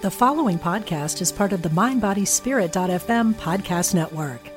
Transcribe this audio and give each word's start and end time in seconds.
The 0.00 0.10
following 0.12 0.60
podcast 0.60 1.20
is 1.20 1.32
part 1.32 1.52
of 1.52 1.60
the 1.60 1.70
MindBodySpirit.fm 1.70 3.34
podcast 3.34 3.96
network. 3.96 4.48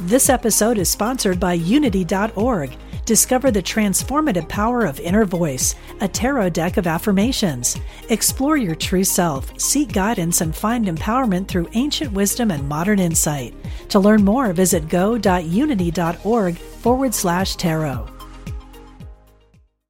This 0.00 0.30
episode 0.30 0.78
is 0.78 0.88
sponsored 0.88 1.38
by 1.38 1.52
Unity.org. 1.52 2.74
Discover 3.04 3.50
the 3.50 3.62
transformative 3.62 4.48
power 4.48 4.86
of 4.86 4.98
Inner 4.98 5.26
Voice, 5.26 5.74
a 6.00 6.08
tarot 6.08 6.50
deck 6.50 6.78
of 6.78 6.86
affirmations. 6.86 7.76
Explore 8.08 8.56
your 8.56 8.74
true 8.74 9.04
self, 9.04 9.52
seek 9.60 9.92
guidance, 9.92 10.40
and 10.40 10.56
find 10.56 10.86
empowerment 10.86 11.48
through 11.48 11.68
ancient 11.74 12.12
wisdom 12.12 12.50
and 12.50 12.66
modern 12.66 12.98
insight. 12.98 13.54
To 13.90 13.98
learn 14.00 14.24
more, 14.24 14.54
visit 14.54 14.88
go.unity.org 14.88 16.56
forward 16.56 17.14
slash 17.14 17.56
tarot. 17.56 18.15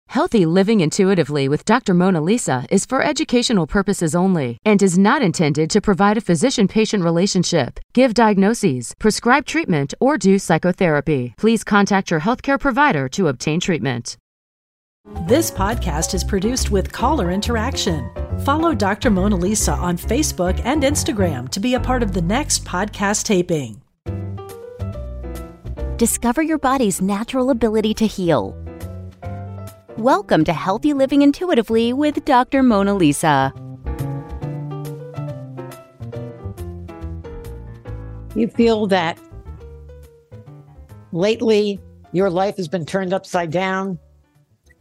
Healthy 0.08 0.46
Living 0.46 0.80
Intuitively 0.80 1.48
with 1.48 1.64
Dr. 1.64 1.92
Mona 1.92 2.20
Lisa 2.20 2.64
is 2.70 2.86
for 2.86 3.02
educational 3.02 3.66
purposes 3.66 4.14
only 4.14 4.56
and 4.64 4.82
is 4.82 4.96
not 4.96 5.20
intended 5.20 5.68
to 5.70 5.80
provide 5.80 6.16
a 6.16 6.20
physician 6.22 6.68
patient 6.68 7.02
relationship, 7.04 7.78
give 7.92 8.14
diagnoses, 8.14 8.94
prescribe 8.98 9.44
treatment, 9.44 9.92
or 10.00 10.16
do 10.16 10.38
psychotherapy. 10.38 11.34
Please 11.36 11.64
contact 11.64 12.10
your 12.10 12.20
healthcare 12.20 12.58
provider 12.58 13.08
to 13.10 13.28
obtain 13.28 13.60
treatment. 13.60 14.16
This 15.28 15.50
podcast 15.50 16.14
is 16.14 16.24
produced 16.24 16.70
with 16.70 16.92
caller 16.92 17.30
interaction. 17.30 18.10
Follow 18.44 18.74
Dr. 18.74 19.10
Mona 19.10 19.36
Lisa 19.36 19.72
on 19.72 19.96
Facebook 19.98 20.60
and 20.64 20.82
Instagram 20.82 21.48
to 21.50 21.60
be 21.60 21.74
a 21.74 21.80
part 21.80 22.02
of 22.02 22.12
the 22.12 22.22
next 22.22 22.64
podcast 22.64 23.24
taping. 23.24 23.82
Discover 25.96 26.42
your 26.42 26.58
body's 26.58 27.00
natural 27.00 27.50
ability 27.50 27.94
to 27.94 28.06
heal. 28.06 28.56
Welcome 29.98 30.44
to 30.44 30.52
Healthy 30.52 30.92
Living 30.92 31.22
Intuitively 31.22 31.94
with 31.94 32.22
Dr. 32.26 32.62
Mona 32.62 32.94
Lisa. 32.94 33.50
You 38.34 38.48
feel 38.48 38.86
that 38.88 39.18
lately 41.12 41.80
your 42.12 42.28
life 42.28 42.58
has 42.58 42.68
been 42.68 42.84
turned 42.84 43.14
upside 43.14 43.50
down, 43.50 43.98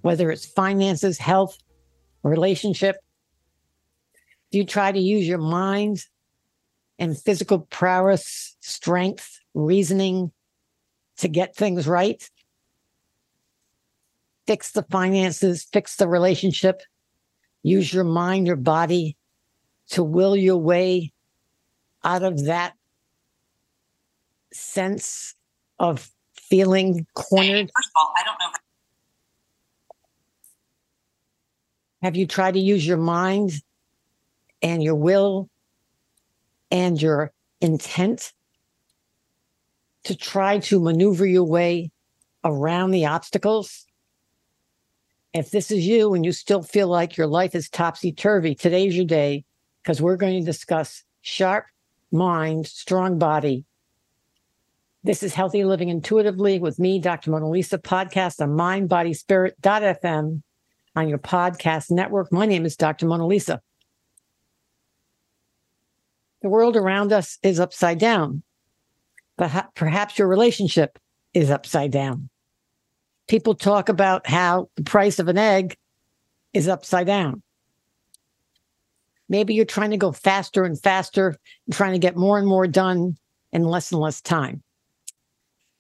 whether 0.02 0.30
it's 0.31 0.45
finances, 0.45 1.17
health, 1.17 1.58
relationship. 2.23 2.98
Do 4.52 4.58
you 4.58 4.66
try 4.66 4.92
to 4.92 5.00
use 5.00 5.26
your 5.26 5.38
mind 5.38 6.04
and 7.00 7.17
physical 7.17 7.59
prowess, 7.59 8.58
strength, 8.59 9.39
reasoning 9.54 10.34
to 11.20 11.30
get 11.30 11.56
things 11.56 11.88
right? 11.88 12.30
Fix 14.48 14.72
the 14.72 14.84
finances, 14.84 15.68
fix 15.72 15.96
the 15.96 16.08
relationship, 16.08 16.82
use 17.64 17.94
your 17.94 18.04
mind, 18.04 18.48
your 18.48 18.56
body 18.56 19.18
to 19.90 20.04
will 20.04 20.36
your 20.36 20.58
way 20.58 21.12
out 22.04 22.24
of 22.24 22.46
that 22.46 22.73
sense 24.54 25.36
of 25.80 26.10
feeling 26.36 27.06
cornered. 27.14 27.70
First 27.76 27.90
of 27.90 27.94
all, 27.96 28.14
I 28.18 28.23
don't 28.23 28.40
know. 28.40 28.52
Have 32.04 32.16
you 32.16 32.28
tried 32.28 32.54
to 32.54 32.60
use 32.60 32.86
your 32.86 32.98
mind 32.98 33.54
and 34.62 34.84
your 34.84 34.96
will 34.96 35.50
and 36.70 37.02
your 37.02 37.32
intent 37.62 38.32
to 40.04 40.16
try 40.16 40.60
to 40.60 40.80
maneuver 40.80 41.26
your 41.26 41.46
way 41.46 41.92
around 42.44 42.92
the 42.92 43.08
obstacles? 43.08 43.88
If 45.36 45.52
this 45.52 45.69
is 45.69 45.86
you 45.86 46.14
and 46.14 46.23
you 46.23 46.31
still 46.31 46.64
feel 46.64 46.88
like 46.88 47.17
your 47.17 47.28
life 47.28 47.55
is 47.55 47.67
topsy 47.67 48.14
turvy, 48.14 48.55
today's 48.55 48.95
your 48.95 49.03
day 49.03 49.44
because 49.83 50.02
we're 50.02 50.16
going 50.16 50.39
to 50.39 50.45
discuss 50.45 51.03
sharp 51.23 51.66
mind, 52.09 52.67
strong 52.67 53.19
body. 53.19 53.66
This 55.04 55.23
is 55.23 55.33
Healthy 55.33 55.65
Living 55.65 55.89
Intuitively 55.89 56.58
with 56.60 56.80
me, 56.80 56.99
Dr. 56.99 57.32
Mona 57.32 57.49
Lisa, 57.49 57.77
podcast 57.77 58.39
on 58.39 58.52
mindbodyspirit.fm 58.52 60.42
on 60.95 61.10
your 61.10 61.17
podcast 61.17 61.92
network. 61.92 62.31
My 62.31 62.45
name 62.45 62.65
is 62.65 62.77
Dr. 62.77 63.05
Mona 63.05 63.27
Lisa. 63.27 63.61
The 66.43 66.49
world 66.49 66.77
around 66.77 67.11
us 67.11 67.39
is 67.43 67.60
upside 67.60 67.99
down, 67.99 68.42
but 69.36 69.67
perhaps 69.76 70.17
your 70.17 70.30
relationship 70.30 70.98
is 71.33 71.52
upside 71.52 71.92
down 71.92 72.30
people 73.27 73.55
talk 73.55 73.89
about 73.89 74.27
how 74.27 74.69
the 74.75 74.83
price 74.83 75.19
of 75.19 75.27
an 75.27 75.37
egg 75.37 75.77
is 76.53 76.67
upside 76.67 77.08
down. 77.08 77.41
Maybe 79.27 79.55
you're 79.55 79.65
trying 79.65 79.91
to 79.91 79.97
go 79.97 80.11
faster 80.11 80.63
and 80.63 80.80
faster, 80.80 81.36
and 81.65 81.75
trying 81.75 81.93
to 81.93 81.99
get 81.99 82.15
more 82.15 82.37
and 82.37 82.47
more 82.47 82.67
done 82.67 83.17
in 83.52 83.63
less 83.63 83.91
and 83.91 83.99
less 83.99 84.21
time. 84.21 84.61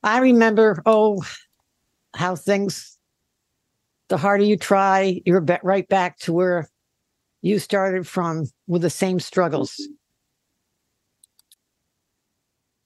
I 0.03 0.19
remember, 0.19 0.81
oh, 0.85 1.23
how 2.15 2.35
things, 2.35 2.97
the 4.07 4.17
harder 4.17 4.43
you 4.43 4.57
try, 4.57 5.21
you're 5.25 5.45
right 5.63 5.87
back 5.87 6.17
to 6.19 6.33
where 6.33 6.69
you 7.41 7.59
started 7.59 8.07
from 8.07 8.45
with 8.67 8.81
the 8.81 8.89
same 8.89 9.19
struggles. 9.19 9.79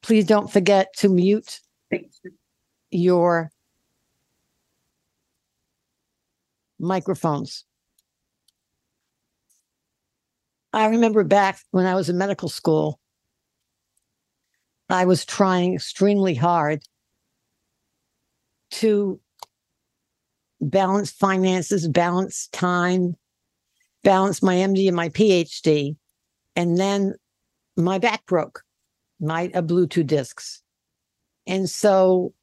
Please 0.01 0.25
don't 0.25 0.51
forget 0.51 0.93
to 0.97 1.07
mute 1.07 1.59
your 2.89 3.51
microphones. 6.79 7.65
I 10.71 10.87
remember 10.87 11.23
back 11.23 11.59
when 11.71 11.85
I 11.85 11.95
was 11.95 12.09
in 12.09 12.17
medical 12.17 12.49
school, 12.49 12.99
I 14.89 15.05
was 15.05 15.25
trying 15.25 15.75
extremely 15.75 16.35
hard 16.35 16.83
to 18.71 19.19
balance 20.61 21.11
finances, 21.11 21.87
balance 21.87 22.47
time, 22.47 23.15
balance 24.03 24.43
my 24.43 24.55
MD 24.55 24.87
and 24.87 24.95
my 24.95 25.09
PhD. 25.09 25.95
And 26.55 26.77
then 26.77 27.15
my 27.77 27.97
back 27.97 28.25
broke, 28.25 28.63
my 29.19 29.51
uh, 29.53 29.61
Bluetooth 29.61 30.07
discs. 30.07 30.61
And 31.47 31.69
so, 31.69 32.33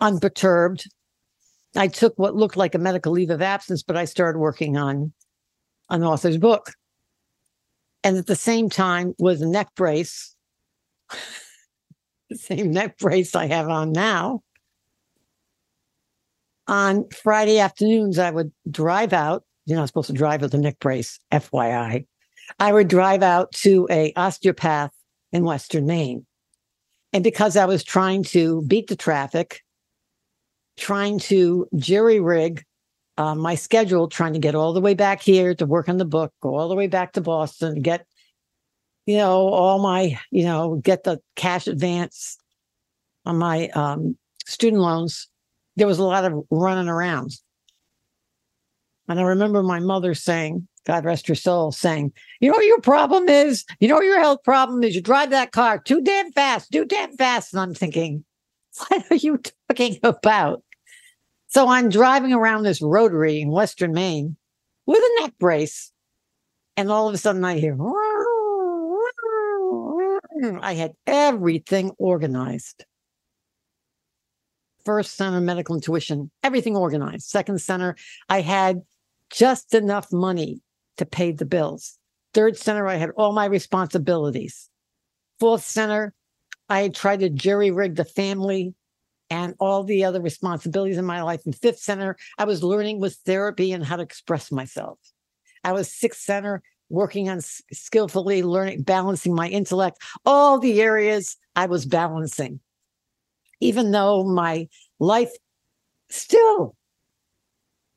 unperturbed, 0.00 0.88
I 1.76 1.88
took 1.88 2.18
what 2.18 2.34
looked 2.34 2.56
like 2.56 2.74
a 2.74 2.78
medical 2.78 3.12
leave 3.12 3.30
of 3.30 3.42
absence, 3.42 3.82
but 3.82 3.96
I 3.96 4.04
started 4.04 4.38
working 4.38 4.76
on 4.76 5.12
an 5.88 6.02
author's 6.02 6.36
book. 6.36 6.72
And 8.02 8.16
at 8.16 8.26
the 8.26 8.36
same 8.36 8.70
time, 8.70 9.14
was 9.18 9.40
a 9.40 9.46
neck 9.46 9.68
brace, 9.76 10.34
the 12.30 12.36
same 12.36 12.72
neck 12.72 12.98
brace 12.98 13.34
I 13.34 13.46
have 13.46 13.68
on 13.68 13.92
now. 13.92 14.42
On 16.66 17.08
Friday 17.10 17.58
afternoons, 17.58 18.18
I 18.18 18.30
would 18.30 18.52
drive 18.70 19.12
out. 19.12 19.44
You're 19.66 19.78
not 19.78 19.88
supposed 19.88 20.06
to 20.06 20.12
drive 20.12 20.40
with 20.40 20.54
a 20.54 20.58
neck 20.58 20.78
brace, 20.80 21.18
FYI. 21.32 22.06
I 22.58 22.72
would 22.72 22.88
drive 22.88 23.22
out 23.22 23.52
to 23.52 23.86
a 23.90 24.12
osteopath 24.14 24.92
in 25.32 25.44
Western 25.44 25.86
Maine. 25.86 26.26
And 27.12 27.24
because 27.24 27.56
I 27.56 27.66
was 27.66 27.84
trying 27.84 28.22
to 28.24 28.62
beat 28.62 28.86
the 28.86 28.96
traffic, 28.96 29.62
trying 30.80 31.18
to 31.20 31.68
jerry 31.76 32.20
rig 32.20 32.64
uh, 33.20 33.34
my 33.34 33.54
schedule, 33.54 34.08
trying 34.08 34.32
to 34.32 34.38
get 34.38 34.54
all 34.54 34.72
the 34.72 34.80
way 34.80 34.94
back 34.94 35.20
here 35.20 35.54
to 35.54 35.66
work 35.66 35.90
on 35.90 35.98
the 35.98 36.06
book, 36.06 36.32
go 36.40 36.56
all 36.56 36.70
the 36.70 36.74
way 36.74 36.86
back 36.86 37.12
to 37.12 37.20
Boston, 37.20 37.82
get, 37.82 38.06
you 39.04 39.18
know, 39.18 39.48
all 39.48 39.78
my, 39.78 40.18
you 40.30 40.44
know, 40.44 40.76
get 40.76 41.04
the 41.04 41.20
cash 41.36 41.66
advance 41.66 42.38
on 43.26 43.36
my 43.36 43.68
um, 43.70 44.16
student 44.46 44.80
loans. 44.80 45.28
There 45.76 45.86
was 45.86 45.98
a 45.98 46.04
lot 46.04 46.24
of 46.24 46.44
running 46.50 46.88
around. 46.88 47.32
And 49.06 49.20
I 49.20 49.22
remember 49.22 49.62
my 49.62 49.80
mother 49.80 50.14
saying, 50.14 50.66
God 50.86 51.04
rest 51.04 51.28
her 51.28 51.34
soul, 51.34 51.72
saying, 51.72 52.12
You 52.40 52.50
know 52.50 52.56
what 52.56 52.64
your 52.64 52.80
problem 52.80 53.28
is? 53.28 53.66
You 53.80 53.88
know 53.88 53.96
what 53.96 54.06
your 54.06 54.20
health 54.20 54.42
problem 54.44 54.82
is? 54.82 54.94
You 54.94 55.02
drive 55.02 55.28
that 55.30 55.52
car 55.52 55.78
too 55.78 56.00
damn 56.00 56.32
fast, 56.32 56.72
too 56.72 56.86
damn 56.86 57.14
fast. 57.18 57.52
And 57.52 57.60
I'm 57.60 57.74
thinking, 57.74 58.24
What 58.88 59.04
are 59.10 59.16
you 59.16 59.42
talking 59.68 59.98
about? 60.02 60.62
So 61.50 61.68
I'm 61.68 61.88
driving 61.88 62.32
around 62.32 62.62
this 62.62 62.80
rotary 62.80 63.40
in 63.40 63.50
Western 63.50 63.92
Maine 63.92 64.36
with 64.86 65.00
a 65.00 65.22
neck 65.22 65.34
brace. 65.40 65.92
And 66.76 66.90
all 66.90 67.08
of 67.08 67.14
a 67.14 67.18
sudden 67.18 67.44
I 67.44 67.58
hear, 67.58 67.76
I 70.62 70.74
had 70.74 70.92
everything 71.08 71.90
organized. 71.98 72.84
First 74.84 75.16
center, 75.16 75.40
medical 75.40 75.74
intuition, 75.74 76.30
everything 76.44 76.76
organized. 76.76 77.26
Second 77.28 77.60
center, 77.60 77.96
I 78.28 78.40
had 78.40 78.82
just 79.28 79.74
enough 79.74 80.12
money 80.12 80.60
to 80.98 81.04
pay 81.04 81.32
the 81.32 81.44
bills. 81.44 81.98
Third 82.32 82.56
center, 82.56 82.86
I 82.86 82.94
had 82.94 83.10
all 83.16 83.32
my 83.32 83.46
responsibilities. 83.46 84.70
Fourth 85.40 85.64
center, 85.64 86.14
I 86.68 86.82
had 86.82 86.94
tried 86.94 87.20
to 87.20 87.28
jerry 87.28 87.72
rig 87.72 87.96
the 87.96 88.04
family 88.04 88.72
and 89.30 89.54
all 89.60 89.84
the 89.84 90.04
other 90.04 90.20
responsibilities 90.20 90.98
in 90.98 91.04
my 91.04 91.22
life. 91.22 91.46
In 91.46 91.52
Fifth 91.52 91.78
Center, 91.78 92.16
I 92.36 92.44
was 92.44 92.62
learning 92.62 93.00
with 93.00 93.14
therapy 93.24 93.72
and 93.72 93.84
how 93.84 93.96
to 93.96 94.02
express 94.02 94.50
myself. 94.50 94.98
I 95.62 95.72
was 95.72 95.92
sixth 95.92 96.20
center, 96.20 96.62
working 96.88 97.28
on 97.28 97.40
skillfully 97.72 98.42
learning, 98.42 98.82
balancing 98.82 99.34
my 99.34 99.48
intellect, 99.48 99.98
all 100.26 100.58
the 100.58 100.82
areas 100.82 101.36
I 101.54 101.66
was 101.66 101.86
balancing, 101.86 102.60
even 103.60 103.92
though 103.92 104.24
my 104.24 104.68
life 104.98 105.30
still 106.08 106.74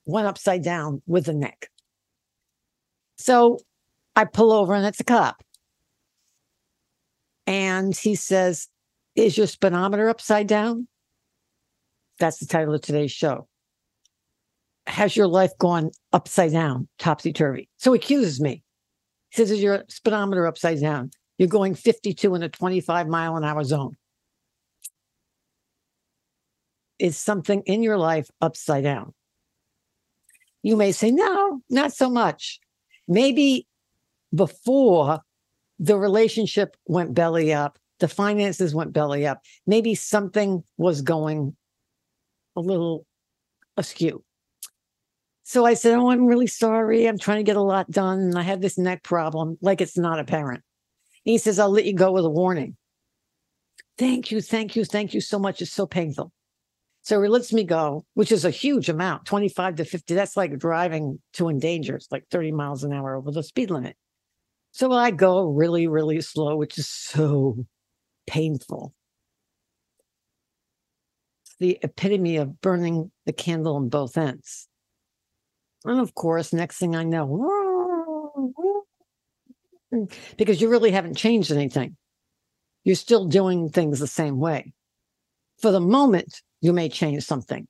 went 0.06 0.28
upside 0.28 0.64
down 0.64 1.02
with 1.08 1.26
the 1.26 1.34
neck. 1.34 1.70
So 3.18 3.60
I 4.16 4.26
pull 4.26 4.52
over 4.52 4.76
and 4.76 4.86
it's 4.86 5.00
a 5.00 5.04
cop. 5.04 5.44
And 7.48 7.96
he 7.96 8.16
says, 8.16 8.68
Is 9.16 9.38
your 9.38 9.48
speedometer 9.48 10.10
upside 10.10 10.48
down? 10.48 10.88
That's 12.20 12.38
the 12.38 12.46
title 12.46 12.74
of 12.74 12.82
today's 12.82 13.12
show. 13.12 13.48
Has 14.88 15.16
your 15.16 15.28
life 15.28 15.52
gone 15.58 15.92
upside 16.12 16.52
down, 16.52 16.88
topsy 17.00 17.34
turvy? 17.34 17.70
So 17.78 17.94
he 17.94 17.98
accuses 17.98 18.42
me. 18.42 18.64
He 19.30 19.38
says, 19.38 19.52
Is 19.52 19.64
your 19.64 19.84
speedometer 19.88 20.46
upside 20.46 20.82
down? 20.82 21.12
You're 21.38 21.48
going 21.48 21.74
52 21.76 22.36
in 22.36 22.44
a 22.44 22.50
25 22.50 23.08
mile 23.08 23.36
an 23.36 23.44
hour 23.44 23.64
zone. 23.64 23.96
Is 27.00 27.18
something 27.18 27.64
in 27.66 27.82
your 27.82 27.98
life 27.98 28.30
upside 28.42 28.84
down? 28.84 29.14
You 30.62 30.78
may 30.78 30.92
say, 30.92 31.12
No, 31.12 31.62
not 31.70 31.94
so 31.94 32.10
much. 32.10 32.60
Maybe 33.08 33.68
before 34.34 35.22
the 35.80 35.98
relationship 35.98 36.78
went 36.86 37.14
belly 37.14 37.54
up, 37.54 37.78
the 38.00 38.08
finances 38.08 38.76
went 38.76 38.94
belly 38.94 39.26
up. 39.26 39.42
Maybe 39.66 39.96
something 39.96 40.64
was 40.78 41.02
going 41.02 41.56
a 42.56 42.62
little 42.62 43.06
askew. 43.78 44.24
So 45.44 45.66
I 45.66 45.74
said, 45.74 45.96
Oh, 45.96 46.10
I'm 46.10 46.26
really 46.26 46.48
sorry. 46.48 47.06
I'm 47.06 47.20
trying 47.20 47.38
to 47.38 47.44
get 47.44 47.58
a 47.58 47.62
lot 47.62 47.92
done. 47.92 48.20
And 48.20 48.38
I 48.38 48.44
have 48.44 48.62
this 48.62 48.78
neck 48.78 49.04
problem, 49.04 49.58
like 49.62 49.82
it's 49.82 49.98
not 49.98 50.20
apparent. 50.20 50.64
And 51.26 51.32
he 51.32 51.38
says, 51.38 51.60
I'll 51.60 51.70
let 51.70 51.86
you 51.86 51.94
go 51.94 52.12
with 52.12 52.26
a 52.26 52.30
warning. 52.30 52.78
Thank 53.98 54.32
you, 54.32 54.42
thank 54.42 54.76
you, 54.76 54.86
thank 54.86 55.14
you 55.14 55.22
so 55.22 55.38
much. 55.38 55.62
It's 55.62 55.72
so 55.72 55.86
painful. 55.86 56.32
So 57.04 57.22
he 57.22 57.28
lets 57.28 57.52
me 57.52 57.66
go, 57.66 58.06
which 58.14 58.32
is 58.32 58.46
a 58.46 58.50
huge 58.50 58.88
amount 58.88 59.26
25 59.26 59.76
to 59.76 59.86
50. 59.86 60.14
That's 60.16 60.38
like 60.38 60.58
driving 60.58 61.20
to 61.34 61.50
endanger. 61.50 61.96
It's 61.96 62.12
like 62.12 62.24
30 62.32 62.54
miles 62.54 62.84
an 62.86 62.94
hour 62.94 63.16
over 63.16 63.30
the 63.30 63.44
speed 63.44 63.70
limit. 63.70 63.98
So 64.72 64.92
I 64.92 65.12
go 65.12 65.50
really, 65.50 65.88
really 65.88 66.22
slow, 66.22 66.56
which 66.56 66.78
is 66.78 66.88
so 66.88 67.66
painful. 68.26 68.94
The 71.60 71.80
epitome 71.82 72.38
of 72.38 72.62
burning 72.62 73.12
the 73.26 73.34
candle 73.34 73.76
on 73.76 73.90
both 73.90 74.18
ends. 74.18 74.68
And 75.86 76.00
of 76.00 76.16
course, 76.16 76.54
next 76.54 76.78
thing 76.78 76.96
I 76.96 77.04
know, 77.04 78.54
because 80.38 80.62
you 80.62 80.70
really 80.70 80.92
haven't 80.92 81.16
changed 81.16 81.52
anything. 81.52 81.98
You're 82.84 82.96
still 82.96 83.26
doing 83.26 83.70
things 83.70 84.00
the 84.00 84.08
same 84.08 84.40
way. 84.40 84.74
For 85.62 85.72
the 85.72 85.80
moment, 85.80 86.42
you 86.62 86.74
may 86.74 86.90
change 86.90 87.24
something 87.24 87.68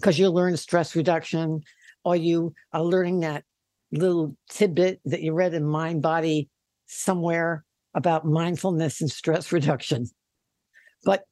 because 0.00 0.18
you 0.18 0.28
learn 0.30 0.56
stress 0.56 0.96
reduction 0.96 1.62
or 2.04 2.16
you 2.16 2.54
are 2.72 2.82
learning 2.82 3.20
that 3.20 3.44
little 3.92 4.36
tidbit 4.48 5.00
that 5.04 5.22
you 5.22 5.32
read 5.32 5.54
in 5.54 5.64
Mind 5.64 6.02
Body 6.02 6.48
somewhere 6.86 7.64
about 7.94 8.26
mindfulness 8.26 9.00
and 9.00 9.10
stress 9.10 9.52
reduction. 9.52 10.06
But 11.04 11.24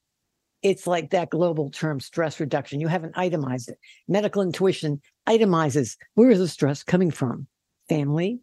it's 0.65 0.87
like 0.87 1.11
that 1.11 1.29
global 1.29 1.71
term, 1.71 2.01
stress 2.01 2.41
reduction. 2.41 2.81
You 2.81 2.89
haven't 2.89 3.19
itemized 3.19 3.69
it. 3.69 3.79
Medical 4.09 4.41
intuition 4.41 5.01
itemizes 5.29 5.97
where 6.15 6.31
is 6.31 6.39
the 6.39 6.49
stress 6.49 6.83
coming 6.83 7.11
from? 7.11 7.47
Family. 7.91 8.41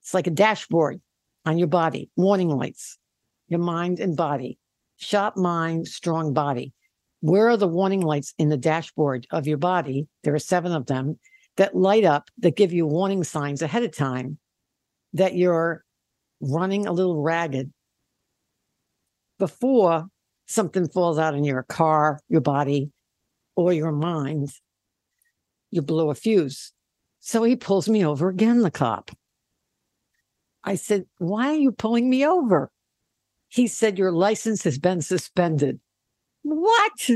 It's 0.00 0.14
like 0.14 0.26
a 0.26 0.30
dashboard 0.30 1.00
on 1.44 1.58
your 1.58 1.68
body, 1.68 2.10
warning 2.16 2.48
lights, 2.48 2.98
your 3.48 3.60
mind 3.60 4.00
and 4.00 4.16
body. 4.16 4.58
Sharp 4.96 5.36
mind, 5.36 5.88
strong 5.88 6.32
body. 6.32 6.72
Where 7.20 7.50
are 7.50 7.56
the 7.58 7.68
warning 7.68 8.00
lights 8.00 8.32
in 8.38 8.48
the 8.48 8.56
dashboard 8.56 9.26
of 9.30 9.46
your 9.46 9.58
body? 9.58 10.08
There 10.24 10.34
are 10.34 10.40
seven 10.40 10.72
of 10.72 10.86
them 10.86 11.18
that 11.58 11.76
light 11.76 12.04
up 12.04 12.30
that 12.38 12.56
give 12.56 12.72
you 12.72 12.86
warning 12.86 13.24
signs 13.24 13.60
ahead 13.60 13.82
of 13.82 13.94
time 13.94 14.38
that 15.12 15.34
you're 15.34 15.84
running 16.40 16.86
a 16.86 16.92
little 16.92 17.20
ragged 17.20 17.70
before 19.38 20.06
something 20.46 20.88
falls 20.88 21.18
out 21.18 21.34
in 21.34 21.44
your 21.44 21.62
car, 21.64 22.20
your 22.28 22.40
body, 22.40 22.90
or 23.56 23.72
your 23.72 23.92
mind. 23.92 24.52
You 25.70 25.82
blow 25.82 26.10
a 26.10 26.14
fuse. 26.14 26.72
So 27.20 27.42
he 27.44 27.56
pulls 27.56 27.88
me 27.88 28.04
over 28.04 28.28
again, 28.28 28.60
the 28.62 28.70
cop. 28.70 29.10
I 30.64 30.74
said, 30.74 31.06
Why 31.18 31.48
are 31.48 31.56
you 31.56 31.72
pulling 31.72 32.10
me 32.10 32.26
over? 32.26 32.70
He 33.48 33.66
said, 33.66 33.98
Your 33.98 34.12
license 34.12 34.64
has 34.64 34.78
been 34.78 35.00
suspended. 35.02 35.80
What? 36.42 37.10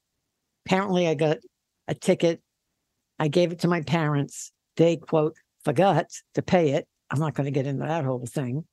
Apparently, 0.66 1.08
I 1.08 1.14
got 1.14 1.38
a 1.86 1.94
ticket. 1.94 2.40
I 3.18 3.28
gave 3.28 3.52
it 3.52 3.60
to 3.60 3.68
my 3.68 3.82
parents. 3.82 4.52
They, 4.76 4.96
quote, 4.96 5.34
forgot 5.64 6.06
to 6.34 6.42
pay 6.42 6.70
it. 6.70 6.86
I'm 7.10 7.18
not 7.18 7.34
going 7.34 7.46
to 7.46 7.50
get 7.50 7.66
into 7.66 7.86
that 7.86 8.04
whole 8.04 8.26
thing. 8.26 8.64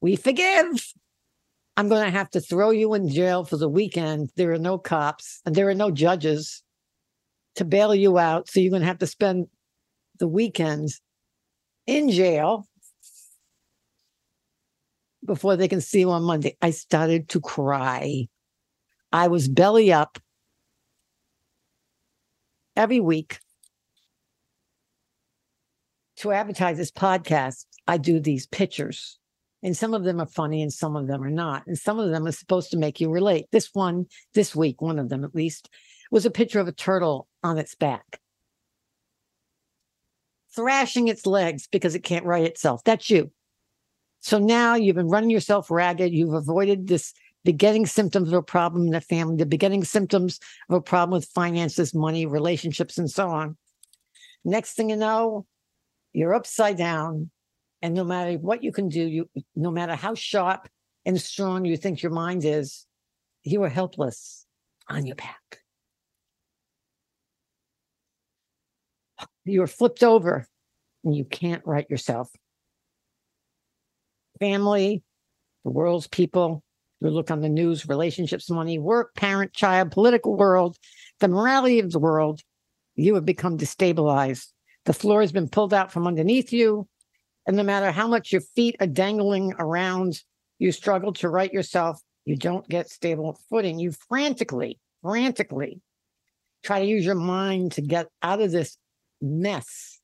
We 0.00 0.16
forgive. 0.16 0.92
I'm 1.80 1.88
going 1.88 2.04
to 2.04 2.10
have 2.10 2.28
to 2.32 2.42
throw 2.42 2.72
you 2.72 2.92
in 2.92 3.08
jail 3.08 3.42
for 3.42 3.56
the 3.56 3.66
weekend. 3.66 4.28
There 4.36 4.52
are 4.52 4.58
no 4.58 4.76
cops 4.76 5.40
and 5.46 5.54
there 5.54 5.66
are 5.70 5.74
no 5.74 5.90
judges 5.90 6.62
to 7.54 7.64
bail 7.64 7.94
you 7.94 8.18
out. 8.18 8.50
So 8.50 8.60
you're 8.60 8.68
going 8.68 8.82
to 8.82 8.86
have 8.86 8.98
to 8.98 9.06
spend 9.06 9.46
the 10.18 10.28
weekends 10.28 11.00
in 11.86 12.10
jail 12.10 12.66
before 15.24 15.56
they 15.56 15.68
can 15.68 15.80
see 15.80 16.00
you 16.00 16.10
on 16.10 16.22
Monday. 16.22 16.54
I 16.60 16.72
started 16.72 17.30
to 17.30 17.40
cry. 17.40 18.28
I 19.10 19.28
was 19.28 19.48
belly 19.48 19.90
up 19.90 20.18
every 22.76 23.00
week 23.00 23.38
to 26.16 26.30
advertise 26.32 26.76
this 26.76 26.92
podcast. 26.92 27.64
I 27.88 27.96
do 27.96 28.20
these 28.20 28.46
pictures, 28.46 29.18
and 29.62 29.76
some 29.76 29.94
of 29.94 30.04
them 30.04 30.20
are 30.20 30.26
funny 30.26 30.62
and 30.62 30.72
some 30.72 30.96
of 30.96 31.06
them 31.06 31.22
are 31.22 31.30
not. 31.30 31.66
And 31.66 31.78
some 31.78 31.98
of 31.98 32.10
them 32.10 32.26
are 32.26 32.32
supposed 32.32 32.70
to 32.70 32.78
make 32.78 33.00
you 33.00 33.10
relate. 33.10 33.46
This 33.52 33.70
one, 33.72 34.06
this 34.34 34.56
week, 34.56 34.80
one 34.80 34.98
of 34.98 35.08
them 35.08 35.24
at 35.24 35.34
least, 35.34 35.68
was 36.10 36.24
a 36.24 36.30
picture 36.30 36.60
of 36.60 36.68
a 36.68 36.72
turtle 36.72 37.28
on 37.42 37.58
its 37.58 37.74
back, 37.74 38.20
thrashing 40.54 41.08
its 41.08 41.26
legs 41.26 41.68
because 41.70 41.94
it 41.94 42.02
can't 42.02 42.24
right 42.24 42.44
itself. 42.44 42.82
That's 42.84 43.10
you. 43.10 43.30
So 44.20 44.38
now 44.38 44.74
you've 44.74 44.96
been 44.96 45.08
running 45.08 45.30
yourself 45.30 45.70
ragged. 45.70 46.12
You've 46.12 46.34
avoided 46.34 46.86
this 46.86 47.14
beginning 47.44 47.86
symptoms 47.86 48.28
of 48.28 48.34
a 48.34 48.42
problem 48.42 48.86
in 48.86 48.92
the 48.92 49.00
family, 49.00 49.36
the 49.36 49.46
beginning 49.46 49.84
symptoms 49.84 50.40
of 50.68 50.76
a 50.76 50.80
problem 50.80 51.18
with 51.18 51.28
finances, 51.28 51.94
money, 51.94 52.26
relationships, 52.26 52.98
and 52.98 53.10
so 53.10 53.28
on. 53.30 53.56
Next 54.44 54.74
thing 54.74 54.90
you 54.90 54.96
know, 54.96 55.46
you're 56.12 56.34
upside 56.34 56.76
down. 56.76 57.30
And 57.82 57.94
no 57.94 58.04
matter 58.04 58.32
what 58.38 58.62
you 58.62 58.72
can 58.72 58.88
do, 58.88 59.06
you 59.06 59.30
no 59.56 59.70
matter 59.70 59.94
how 59.94 60.14
sharp 60.14 60.68
and 61.06 61.20
strong 61.20 61.64
you 61.64 61.76
think 61.76 62.02
your 62.02 62.12
mind 62.12 62.44
is, 62.44 62.86
you 63.42 63.62
are 63.62 63.68
helpless 63.68 64.46
on 64.88 65.06
your 65.06 65.16
back. 65.16 65.60
You're 69.44 69.66
flipped 69.66 70.02
over 70.02 70.46
and 71.04 71.16
you 71.16 71.24
can't 71.24 71.66
right 71.66 71.88
yourself 71.88 72.30
family, 74.40 75.02
the 75.64 75.70
world's 75.70 76.08
people. 76.08 76.64
You 77.00 77.10
look 77.10 77.30
on 77.30 77.40
the 77.40 77.48
news, 77.48 77.88
relationships, 77.88 78.50
money, 78.50 78.78
work, 78.78 79.14
parent, 79.14 79.52
child, 79.52 79.92
political 79.92 80.36
world, 80.36 80.76
the 81.20 81.28
morality 81.28 81.78
of 81.78 81.92
the 81.92 81.98
world. 81.98 82.40
You 82.96 83.14
have 83.14 83.24
become 83.24 83.56
destabilized. 83.56 84.48
The 84.84 84.92
floor 84.92 85.20
has 85.20 85.32
been 85.32 85.48
pulled 85.48 85.72
out 85.72 85.92
from 85.92 86.06
underneath 86.06 86.52
you. 86.52 86.88
And 87.50 87.56
no 87.56 87.64
matter 87.64 87.90
how 87.90 88.06
much 88.06 88.30
your 88.30 88.42
feet 88.42 88.76
are 88.78 88.86
dangling 88.86 89.54
around, 89.58 90.22
you 90.60 90.70
struggle 90.70 91.12
to 91.14 91.28
right 91.28 91.52
yourself. 91.52 92.00
You 92.24 92.36
don't 92.36 92.68
get 92.68 92.88
stable 92.88 93.40
footing. 93.50 93.80
You 93.80 93.90
frantically, 93.90 94.78
frantically 95.02 95.80
try 96.62 96.78
to 96.78 96.86
use 96.86 97.04
your 97.04 97.16
mind 97.16 97.72
to 97.72 97.82
get 97.82 98.06
out 98.22 98.40
of 98.40 98.52
this 98.52 98.76
mess. 99.20 99.98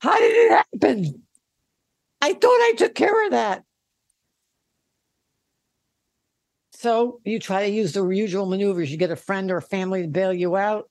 How 0.00 0.18
did 0.18 0.32
it 0.32 0.50
happen? 0.50 1.22
I 2.20 2.32
thought 2.32 2.48
I 2.48 2.74
took 2.76 2.96
care 2.96 3.24
of 3.26 3.30
that. 3.30 3.62
So 6.72 7.20
you 7.24 7.38
try 7.38 7.68
to 7.68 7.72
use 7.72 7.92
the 7.92 8.04
usual 8.08 8.46
maneuvers. 8.46 8.90
You 8.90 8.96
get 8.96 9.12
a 9.12 9.16
friend 9.16 9.48
or 9.52 9.58
a 9.58 9.62
family 9.62 10.02
to 10.02 10.08
bail 10.08 10.32
you 10.32 10.56
out, 10.56 10.90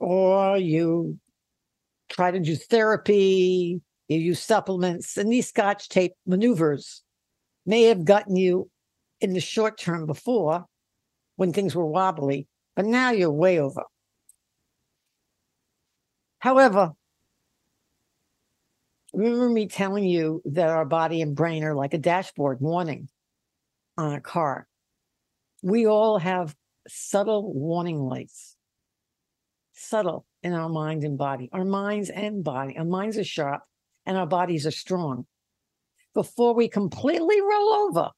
or 0.00 0.56
you 0.56 1.20
try 2.10 2.30
to 2.30 2.40
do 2.40 2.56
therapy, 2.56 3.80
you 4.08 4.18
use 4.18 4.40
supplements, 4.40 5.16
and 5.16 5.32
these 5.32 5.48
scotch 5.48 5.88
tape 5.88 6.12
maneuvers 6.26 7.02
may 7.64 7.84
have 7.84 8.04
gotten 8.04 8.36
you 8.36 8.68
in 9.20 9.32
the 9.32 9.40
short 9.40 9.78
term 9.78 10.06
before 10.06 10.66
when 11.36 11.52
things 11.52 11.74
were 11.74 11.86
wobbly, 11.86 12.46
but 12.76 12.84
now 12.84 13.10
you're 13.10 13.30
way 13.30 13.58
over. 13.58 13.84
However, 16.40 16.92
Remember 19.12 19.48
me 19.48 19.66
telling 19.66 20.04
you 20.04 20.40
that 20.44 20.68
our 20.68 20.84
body 20.84 21.20
and 21.20 21.34
brain 21.34 21.64
are 21.64 21.74
like 21.74 21.94
a 21.94 21.98
dashboard 21.98 22.60
warning 22.60 23.08
on 23.96 24.14
a 24.14 24.20
car. 24.20 24.68
We 25.62 25.86
all 25.86 26.18
have 26.18 26.54
subtle 26.86 27.52
warning 27.52 27.98
lights, 27.98 28.56
subtle 29.72 30.24
in 30.42 30.52
our 30.52 30.68
mind 30.68 31.04
and 31.04 31.18
body. 31.18 31.48
Our 31.52 31.64
minds 31.64 32.10
and 32.10 32.42
body, 32.42 32.76
our 32.78 32.84
minds 32.84 33.18
are 33.18 33.24
sharp 33.24 33.62
and 34.06 34.16
our 34.16 34.26
bodies 34.26 34.66
are 34.66 34.72
strong. 34.72 35.26
Before 36.14 36.54
we 36.54 36.68
completely 36.68 37.40
roll 37.40 37.88
over, 37.88 38.10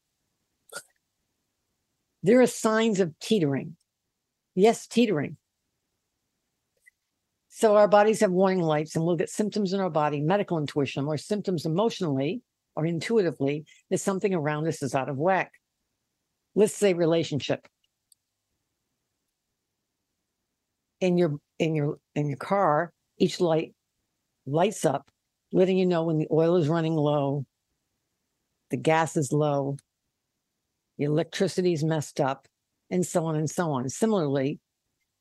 there 2.23 2.41
are 2.41 2.47
signs 2.47 3.01
of 3.01 3.19
teetering. 3.19 3.77
Yes, 4.55 4.87
teetering. 4.87 5.37
So 7.49 7.77
our 7.77 7.89
bodies 7.89 8.21
have 8.21 8.31
warning 8.31 8.63
lights, 8.63 8.97
and 8.97 9.05
we'll 9.05 9.17
get 9.17 9.29
symptoms 9.29 9.73
in 9.73 9.81
our 9.81 9.91
body, 9.91 10.21
medical 10.21 10.59
intuition, 10.59 11.05
or 11.05 11.19
symptoms 11.19 11.67
emotionally 11.67 12.41
or 12.75 12.87
intuitively 12.87 13.67
that 13.91 13.99
something 13.99 14.33
around 14.33 14.67
us 14.67 14.83
is 14.83 14.95
out 14.95 15.11
of 15.11 15.19
whack. 15.19 15.53
Let's 16.55 16.75
say 16.75 16.95
relationship. 16.95 17.67
In 21.03 21.19
your 21.19 21.35
in 21.59 21.75
your 21.75 21.99
in 22.15 22.29
your 22.29 22.37
car, 22.37 22.93
each 23.19 23.41
light 23.41 23.75
lights 24.47 24.85
up, 24.85 25.11
letting 25.53 25.77
you 25.77 25.85
know 25.85 26.05
when 26.05 26.19
the 26.19 26.29
oil 26.31 26.55
is 26.55 26.69
running 26.69 26.95
low, 26.95 27.45
the 28.71 28.77
gas 28.77 29.17
is 29.17 29.33
low, 29.33 29.77
the 30.99 31.05
electricity 31.05 31.73
is 31.73 31.83
messed 31.83 32.21
up, 32.21 32.47
and 32.89 33.05
so 33.05 33.27
on 33.27 33.35
and 33.35 33.51
so 33.51 33.73
on. 33.73 33.89
Similarly, 33.89 34.61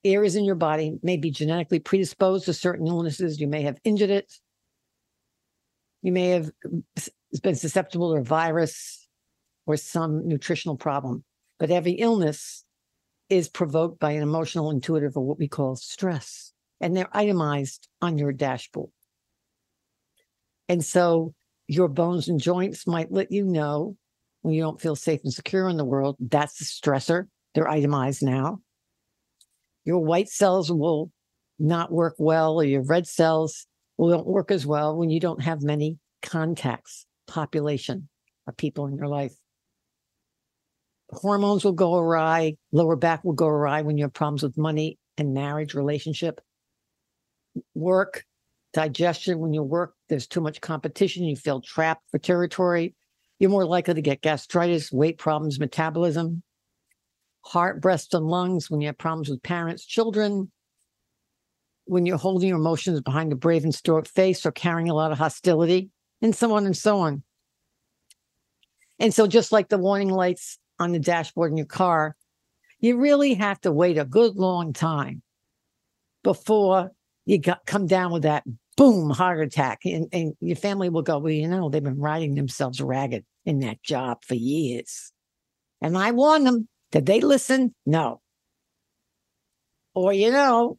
areas 0.03 0.35
in 0.35 0.45
your 0.45 0.53
body 0.53 0.99
may 1.01 1.17
be 1.17 1.31
genetically 1.31 1.79
predisposed 1.79 2.45
to 2.45 2.53
certain 2.53 2.85
illnesses. 2.85 3.41
You 3.41 3.47
may 3.47 3.63
have 3.63 3.79
injured 3.83 4.11
it. 4.11 4.31
You 6.03 6.11
may 6.11 6.27
have 6.27 6.51
been 7.41 7.55
susceptible 7.55 8.13
to 8.13 8.21
a 8.21 8.23
virus 8.23 9.07
or 9.65 9.77
some 9.77 10.27
nutritional 10.27 10.77
problem. 10.77 11.23
But 11.57 11.71
every 11.71 11.93
illness 11.93 12.65
is 13.31 13.49
provoked 13.49 13.99
by 13.99 14.11
an 14.11 14.23
emotional, 14.23 14.69
intuitive, 14.69 15.15
or 15.15 15.25
what 15.25 15.39
we 15.39 15.47
call 15.47 15.75
stress. 15.75 16.53
And 16.79 16.95
they're 16.95 17.15
itemized 17.15 17.87
on 18.01 18.17
your 18.17 18.31
dashboard. 18.31 18.89
And 20.67 20.83
so 20.83 21.33
your 21.67 21.87
bones 21.87 22.27
and 22.27 22.39
joints 22.39 22.85
might 22.85 23.11
let 23.11 23.31
you 23.31 23.45
know 23.45 23.97
when 24.41 24.53
you 24.53 24.61
don't 24.61 24.81
feel 24.81 24.95
safe 24.95 25.21
and 25.23 25.33
secure 25.33 25.69
in 25.69 25.77
the 25.77 25.85
world. 25.85 26.17
That's 26.19 26.57
the 26.57 26.65
stressor. 26.65 27.27
They're 27.53 27.69
itemized 27.69 28.23
now 28.23 28.61
your 29.83 29.99
white 29.99 30.29
cells 30.29 30.71
will 30.71 31.11
not 31.59 31.91
work 31.91 32.15
well, 32.17 32.55
or 32.55 32.63
your 32.63 32.83
red 32.83 33.07
cells 33.07 33.67
won't 33.97 34.27
work 34.27 34.51
as 34.51 34.65
well 34.65 34.95
when 34.95 35.09
you 35.09 35.19
don't 35.19 35.41
have 35.41 35.61
many 35.61 35.97
contacts, 36.21 37.05
population 37.27 38.09
of 38.47 38.57
people 38.57 38.87
in 38.87 38.95
your 38.95 39.07
life. 39.07 39.33
Hormones 41.11 41.63
will 41.63 41.73
go 41.73 41.97
awry, 41.97 42.55
lower 42.71 42.95
back 42.95 43.23
will 43.23 43.33
go 43.33 43.47
awry 43.47 43.81
when 43.81 43.97
you 43.97 44.05
have 44.05 44.13
problems 44.13 44.43
with 44.43 44.57
money 44.57 44.97
and 45.17 45.33
marriage, 45.33 45.73
relationship, 45.73 46.39
work, 47.75 48.25
digestion. 48.73 49.39
When 49.39 49.53
you 49.53 49.61
work, 49.61 49.93
there's 50.07 50.27
too 50.27 50.41
much 50.41 50.61
competition, 50.61 51.25
you 51.25 51.35
feel 51.35 51.61
trapped 51.61 52.09
for 52.09 52.17
territory. 52.17 52.95
You're 53.39 53.49
more 53.49 53.65
likely 53.65 53.95
to 53.95 54.01
get 54.01 54.21
gastritis, 54.21 54.91
weight 54.91 55.17
problems, 55.17 55.59
metabolism, 55.59 56.43
heart, 57.43 57.81
breast, 57.81 58.13
and 58.13 58.27
lungs, 58.27 58.69
when 58.69 58.81
you 58.81 58.87
have 58.87 58.97
problems 58.97 59.29
with 59.29 59.43
parents, 59.43 59.85
children, 59.85 60.51
when 61.85 62.05
you're 62.05 62.17
holding 62.17 62.49
your 62.49 62.57
emotions 62.57 63.01
behind 63.01 63.33
a 63.33 63.35
brave 63.35 63.63
and 63.63 63.75
stoic 63.75 64.07
face 64.07 64.45
or 64.45 64.51
carrying 64.51 64.89
a 64.89 64.93
lot 64.93 65.11
of 65.11 65.17
hostility, 65.17 65.89
and 66.21 66.35
so 66.35 66.53
on 66.53 66.65
and 66.65 66.77
so 66.77 66.99
on. 66.99 67.23
And 68.99 69.13
so, 69.13 69.25
just 69.25 69.51
like 69.51 69.69
the 69.69 69.79
warning 69.79 70.09
lights 70.09 70.59
on 70.81 70.91
the 70.91 70.99
dashboard 70.99 71.51
in 71.51 71.57
your 71.57 71.65
car, 71.65 72.15
you 72.79 72.97
really 72.97 73.35
have 73.35 73.61
to 73.61 73.71
wait 73.71 73.97
a 73.97 74.05
good 74.05 74.35
long 74.35 74.73
time 74.73 75.21
before 76.23 76.91
you 77.25 77.39
got, 77.39 77.65
come 77.65 77.87
down 77.87 78.11
with 78.11 78.23
that 78.23 78.43
boom 78.75 79.11
heart 79.11 79.41
attack. 79.41 79.79
And, 79.85 80.07
and 80.11 80.33
your 80.39 80.55
family 80.55 80.89
will 80.89 81.03
go, 81.03 81.19
Well, 81.19 81.31
you 81.31 81.47
know, 81.47 81.69
they've 81.69 81.83
been 81.83 81.99
riding 81.99 82.35
themselves 82.35 82.81
ragged 82.81 83.23
in 83.45 83.59
that 83.59 83.83
job 83.83 84.23
for 84.25 84.35
years. 84.35 85.11
And 85.81 85.97
I 85.97 86.11
warned 86.11 86.47
them 86.47 86.67
did 86.91 87.05
they 87.05 87.21
listen? 87.21 87.73
No. 87.85 88.21
Or, 89.93 90.11
you 90.11 90.31
know, 90.31 90.77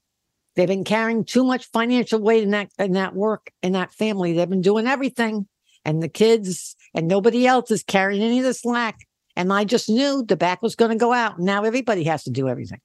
they've 0.57 0.69
been 0.69 0.85
carrying 0.85 1.25
too 1.25 1.45
much 1.45 1.71
financial 1.71 2.21
weight 2.21 2.43
in 2.43 2.51
that 2.51 2.71
in 2.79 2.93
that 2.93 3.15
work 3.15 3.51
in 3.63 3.73
that 3.73 3.93
family. 3.93 4.33
They've 4.33 4.49
been 4.49 4.61
doing 4.61 4.87
everything. 4.87 5.47
And 5.85 6.03
the 6.03 6.09
kids 6.09 6.77
and 6.95 7.09
nobody 7.09 7.47
else 7.47 7.71
is 7.71 7.83
carrying 7.83 8.23
any 8.23 8.39
of 8.39 8.45
the 8.45 8.55
slack. 8.55 8.99
And 9.35 9.53
I 9.53 9.65
just 9.65 9.89
knew 9.89 10.25
the 10.25 10.37
back 10.37 10.63
was 10.63 10.77
going 10.77 10.91
to 10.91 10.97
go 10.97 11.13
out. 11.13 11.39
Now 11.39 11.65
everybody 11.65 12.05
has 12.05 12.25
to 12.25 12.31
do 12.31 12.49
everything. 12.49 12.81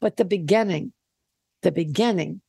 But 0.00 0.16
the 0.16 0.24
beginning, 0.24 0.92
the 1.62 1.72
beginning, 1.72 2.40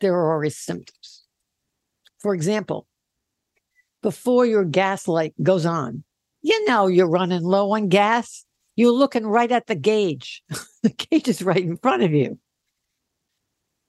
there 0.00 0.14
are 0.14 0.34
always 0.34 0.58
symptoms. 0.58 1.24
For 2.18 2.34
example, 2.34 2.86
before 4.02 4.46
your 4.46 4.64
gas 4.64 5.08
light 5.08 5.34
goes 5.42 5.66
on. 5.66 6.04
You 6.42 6.64
know 6.66 6.86
you're 6.86 7.08
running 7.08 7.42
low 7.42 7.72
on 7.72 7.88
gas. 7.88 8.44
You're 8.76 8.92
looking 8.92 9.26
right 9.26 9.50
at 9.50 9.66
the 9.66 9.74
gauge. 9.74 10.42
the 10.82 10.90
gauge 10.90 11.26
is 11.26 11.42
right 11.42 11.56
in 11.56 11.76
front 11.76 12.04
of 12.04 12.12
you. 12.12 12.38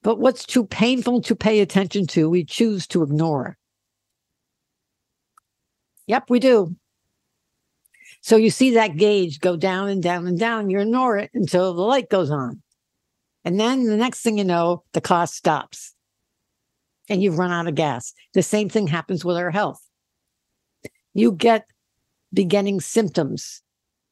But 0.01 0.19
what's 0.19 0.45
too 0.45 0.65
painful 0.65 1.21
to 1.21 1.35
pay 1.35 1.59
attention 1.59 2.07
to, 2.07 2.29
we 2.29 2.45
choose 2.45 2.87
to 2.87 3.03
ignore. 3.03 3.57
Yep, 6.07 6.29
we 6.29 6.39
do. 6.39 6.75
So 8.21 8.35
you 8.35 8.49
see 8.49 8.71
that 8.71 8.97
gauge 8.97 9.39
go 9.39 9.55
down 9.55 9.89
and 9.89 10.01
down 10.01 10.27
and 10.27 10.39
down. 10.39 10.69
You 10.69 10.79
ignore 10.79 11.17
it 11.17 11.31
until 11.33 11.73
the 11.73 11.81
light 11.81 12.09
goes 12.09 12.31
on. 12.31 12.61
And 13.45 13.59
then 13.59 13.85
the 13.85 13.97
next 13.97 14.21
thing 14.21 14.37
you 14.37 14.43
know, 14.43 14.83
the 14.93 15.01
car 15.01 15.27
stops 15.27 15.93
and 17.09 17.21
you've 17.21 17.37
run 17.37 17.51
out 17.51 17.67
of 17.67 17.75
gas. 17.75 18.13
The 18.33 18.43
same 18.43 18.67
thing 18.67 18.87
happens 18.87 19.23
with 19.23 19.37
our 19.37 19.51
health 19.51 19.81
you 21.17 21.31
get 21.31 21.65
beginning 22.31 22.79
symptoms 22.79 23.63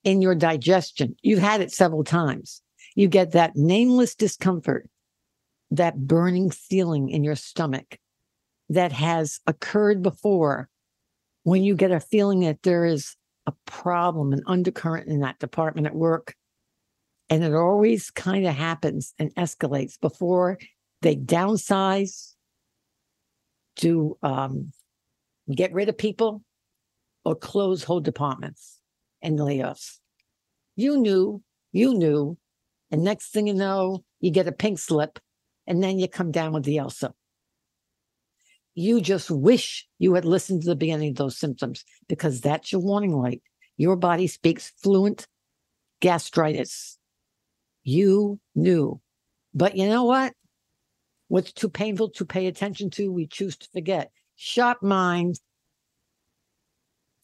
in 0.04 0.24
your 0.24 0.34
digestion. 0.34 1.16
You've 1.22 1.38
had 1.38 1.62
it 1.62 1.72
several 1.72 2.04
times. 2.04 2.64
You 2.96 3.08
get 3.08 3.34
that 3.34 3.56
nameless 3.56 4.16
discomfort, 4.16 4.90
that 5.70 6.08
burning 6.08 6.50
feeling 6.50 7.10
in 7.10 7.24
your 7.24 7.36
stomach 7.36 8.00
that 8.70 8.92
has 8.92 9.40
occurred 9.46 10.02
before 10.02 10.68
when 11.46 11.64
you 11.64 11.76
get 11.76 11.92
a 11.92 12.00
feeling 12.00 12.40
that 12.40 12.64
there 12.64 12.86
is 12.86 13.16
a 13.46 13.54
problem, 13.68 14.34
an 14.34 14.42
undercurrent 14.48 15.08
in 15.08 15.20
that 15.20 15.38
department 15.38 15.86
at 15.86 15.96
work. 15.96 16.34
And 17.30 17.44
it 17.44 17.54
always 17.54 18.10
kind 18.10 18.48
of 18.48 18.56
happens 18.56 19.14
and 19.20 19.34
escalates 19.36 20.00
before 20.00 20.58
they 21.04 21.16
downsize, 21.16 22.34
to 23.78 24.18
um, 24.24 24.72
get 25.54 25.74
rid 25.74 25.88
of 25.90 25.98
people, 25.98 26.42
or 27.24 27.36
close 27.36 27.84
whole 27.84 28.00
departments 28.00 28.80
and 29.22 29.38
layoffs. 29.38 30.00
You 30.76 30.98
knew, 30.98 31.44
you 31.72 31.94
knew. 31.94 32.38
And 32.90 33.04
next 33.04 33.32
thing 33.32 33.46
you 33.46 33.54
know, 33.54 34.04
you 34.20 34.32
get 34.32 34.48
a 34.48 34.52
pink 34.52 34.80
slip 34.80 35.20
and 35.68 35.84
then 35.84 36.00
you 36.00 36.08
come 36.08 36.32
down 36.32 36.54
with 36.54 36.64
the 36.64 36.80
ulcer. 36.80 37.12
You 38.76 39.02
just 39.02 39.32
wish 39.32 39.88
you 40.00 40.14
had 40.14 40.26
listened 40.26 40.62
to 40.62 40.68
the 40.68 40.76
beginning 40.76 41.12
of 41.12 41.16
those 41.16 41.38
symptoms 41.38 41.86
because 42.08 42.42
that's 42.42 42.72
your 42.72 42.82
warning 42.82 43.16
light. 43.16 43.42
Your 43.78 43.96
body 43.96 44.28
speaks 44.28 44.74
fluent 44.84 45.28
gastritis. 46.02 46.98
You 47.84 48.40
knew. 48.54 49.00
But 49.54 49.78
you 49.78 49.88
know 49.88 50.04
what? 50.04 50.34
What's 51.30 51.54
too 51.54 51.70
painful 51.70 52.10
to 52.12 52.26
pay 52.26 52.48
attention 52.48 52.90
to, 52.92 53.12
we 53.12 53.28
choose 53.28 53.56
to 53.58 53.68
forget. 53.74 54.12
Sharp 54.36 54.84
mind 54.84 55.40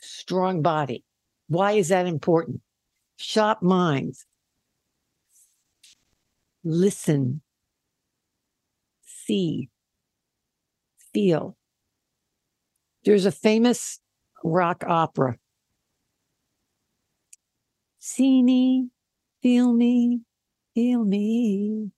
strong 0.02 0.62
body. 0.62 1.04
Why 1.48 1.74
is 1.74 1.90
that 1.90 2.08
important? 2.08 2.62
Sharp 3.18 3.62
minds. 3.62 4.26
Listen, 6.64 7.42
see, 9.04 9.70
feel. 11.14 11.58
There's 13.06 13.26
a 13.26 13.32
famous 13.32 14.00
rock 14.44 14.84
opera. 14.86 15.38
See 18.00 18.42
me, 18.42 18.90
feel 19.42 19.74
me, 19.74 20.22
feel 20.74 21.04
me. 21.04 21.92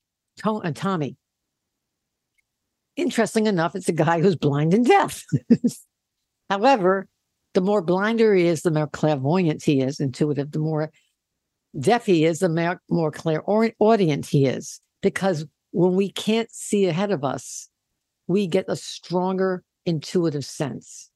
Uh, 0.44 0.72
Tommy. 0.72 1.18
Interesting 2.96 3.48
enough, 3.48 3.76
it's 3.76 3.90
a 3.90 3.94
guy 3.94 4.22
who's 4.22 4.36
blind 4.36 4.74
and 4.74 4.86
deaf. 4.86 5.24
However, 6.50 7.08
the 7.54 7.62
more 7.62 7.82
blinder 7.82 8.36
he 8.36 8.46
is, 8.46 8.62
the 8.62 8.72
more 8.72 8.88
clairvoyant 8.88 9.64
he 9.64 9.82
is, 9.82 10.00
intuitive, 10.00 10.52
the 10.52 10.60
more 10.60 10.92
deaf 11.80 12.06
he 12.06 12.26
is, 12.26 12.40
the 12.40 12.80
more, 12.90 13.12
clairaudient 13.12 14.26
he 14.26 14.46
is. 14.46 14.80
Because 15.02 15.46
when 15.72 15.96
we 15.96 16.12
can't 16.12 16.52
see 16.52 16.86
ahead 16.86 17.12
of 17.12 17.24
us, 17.24 17.70
we 18.28 18.48
get 18.48 18.66
a 18.68 18.76
stronger 18.76 19.64
intuitive 19.86 20.46
sense. 20.46 21.10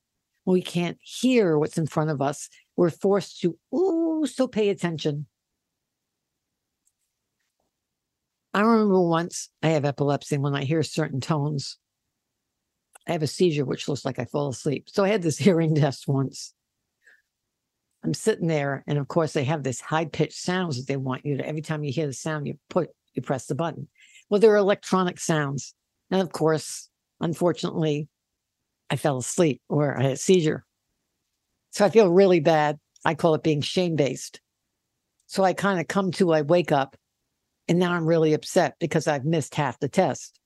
We 0.45 0.61
can't 0.61 0.97
hear 1.01 1.57
what's 1.57 1.77
in 1.77 1.87
front 1.87 2.09
of 2.09 2.21
us, 2.21 2.49
we're 2.75 2.89
forced 2.89 3.41
to, 3.41 3.57
ooh, 3.75 4.25
so 4.27 4.47
pay 4.47 4.69
attention. 4.69 5.25
I 8.53 8.61
remember 8.61 9.01
once 9.01 9.49
I 9.61 9.69
have 9.69 9.85
epilepsy 9.85 10.37
when 10.37 10.55
I 10.55 10.63
hear 10.63 10.83
certain 10.83 11.19
tones. 11.19 11.77
I 13.07 13.11
have 13.13 13.23
a 13.23 13.27
seizure, 13.27 13.65
which 13.65 13.87
looks 13.87 14.05
like 14.05 14.19
I 14.19 14.25
fall 14.25 14.49
asleep. 14.49 14.89
So 14.89 15.03
I 15.03 15.09
had 15.09 15.21
this 15.21 15.37
hearing 15.39 15.75
test 15.75 16.07
once. 16.07 16.53
I'm 18.03 18.13
sitting 18.13 18.47
there, 18.47 18.83
and 18.87 18.97
of 18.97 19.07
course, 19.07 19.33
they 19.33 19.43
have 19.43 19.63
this 19.63 19.81
high 19.81 20.05
pitched 20.05 20.39
sounds 20.39 20.77
that 20.77 20.87
they 20.87 20.97
want 20.97 21.25
you 21.25 21.37
to. 21.37 21.45
Every 21.45 21.61
time 21.61 21.83
you 21.83 21.91
hear 21.91 22.07
the 22.07 22.13
sound, 22.13 22.47
you 22.47 22.57
put 22.69 22.89
you 23.13 23.21
press 23.21 23.47
the 23.47 23.55
button. 23.55 23.87
Well, 24.29 24.39
there 24.39 24.53
are 24.53 24.57
electronic 24.57 25.19
sounds, 25.19 25.73
and 26.11 26.21
of 26.21 26.31
course, 26.31 26.89
unfortunately, 27.19 28.07
I 28.89 28.95
fell 28.95 29.17
asleep 29.17 29.61
or 29.69 29.97
I 29.97 30.03
had 30.03 30.11
a 30.13 30.17
seizure. 30.17 30.65
So 31.71 31.85
I 31.85 31.89
feel 31.89 32.09
really 32.09 32.39
bad. 32.39 32.79
I 33.05 33.15
call 33.15 33.35
it 33.35 33.43
being 33.43 33.61
shame 33.61 33.95
based. 33.95 34.41
So 35.27 35.43
I 35.43 35.53
kind 35.53 35.79
of 35.79 35.87
come 35.87 36.11
to, 36.13 36.33
I 36.33 36.41
wake 36.41 36.71
up, 36.71 36.95
and 37.67 37.79
now 37.79 37.93
I'm 37.93 38.05
really 38.05 38.33
upset 38.33 38.75
because 38.79 39.07
I've 39.07 39.25
missed 39.25 39.55
half 39.55 39.79
the 39.79 39.89
test. 39.89 40.39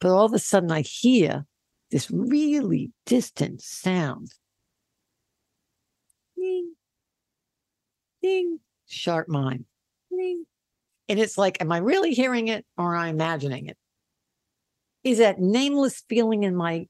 But 0.00 0.12
all 0.12 0.24
of 0.24 0.32
a 0.32 0.38
sudden, 0.38 0.70
I 0.70 0.82
hear 0.82 1.46
this 1.90 2.10
really 2.10 2.92
distant 3.06 3.60
sound. 3.60 4.28
Ding, 6.36 6.74
ding, 8.22 8.60
sharp 8.86 9.28
mind. 9.28 9.64
Ding. 10.10 10.44
And 11.08 11.18
it's 11.18 11.38
like, 11.38 11.60
am 11.60 11.72
I 11.72 11.78
really 11.78 12.12
hearing 12.12 12.48
it 12.48 12.64
or 12.76 12.94
am 12.94 13.02
I 13.02 13.08
imagining 13.08 13.66
it? 13.66 13.76
Is 15.06 15.18
that 15.18 15.38
nameless 15.38 16.02
feeling 16.08 16.42
in 16.42 16.56
my, 16.56 16.88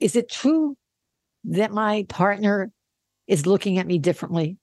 is 0.00 0.16
it 0.16 0.30
true 0.30 0.74
that 1.44 1.70
my 1.70 2.06
partner 2.08 2.72
is 3.26 3.44
looking 3.44 3.76
at 3.76 3.86
me 3.86 3.98
differently? 3.98 4.56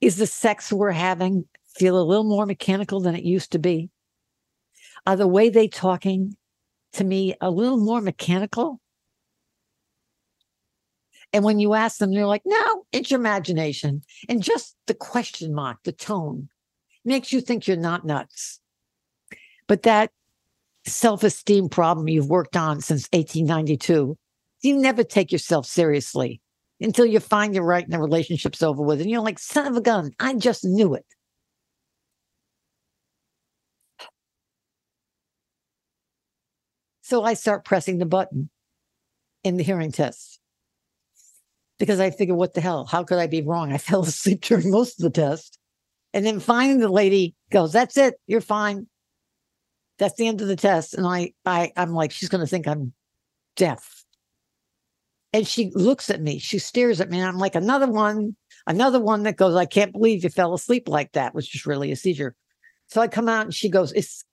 Is 0.00 0.18
the 0.18 0.28
sex 0.28 0.72
we're 0.72 0.92
having 0.92 1.46
feel 1.74 2.00
a 2.00 2.06
little 2.06 2.22
more 2.22 2.46
mechanical 2.46 3.00
than 3.00 3.16
it 3.16 3.24
used 3.24 3.50
to 3.50 3.58
be? 3.58 3.90
Are 5.04 5.16
the 5.16 5.26
way 5.26 5.48
they 5.48 5.66
talking 5.66 6.36
to 6.92 7.02
me 7.02 7.34
a 7.40 7.50
little 7.50 7.78
more 7.78 8.00
mechanical? 8.00 8.80
And 11.32 11.42
when 11.42 11.58
you 11.58 11.74
ask 11.74 11.98
them, 11.98 12.14
they're 12.14 12.24
like, 12.24 12.42
no, 12.44 12.84
it's 12.92 13.10
your 13.10 13.18
imagination. 13.18 14.02
And 14.28 14.44
just 14.44 14.76
the 14.86 14.94
question 14.94 15.52
mark, 15.52 15.78
the 15.82 15.90
tone 15.90 16.50
makes 17.04 17.32
you 17.32 17.40
think 17.40 17.66
you're 17.66 17.76
not 17.76 18.06
nuts. 18.06 18.60
But 19.66 19.82
that 19.82 20.12
self 20.86 21.22
esteem 21.22 21.68
problem 21.68 22.08
you've 22.08 22.28
worked 22.28 22.56
on 22.56 22.80
since 22.80 23.08
1892, 23.12 24.16
you 24.62 24.76
never 24.76 25.04
take 25.04 25.32
yourself 25.32 25.66
seriously 25.66 26.40
until 26.80 27.06
you 27.06 27.20
find 27.20 27.54
you're 27.54 27.64
right 27.64 27.84
and 27.84 27.92
the 27.92 28.00
relationship's 28.00 28.62
over 28.62 28.82
with. 28.82 29.00
And 29.00 29.10
you're 29.10 29.20
like, 29.20 29.38
son 29.38 29.66
of 29.66 29.76
a 29.76 29.80
gun, 29.80 30.12
I 30.18 30.34
just 30.34 30.64
knew 30.64 30.94
it. 30.94 31.06
So 37.02 37.24
I 37.24 37.34
start 37.34 37.64
pressing 37.64 37.98
the 37.98 38.06
button 38.06 38.50
in 39.42 39.56
the 39.56 39.64
hearing 39.64 39.90
test 39.90 40.38
because 41.78 41.98
I 41.98 42.10
figure, 42.10 42.36
what 42.36 42.54
the 42.54 42.60
hell? 42.60 42.84
How 42.84 43.02
could 43.02 43.18
I 43.18 43.26
be 43.26 43.42
wrong? 43.42 43.72
I 43.72 43.78
fell 43.78 44.02
asleep 44.02 44.42
during 44.42 44.70
most 44.70 45.00
of 45.00 45.02
the 45.02 45.10
test. 45.10 45.58
And 46.12 46.24
then 46.24 46.40
finally 46.40 46.80
the 46.80 46.88
lady 46.88 47.34
goes, 47.50 47.72
That's 47.72 47.96
it, 47.96 48.14
you're 48.26 48.40
fine. 48.40 48.86
That's 50.00 50.14
the 50.14 50.26
end 50.26 50.40
of 50.40 50.48
the 50.48 50.56
test. 50.56 50.94
And 50.94 51.06
I 51.06 51.32
I 51.46 51.70
I'm 51.76 51.92
like, 51.92 52.10
she's 52.10 52.28
gonna 52.28 52.46
think 52.46 52.66
I'm 52.66 52.92
deaf. 53.54 54.04
And 55.32 55.46
she 55.46 55.70
looks 55.74 56.10
at 56.10 56.20
me, 56.20 56.40
she 56.40 56.58
stares 56.58 57.00
at 57.00 57.08
me, 57.08 57.20
and 57.20 57.28
I'm 57.28 57.38
like, 57.38 57.54
another 57.54 57.86
one, 57.86 58.34
another 58.66 58.98
one 58.98 59.22
that 59.22 59.36
goes, 59.36 59.54
I 59.54 59.66
can't 59.66 59.92
believe 59.92 60.24
you 60.24 60.30
fell 60.30 60.54
asleep 60.54 60.88
like 60.88 61.12
that, 61.12 61.36
which 61.36 61.54
is 61.54 61.66
really 61.66 61.92
a 61.92 61.96
seizure. 61.96 62.34
So 62.88 63.00
I 63.00 63.06
come 63.06 63.28
out 63.28 63.44
and 63.44 63.54
she 63.54 63.68
goes, 63.68 63.92
It's 63.92 64.24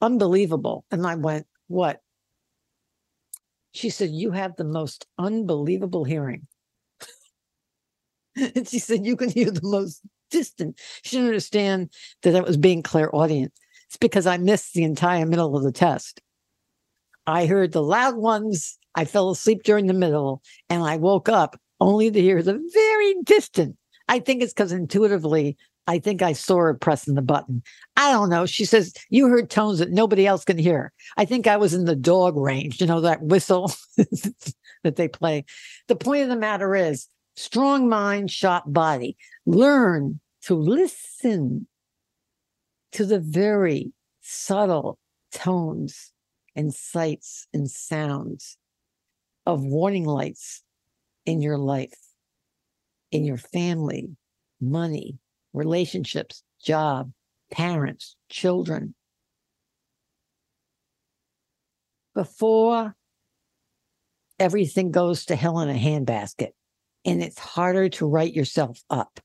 unbelievable. 0.00 0.84
And 0.90 1.06
I 1.06 1.16
went, 1.16 1.46
What? 1.66 2.00
She 3.72 3.90
said, 3.90 4.10
You 4.10 4.30
have 4.30 4.56
the 4.56 4.64
most 4.64 5.06
unbelievable 5.18 6.04
hearing. 6.04 6.46
and 8.36 8.66
she 8.66 8.78
said, 8.78 9.04
You 9.04 9.16
can 9.16 9.28
hear 9.28 9.50
the 9.50 9.60
most 9.62 10.00
distant. 10.30 10.80
She 11.02 11.16
didn't 11.16 11.28
understand 11.28 11.90
that 12.22 12.36
I 12.36 12.40
was 12.40 12.56
being 12.56 12.82
clairaudient. 12.82 13.52
It's 13.88 13.96
because 13.96 14.26
I 14.26 14.36
missed 14.36 14.74
the 14.74 14.84
entire 14.84 15.26
middle 15.26 15.56
of 15.56 15.62
the 15.62 15.72
test. 15.72 16.20
I 17.26 17.46
heard 17.46 17.72
the 17.72 17.82
loud 17.82 18.16
ones. 18.16 18.78
I 18.94 19.04
fell 19.04 19.30
asleep 19.30 19.62
during 19.62 19.86
the 19.86 19.94
middle 19.94 20.42
and 20.68 20.82
I 20.82 20.96
woke 20.96 21.28
up 21.28 21.58
only 21.80 22.10
to 22.10 22.20
hear 22.20 22.42
the 22.42 22.60
very 22.72 23.14
distant. 23.24 23.76
I 24.08 24.18
think 24.18 24.42
it's 24.42 24.52
because 24.52 24.72
intuitively, 24.72 25.56
I 25.86 25.98
think 25.98 26.20
I 26.20 26.32
saw 26.32 26.56
her 26.56 26.74
pressing 26.74 27.14
the 27.14 27.22
button. 27.22 27.62
I 27.96 28.12
don't 28.12 28.28
know. 28.28 28.44
She 28.44 28.66
says, 28.66 28.92
You 29.08 29.28
heard 29.28 29.48
tones 29.48 29.78
that 29.78 29.90
nobody 29.90 30.26
else 30.26 30.44
can 30.44 30.58
hear. 30.58 30.92
I 31.16 31.24
think 31.24 31.46
I 31.46 31.56
was 31.56 31.72
in 31.72 31.84
the 31.84 31.96
dog 31.96 32.36
range, 32.36 32.80
you 32.80 32.86
know, 32.86 33.00
that 33.00 33.22
whistle 33.22 33.72
that 33.96 34.96
they 34.96 35.08
play. 35.08 35.44
The 35.86 35.96
point 35.96 36.24
of 36.24 36.28
the 36.28 36.36
matter 36.36 36.74
is, 36.74 37.08
strong 37.36 37.88
mind, 37.88 38.30
sharp 38.30 38.64
body. 38.66 39.16
Learn 39.46 40.20
to 40.42 40.54
listen 40.54 41.66
to 42.92 43.04
the 43.04 43.20
very 43.20 43.92
subtle 44.20 44.98
tones 45.32 46.12
and 46.54 46.74
sights 46.74 47.46
and 47.52 47.70
sounds 47.70 48.56
of 49.46 49.64
warning 49.64 50.04
lights 50.04 50.62
in 51.24 51.40
your 51.40 51.58
life, 51.58 51.98
in 53.10 53.24
your 53.24 53.36
family, 53.36 54.16
money, 54.60 55.18
relationships, 55.52 56.42
job, 56.62 57.12
parents, 57.50 58.16
children. 58.28 58.94
Before 62.14 62.96
everything 64.38 64.90
goes 64.90 65.24
to 65.26 65.36
hell 65.36 65.60
in 65.60 65.68
a 65.68 65.74
handbasket, 65.74 66.50
and 67.04 67.22
it's 67.22 67.38
harder 67.38 67.88
to 67.88 68.06
write 68.06 68.34
yourself 68.34 68.82
up. 68.90 69.20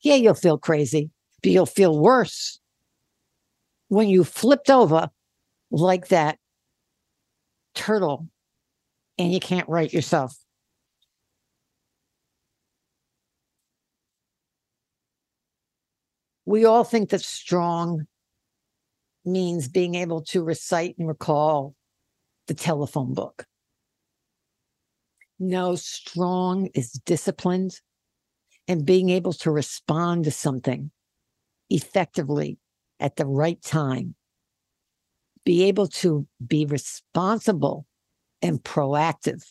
Yeah, 0.00 0.16
you'll 0.16 0.34
feel 0.34 0.58
crazy, 0.58 1.10
but 1.42 1.50
you'll 1.52 1.66
feel 1.66 1.98
worse 1.98 2.60
when 3.88 4.08
you 4.08 4.24
flipped 4.24 4.70
over 4.70 5.10
like 5.70 6.08
that 6.08 6.38
turtle 7.74 8.28
and 9.18 9.32
you 9.32 9.40
can't 9.40 9.68
write 9.68 9.92
yourself. 9.92 10.36
We 16.44 16.64
all 16.64 16.84
think 16.84 17.10
that 17.10 17.22
strong 17.22 18.06
means 19.24 19.68
being 19.68 19.96
able 19.96 20.22
to 20.22 20.42
recite 20.42 20.96
and 20.98 21.08
recall 21.08 21.74
the 22.46 22.54
telephone 22.54 23.14
book. 23.14 23.44
No, 25.38 25.74
strong 25.74 26.68
is 26.74 26.92
disciplined 27.04 27.80
and 28.68 28.86
being 28.86 29.10
able 29.10 29.32
to 29.34 29.50
respond 29.50 30.24
to 30.24 30.30
something 30.30 30.90
effectively 31.70 32.58
at 33.00 33.16
the 33.16 33.26
right 33.26 33.60
time. 33.62 34.14
Be 35.44 35.64
able 35.64 35.86
to 35.88 36.26
be 36.44 36.66
responsible 36.66 37.86
and 38.42 38.62
proactive. 38.62 39.44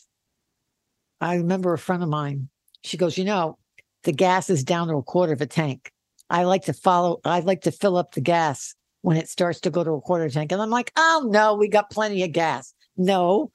I 1.20 1.36
remember 1.36 1.72
a 1.72 1.78
friend 1.78 2.02
of 2.02 2.08
mine, 2.08 2.48
she 2.82 2.96
goes, 2.96 3.16
You 3.16 3.24
know, 3.24 3.58
the 4.04 4.12
gas 4.12 4.50
is 4.50 4.64
down 4.64 4.88
to 4.88 4.96
a 4.96 5.02
quarter 5.02 5.32
of 5.32 5.40
a 5.40 5.46
tank. 5.46 5.90
I 6.28 6.44
like 6.44 6.64
to 6.64 6.72
follow, 6.72 7.20
I 7.24 7.40
like 7.40 7.62
to 7.62 7.72
fill 7.72 7.96
up 7.96 8.12
the 8.12 8.20
gas 8.20 8.74
when 9.02 9.16
it 9.16 9.28
starts 9.28 9.60
to 9.60 9.70
go 9.70 9.84
to 9.84 9.92
a 9.92 10.00
quarter 10.00 10.28
tank. 10.28 10.52
And 10.52 10.60
I'm 10.60 10.70
like, 10.70 10.92
Oh, 10.96 11.26
no, 11.30 11.54
we 11.54 11.68
got 11.68 11.90
plenty 11.90 12.22
of 12.22 12.32
gas. 12.32 12.74
No, 12.96 13.50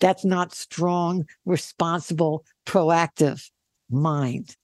that's 0.00 0.24
not 0.24 0.54
strong, 0.54 1.26
responsible, 1.44 2.44
proactive 2.66 3.50
mind. 3.90 4.56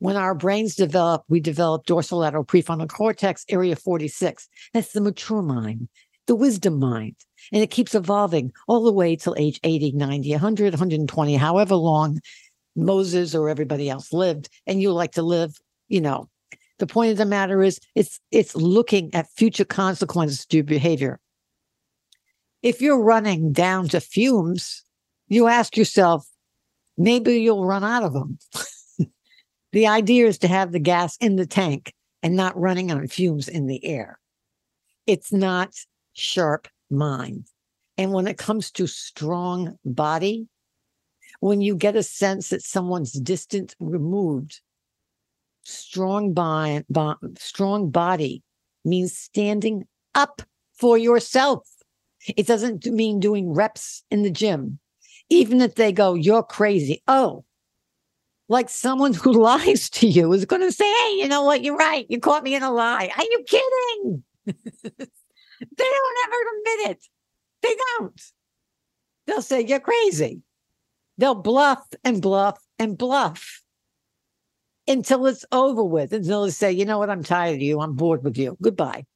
When 0.00 0.16
our 0.16 0.34
brains 0.34 0.74
develop, 0.74 1.22
we 1.28 1.40
develop 1.40 1.86
dorsolateral 1.86 2.46
prefrontal 2.46 2.88
cortex, 2.88 3.44
area 3.48 3.76
46. 3.76 4.48
That's 4.74 4.92
the 4.92 5.00
mature 5.00 5.42
mind, 5.42 5.88
the 6.26 6.34
wisdom 6.34 6.78
mind. 6.78 7.16
And 7.52 7.62
it 7.62 7.70
keeps 7.70 7.94
evolving 7.94 8.52
all 8.66 8.82
the 8.82 8.92
way 8.92 9.14
till 9.16 9.34
age 9.38 9.60
80, 9.62 9.92
90, 9.92 10.32
100, 10.32 10.72
120, 10.74 11.36
however 11.36 11.76
long 11.76 12.20
Moses 12.74 13.34
or 13.34 13.48
everybody 13.48 13.88
else 13.88 14.12
lived. 14.12 14.48
And 14.66 14.82
you 14.82 14.92
like 14.92 15.12
to 15.12 15.22
live, 15.22 15.56
you 15.88 16.00
know. 16.00 16.28
The 16.78 16.86
point 16.86 17.12
of 17.12 17.18
the 17.18 17.26
matter 17.26 17.62
is 17.62 17.78
it's 17.94 18.18
it's 18.30 18.56
looking 18.56 19.14
at 19.14 19.30
future 19.36 19.66
consequences 19.66 20.46
to 20.46 20.56
your 20.56 20.64
behavior 20.64 21.20
if 22.62 22.82
you're 22.82 23.02
running 23.02 23.52
down 23.52 23.88
to 23.88 24.00
fumes, 24.00 24.84
you 25.28 25.46
ask 25.46 25.76
yourself, 25.76 26.26
maybe 26.98 27.40
you'll 27.40 27.64
run 27.64 27.84
out 27.84 28.02
of 28.02 28.12
them. 28.12 28.38
the 29.72 29.86
idea 29.86 30.26
is 30.26 30.38
to 30.38 30.48
have 30.48 30.72
the 30.72 30.78
gas 30.78 31.16
in 31.20 31.36
the 31.36 31.46
tank 31.46 31.92
and 32.22 32.36
not 32.36 32.58
running 32.58 32.90
on 32.90 33.06
fumes 33.06 33.48
in 33.48 33.66
the 33.66 33.84
air. 33.84 34.18
It's 35.06 35.32
not 35.32 35.74
sharp 36.12 36.68
mind. 36.90 37.46
And 37.96 38.12
when 38.12 38.26
it 38.26 38.38
comes 38.38 38.70
to 38.72 38.86
strong 38.86 39.78
body, 39.84 40.48
when 41.40 41.60
you 41.60 41.74
get 41.76 41.96
a 41.96 42.02
sense 42.02 42.48
that 42.48 42.62
someone's 42.62 43.12
distant, 43.12 43.74
removed, 43.78 44.60
strong 45.62 46.32
body, 46.32 46.84
strong 47.38 47.90
body 47.90 48.42
means 48.84 49.16
standing 49.16 49.86
up 50.14 50.42
for 50.74 50.98
yourself. 50.98 51.68
It 52.26 52.46
doesn't 52.46 52.86
mean 52.86 53.20
doing 53.20 53.52
reps 53.52 54.02
in 54.10 54.22
the 54.22 54.30
gym. 54.30 54.78
Even 55.28 55.60
if 55.60 55.76
they 55.76 55.92
go, 55.92 56.14
you're 56.14 56.42
crazy. 56.42 57.02
Oh, 57.06 57.44
like 58.50 58.68
someone 58.68 59.14
who 59.14 59.32
lies 59.42 59.88
to 59.88 60.06
you 60.06 60.32
is 60.34 60.44
going 60.44 60.60
to 60.60 60.72
say, 60.72 60.84
Hey, 60.84 61.16
you 61.18 61.28
know 61.28 61.44
what? 61.44 61.62
You're 61.62 61.76
right. 61.76 62.04
You 62.10 62.20
caught 62.20 62.42
me 62.42 62.54
in 62.54 62.62
a 62.62 62.70
lie. 62.70 63.10
Are 63.16 63.24
you 63.24 63.44
kidding? 63.46 64.24
they 64.44 64.54
don't 65.78 66.18
ever 66.26 66.36
admit 66.58 66.90
it. 66.90 67.06
They 67.62 67.74
don't. 67.98 68.22
They'll 69.26 69.42
say, 69.42 69.62
You're 69.62 69.80
crazy. 69.80 70.42
They'll 71.16 71.34
bluff 71.34 71.86
and 72.04 72.20
bluff 72.20 72.58
and 72.78 72.98
bluff 72.98 73.62
until 74.88 75.26
it's 75.26 75.44
over 75.52 75.84
with. 75.84 76.12
Until 76.12 76.44
they 76.44 76.50
say, 76.50 76.72
You 76.72 76.84
know 76.84 76.98
what? 76.98 77.10
I'm 77.10 77.22
tired 77.22 77.54
of 77.54 77.62
you. 77.62 77.80
I'm 77.80 77.94
bored 77.94 78.24
with 78.24 78.36
you. 78.36 78.58
Goodbye. 78.60 79.06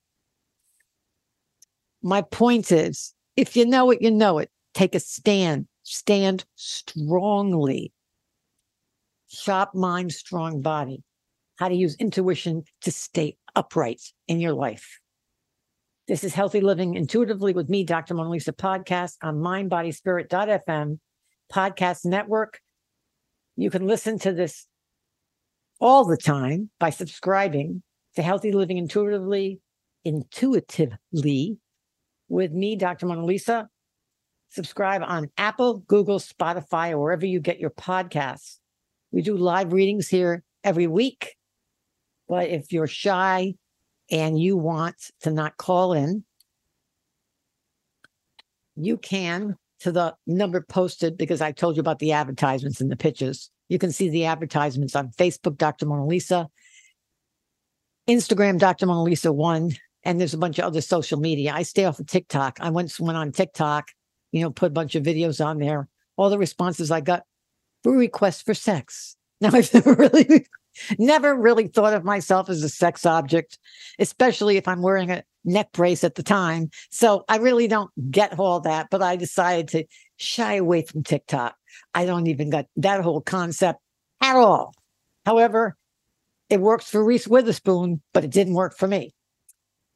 My 2.03 2.23
point 2.23 2.70
is 2.70 3.14
if 3.37 3.57
you 3.57 3.66
know 3.66 3.90
it, 3.90 4.01
you 4.01 4.11
know 4.11 4.38
it. 4.38 4.51
Take 4.75 4.94
a 4.94 5.01
stand, 5.01 5.66
stand 5.83 6.44
strongly 6.57 7.93
sharp 9.35 9.75
mind, 9.75 10.12
strong 10.12 10.61
body, 10.61 11.03
how 11.59 11.68
to 11.68 11.75
use 11.75 11.97
intuition 11.97 12.62
to 12.83 12.90
stay 12.90 13.37
upright 13.55 14.01
in 14.29 14.40
your 14.40 14.53
life. 14.53 15.01
This 16.07 16.23
is 16.23 16.35
Healthy 16.35 16.61
Living 16.61 16.94
Intuitively 16.94 17.55
with 17.55 17.68
me, 17.68 17.85
Dr. 17.85 18.14
Mona 18.14 18.31
Lisa 18.31 18.53
podcast 18.53 19.14
on 19.23 19.37
mindbodyspirit.fm 19.37 20.99
podcast 21.53 22.05
network. 22.05 22.61
You 23.57 23.70
can 23.70 23.87
listen 23.87 24.18
to 24.20 24.33
this 24.33 24.66
all 25.81 26.05
the 26.05 26.16
time 26.16 26.70
by 26.79 26.90
subscribing 26.90 27.83
to 28.16 28.23
Healthy 28.23 28.53
Living 28.53 28.79
Intuitively, 28.79 29.61
intuitively 30.05 31.59
with 32.29 32.53
me, 32.53 32.77
Dr. 32.77 33.07
Mona 33.07 33.25
Lisa. 33.25 33.68
Subscribe 34.51 35.03
on 35.05 35.31
Apple, 35.37 35.79
Google, 35.79 36.18
Spotify, 36.18 36.90
or 36.90 36.99
wherever 36.99 37.27
you 37.27 37.40
get 37.40 37.59
your 37.59 37.70
podcasts. 37.70 38.59
We 39.14 39.22
do 39.22 39.37
live 39.37 39.72
readings 39.72 40.09
here 40.09 40.42
every 40.64 40.88
week. 40.88 41.37
But 42.29 42.48
if 42.48 42.72
you're 42.72 42.88
shy 42.88 43.55
and 44.11 44.37
you 44.37 44.57
want 44.57 44.96
to 45.20 45.31
not 45.31 45.57
call 45.57 45.92
in, 45.92 46.24
you 48.74 48.96
can 48.96 49.57
to 49.81 49.92
the 49.92 50.16
number 50.27 50.62
posted 50.62 51.16
because 51.16 51.40
I 51.40 51.53
told 51.53 51.77
you 51.77 51.81
about 51.81 52.00
the 52.00 52.11
advertisements 52.11 52.81
and 52.81 52.90
the 52.90 52.96
pitches. 52.96 53.53
You 53.68 53.79
can 53.79 53.92
see 53.92 54.09
the 54.09 54.24
advertisements 54.24 54.96
on 54.96 55.11
Facebook, 55.11 55.59
Dr. 55.59 55.87
Mona 55.87 56.07
Lisa, 56.07 56.48
Instagram, 58.09 58.59
Dr. 58.59 58.87
Mona 58.87 59.05
Lisa 59.05 59.33
one, 59.33 59.77
and 60.03 60.18
there's 60.18 60.35
a 60.35 60.38
bunch 60.38 60.59
of 60.59 60.64
other 60.64 60.81
social 60.81 61.20
media. 61.20 61.53
I 61.55 61.62
stay 61.62 61.85
off 61.85 62.00
of 62.00 62.09
TikTok. 62.09 62.59
I 62.61 62.70
once 62.70 62.98
went 62.98 63.16
on 63.16 63.31
TikTok, 63.31 63.87
you 64.33 64.40
know, 64.42 64.50
put 64.50 64.66
a 64.66 64.70
bunch 64.70 64.96
of 64.96 65.05
videos 65.05 65.44
on 65.44 65.61
there. 65.61 65.88
All 66.16 66.31
the 66.31 66.38
responses 66.38 66.90
I 66.90 67.00
got 67.00 67.22
for 67.85 67.97
requests 67.97 68.42
for 68.42 68.55
sex. 68.55 69.16
Now, 69.40 69.51
I've 69.53 69.75
never 69.75 69.94
really, 69.94 70.47
never 70.99 71.35
really 71.35 71.66
thought 71.66 71.92
of 71.92 72.05
myself 72.05 72.49
as 72.49 72.62
a 72.62 72.68
sex 72.68 73.05
object, 73.05 73.59
especially 73.99 74.57
if 74.57 74.66
I'm 74.66 74.81
wearing 74.81 75.11
a 75.11 75.25
neck 75.44 75.73
brace 75.73 76.03
at 76.03 76.14
the 76.14 76.23
time. 76.23 76.70
So 76.90 77.25
I 77.29 77.37
really 77.37 77.66
don't 77.66 77.90
get 78.11 78.38
all 78.38 78.61
that, 78.61 78.87
but 78.90 79.03
I 79.03 79.16
decided 79.16 79.68
to 79.68 79.85
shy 80.16 80.55
away 80.55 80.83
from 80.83 81.03
TikTok. 81.03 81.57
I 81.94 82.07
don't 82.07 82.29
even 82.29 82.49
get 82.49 82.68
that 82.77 83.03
whole 83.03 83.20
concept 83.20 83.81
at 84.23 84.37
all. 84.37 84.73
However, 85.27 85.77
it 86.49 86.61
works 86.61 86.88
for 86.88 87.05
Reese 87.05 87.27
Witherspoon, 87.27 88.01
but 88.14 88.25
it 88.25 88.31
didn't 88.31 88.55
work 88.55 88.79
for 88.79 88.87
me. 88.87 89.12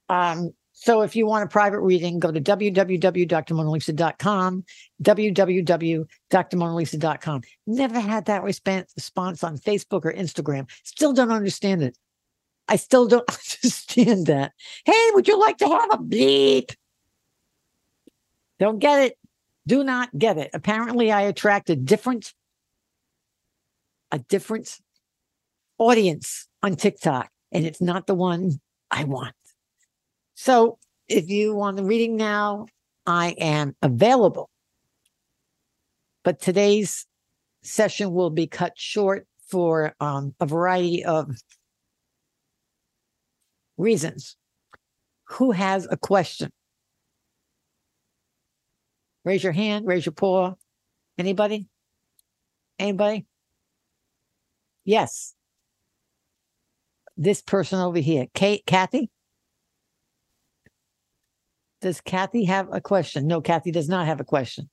Um, 0.09 0.51
so 0.80 1.02
if 1.02 1.16
you 1.16 1.26
want 1.26 1.42
a 1.42 1.48
private 1.48 1.80
reading, 1.80 2.20
go 2.20 2.30
to 2.30 2.40
www.drmonalisa.com, 2.40 4.64
www.drmonalisa.com. 5.02 7.40
Never 7.66 7.98
had 7.98 8.26
that 8.26 8.44
response 8.44 9.42
on 9.42 9.58
Facebook 9.58 10.04
or 10.04 10.12
Instagram. 10.12 10.70
Still 10.84 11.12
don't 11.12 11.32
understand 11.32 11.82
it. 11.82 11.98
I 12.68 12.76
still 12.76 13.08
don't 13.08 13.28
understand 13.28 14.26
that. 14.26 14.52
Hey, 14.84 15.10
would 15.14 15.26
you 15.26 15.36
like 15.40 15.58
to 15.58 15.66
have 15.66 15.88
a 15.90 15.98
bleep? 15.98 16.76
Don't 18.60 18.78
get 18.78 19.02
it. 19.02 19.18
Do 19.66 19.82
not 19.82 20.16
get 20.16 20.38
it. 20.38 20.50
Apparently, 20.54 21.10
I 21.10 21.22
attract 21.22 21.70
a 21.70 21.76
different, 21.76 22.32
a 24.12 24.20
different 24.20 24.78
audience 25.76 26.46
on 26.62 26.76
TikTok, 26.76 27.32
and 27.50 27.66
it's 27.66 27.80
not 27.80 28.06
the 28.06 28.14
one 28.14 28.60
I 28.92 29.02
want. 29.02 29.34
So 30.40 30.79
if 31.09 31.29
you 31.29 31.53
want 31.53 31.79
the 31.79 31.83
reading 31.83 32.16
now, 32.16 32.66
I 33.05 33.31
am 33.38 33.74
available. 33.83 34.48
But 36.22 36.40
today's 36.40 37.09
session 37.64 38.12
will 38.12 38.31
be 38.31 38.46
cut 38.46 38.74
short 38.77 39.27
for 39.48 39.94
um, 39.98 40.37
a 40.38 40.46
variety 40.46 41.05
of 41.05 41.35
reasons. 43.77 44.37
Who 45.24 45.51
has 45.51 45.88
a 45.90 45.96
question? 45.96 46.51
Raise 49.24 49.42
your 49.42 49.53
hand, 49.53 49.88
raise 49.88 50.07
your 50.07 50.12
paw. 50.12 50.55
Anybody? 51.18 51.66
Anybody? 52.79 53.27
Yes. 54.85 55.35
This 57.16 57.42
person 57.42 57.81
over 57.81 57.98
here, 57.98 58.29
Kate, 58.35 58.62
Kathy? 58.66 59.11
Does 61.80 62.00
Kathy 62.00 62.44
have 62.44 62.68
a 62.72 62.80
question? 62.80 63.26
No, 63.26 63.40
Kathy 63.40 63.70
does 63.70 63.88
not 63.88 64.06
have 64.06 64.20
a 64.20 64.24
question. 64.24 64.68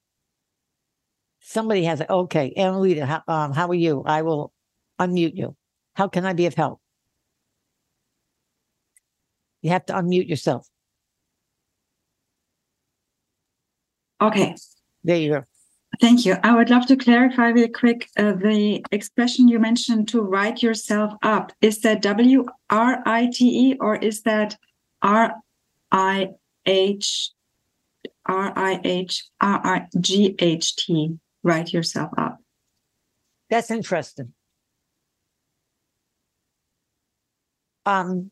Somebody 1.40 1.84
has 1.84 2.02
it. 2.02 2.10
Okay, 2.10 2.54
Annalita, 2.58 3.06
how, 3.06 3.22
um, 3.28 3.54
how 3.54 3.68
are 3.68 3.76
you? 3.76 4.04
I 4.06 4.24
will 4.24 4.52
unmute 5.00 5.36
you. 5.36 5.56
How 5.94 6.08
can 6.08 6.26
I 6.26 6.34
be 6.34 6.48
of 6.48 6.56
help? 6.56 6.82
You 9.62 9.70
have 9.70 9.86
to 9.88 9.94
unmute 9.94 10.28
yourself. 10.28 10.68
Okay. 14.22 14.56
There 15.04 15.18
you 15.18 15.30
go. 15.30 15.44
Thank 16.02 16.26
you. 16.26 16.36
I 16.44 16.56
would 16.56 16.70
love 16.70 16.88
to 16.88 16.96
clarify 16.96 17.50
really 17.50 17.70
quick 17.70 18.10
uh, 18.18 18.34
the 18.34 18.84
expression 18.92 19.48
you 19.48 19.60
mentioned 19.60 20.08
to 20.10 20.22
write 20.22 20.62
yourself 20.62 21.14
up. 21.22 21.54
Is 21.62 21.82
that 21.82 22.02
W 22.02 22.46
R 22.70 23.02
I 23.06 23.30
T 23.32 23.70
E 23.72 23.78
or 23.80 23.96
is 23.96 24.22
that 24.24 24.58
R 25.02 25.34
I 25.92 26.30
H 26.66 27.32
R 28.26 28.54
I 28.56 28.80
H 28.84 29.26
R 29.42 29.62
I 29.64 29.88
G 30.00 30.36
H 30.40 30.76
T. 30.76 31.18
Write 31.44 31.74
yourself 31.74 32.12
up. 32.18 32.40
That's 33.50 33.70
interesting. 33.70 34.34
Um, 37.86 38.32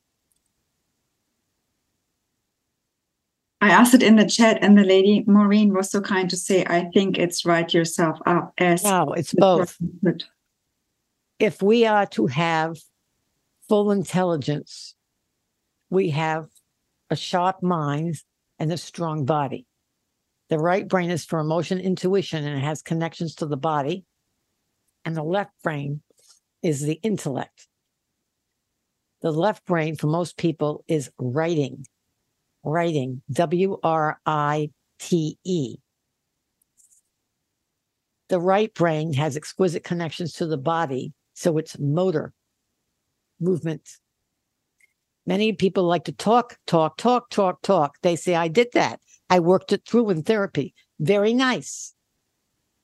I 3.61 3.69
asked 3.69 3.93
it 3.93 4.03
in 4.03 4.17
the 4.17 4.27
chat, 4.27 4.57
and 4.61 4.77
the 4.77 4.83
lady 4.83 5.23
Maureen 5.25 5.73
was 5.73 5.91
so 5.91 6.01
kind 6.01 6.29
to 6.29 6.35
say, 6.35 6.65
"I 6.65 6.89
think 6.93 7.17
it's 7.17 7.45
write 7.45 7.73
yourself 7.73 8.19
up." 8.25 8.51
As 8.57 8.83
no, 8.83 9.13
it's 9.13 9.33
both. 9.33 9.77
If 11.39 11.61
we 11.61 11.85
are 11.85 12.05
to 12.07 12.27
have 12.27 12.77
full 13.69 13.91
intelligence, 13.91 14.95
we 15.89 16.09
have 16.09 16.49
a 17.13 17.15
sharp 17.15 17.61
mind, 17.61 18.15
and 18.57 18.73
a 18.73 18.77
strong 18.77 19.23
body. 19.23 19.67
The 20.49 20.57
right 20.57 20.87
brain 20.87 21.11
is 21.11 21.23
for 21.23 21.39
emotion 21.39 21.79
intuition 21.79 22.43
and 22.43 22.57
it 22.57 22.63
has 22.63 22.81
connections 22.81 23.35
to 23.35 23.45
the 23.45 23.57
body. 23.57 24.03
And 25.05 25.15
the 25.15 25.23
left 25.23 25.51
brain 25.63 26.01
is 26.63 26.81
the 26.81 26.99
intellect. 27.03 27.67
The 29.21 29.31
left 29.31 29.63
brain 29.65 29.95
for 29.95 30.07
most 30.07 30.37
people 30.37 30.83
is 30.87 31.11
writing, 31.19 31.85
writing, 32.63 33.21
W 33.31 33.77
R 33.83 34.19
I 34.25 34.71
T 34.99 35.37
E. 35.43 35.75
The 38.29 38.39
right 38.39 38.73
brain 38.73 39.13
has 39.13 39.37
exquisite 39.37 39.83
connections 39.83 40.33
to 40.33 40.47
the 40.47 40.57
body, 40.57 41.13
so 41.35 41.59
it's 41.59 41.77
motor, 41.77 42.33
movement, 43.39 43.87
Many 45.25 45.53
people 45.53 45.83
like 45.83 46.03
to 46.05 46.11
talk, 46.11 46.57
talk, 46.67 46.97
talk, 46.97 47.29
talk, 47.29 47.61
talk. 47.61 47.95
They 48.01 48.15
say, 48.15 48.35
I 48.35 48.47
did 48.47 48.67
that. 48.73 48.99
I 49.29 49.39
worked 49.39 49.71
it 49.71 49.83
through 49.87 50.09
in 50.09 50.23
therapy. 50.23 50.73
Very 50.99 51.33
nice. 51.33 51.93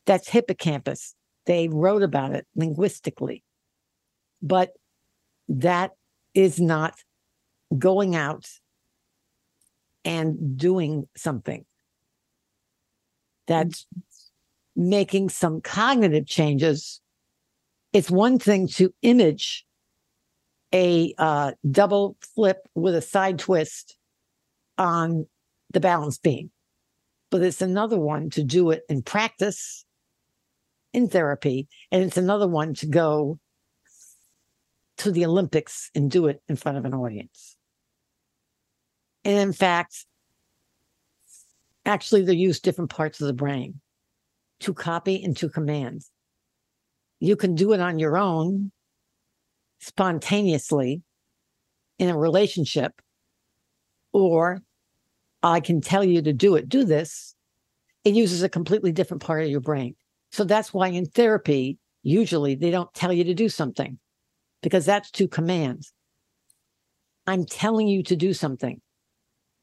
That's 0.05 0.29
hippocampus. 0.29 1.15
They 1.45 1.67
wrote 1.67 2.03
about 2.03 2.33
it 2.33 2.47
linguistically. 2.55 3.43
But 4.41 4.71
that 5.49 5.91
is 6.33 6.59
not 6.59 6.95
going 7.77 8.15
out 8.15 8.49
and 10.05 10.57
doing 10.57 11.07
something 11.15 11.65
that's 13.47 13.85
making 14.75 15.29
some 15.29 15.59
cognitive 15.59 16.25
changes. 16.25 17.01
It's 17.91 18.09
one 18.09 18.39
thing 18.39 18.67
to 18.69 18.93
image 19.01 19.65
a 20.73 21.13
uh, 21.17 21.51
double 21.69 22.17
flip 22.35 22.67
with 22.75 22.95
a 22.95 23.01
side 23.01 23.39
twist 23.39 23.97
on 24.77 25.25
the 25.71 25.79
balance 25.79 26.17
beam, 26.17 26.51
but 27.29 27.41
it's 27.41 27.61
another 27.61 27.99
one 27.99 28.29
to 28.31 28.43
do 28.43 28.71
it 28.71 28.83
in 28.89 29.01
practice 29.01 29.85
in 30.93 31.07
therapy. 31.07 31.67
And 31.91 32.03
it's 32.03 32.17
another 32.17 32.47
one 32.47 32.73
to 32.75 32.87
go 32.87 33.39
to 34.97 35.11
the 35.11 35.25
Olympics 35.25 35.89
and 35.95 36.11
do 36.11 36.27
it 36.27 36.41
in 36.47 36.55
front 36.55 36.77
of 36.77 36.85
an 36.85 36.93
audience. 36.93 37.55
And 39.23 39.37
in 39.37 39.53
fact, 39.53 40.05
actually, 41.85 42.23
they 42.23 42.33
use 42.33 42.59
different 42.59 42.89
parts 42.89 43.21
of 43.21 43.27
the 43.27 43.33
brain 43.33 43.79
to 44.61 44.73
copy 44.73 45.23
and 45.23 45.35
to 45.37 45.49
command. 45.49 46.03
You 47.19 47.35
can 47.35 47.55
do 47.55 47.73
it 47.73 47.79
on 47.79 47.99
your 47.99 48.17
own 48.17 48.71
spontaneously 49.79 51.01
in 51.97 52.09
a 52.09 52.17
relationship, 52.17 53.01
or 54.13 54.61
I 55.43 55.59
can 55.59 55.81
tell 55.81 56.03
you 56.03 56.21
to 56.21 56.33
do 56.33 56.55
it, 56.55 56.69
do 56.69 56.83
this. 56.83 57.35
It 58.03 58.13
uses 58.13 58.43
a 58.43 58.49
completely 58.49 58.91
different 58.91 59.23
part 59.23 59.43
of 59.43 59.49
your 59.49 59.59
brain. 59.59 59.95
So 60.31 60.43
that's 60.43 60.73
why 60.73 60.87
in 60.89 61.05
therapy, 61.05 61.77
usually 62.03 62.55
they 62.55 62.71
don't 62.71 62.93
tell 62.93 63.11
you 63.11 63.23
to 63.25 63.33
do 63.33 63.49
something 63.49 63.99
because 64.61 64.85
that's 64.85 65.11
to 65.11 65.27
command. 65.27 65.83
I'm 67.27 67.45
telling 67.45 67.87
you 67.87 68.03
to 68.03 68.15
do 68.15 68.33
something. 68.33 68.81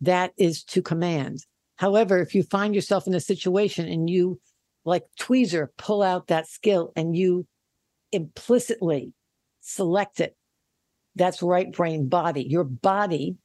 That 0.00 0.32
is 0.36 0.62
to 0.64 0.82
command. 0.82 1.38
However, 1.76 2.18
if 2.20 2.34
you 2.34 2.42
find 2.42 2.74
yourself 2.74 3.06
in 3.06 3.14
a 3.14 3.20
situation 3.20 3.88
and 3.88 4.08
you, 4.08 4.40
like 4.84 5.04
tweezer, 5.18 5.68
pull 5.76 6.02
out 6.02 6.28
that 6.28 6.48
skill 6.48 6.92
and 6.96 7.16
you 7.16 7.46
implicitly 8.12 9.12
select 9.66 10.20
it, 10.20 10.36
that's 11.16 11.42
right 11.42 11.72
brain 11.72 12.08
body. 12.08 12.42
Your 12.42 12.64
body, 12.64 13.36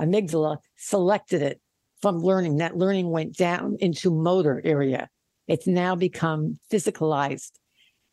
amygdala, 0.00 0.58
selected 0.76 1.42
it 1.42 1.60
from 2.00 2.18
learning. 2.18 2.56
That 2.56 2.76
learning 2.76 3.10
went 3.10 3.36
down 3.36 3.76
into 3.80 4.10
motor 4.10 4.62
area. 4.64 5.08
It's 5.48 5.66
now 5.66 5.94
become 5.94 6.58
physicalized. 6.72 7.52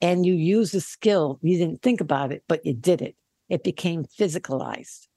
And 0.02 0.26
you 0.26 0.34
use 0.34 0.72
the 0.72 0.82
skill. 0.82 1.40
You 1.42 1.58
didn't 1.58 1.82
think 1.82 2.02
about 2.02 2.32
it, 2.32 2.44
but 2.48 2.66
you 2.66 2.74
did 2.74 3.02
it. 3.02 3.16
It 3.50 3.64
became 3.64 4.06
physicalized. 4.06 5.08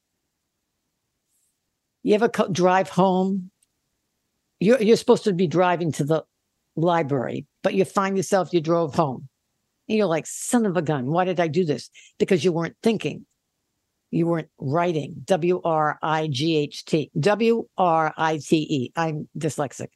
You 2.02 2.14
ever 2.14 2.28
co- 2.28 2.48
drive 2.48 2.88
home? 2.88 3.50
You're, 4.61 4.80
you're 4.80 4.96
supposed 4.96 5.24
to 5.24 5.32
be 5.32 5.46
driving 5.46 5.90
to 5.92 6.04
the 6.04 6.24
library, 6.76 7.46
but 7.62 7.74
you 7.74 7.85
find 7.85 8.16
yourself 8.16 8.52
you 8.52 8.61
drove 8.61 8.94
home. 8.94 9.28
You're 9.87 10.07
like, 10.07 10.27
son 10.27 10.66
of 10.66 10.77
a 10.77 10.83
gun, 10.83 11.07
why 11.07 11.25
did 11.25 11.38
I 11.38 11.49
do 11.49 11.64
this? 11.64 11.90
Because 12.18 12.44
you 12.44 12.53
weren't 12.53 12.77
thinking. 12.83 13.27
You 14.11 14.27
weren't 14.27 14.49
writing. 14.59 15.22
W 15.25 15.61
R 15.64 15.99
I 16.03 16.29
G 16.29 16.57
H 16.57 16.85
T. 16.85 17.11
W 17.18 17.66
R 17.77 18.14
I 18.16 18.38
T 18.38 18.57
E. 18.57 18.92
I'm 18.96 19.29
dyslexic. 19.37 19.88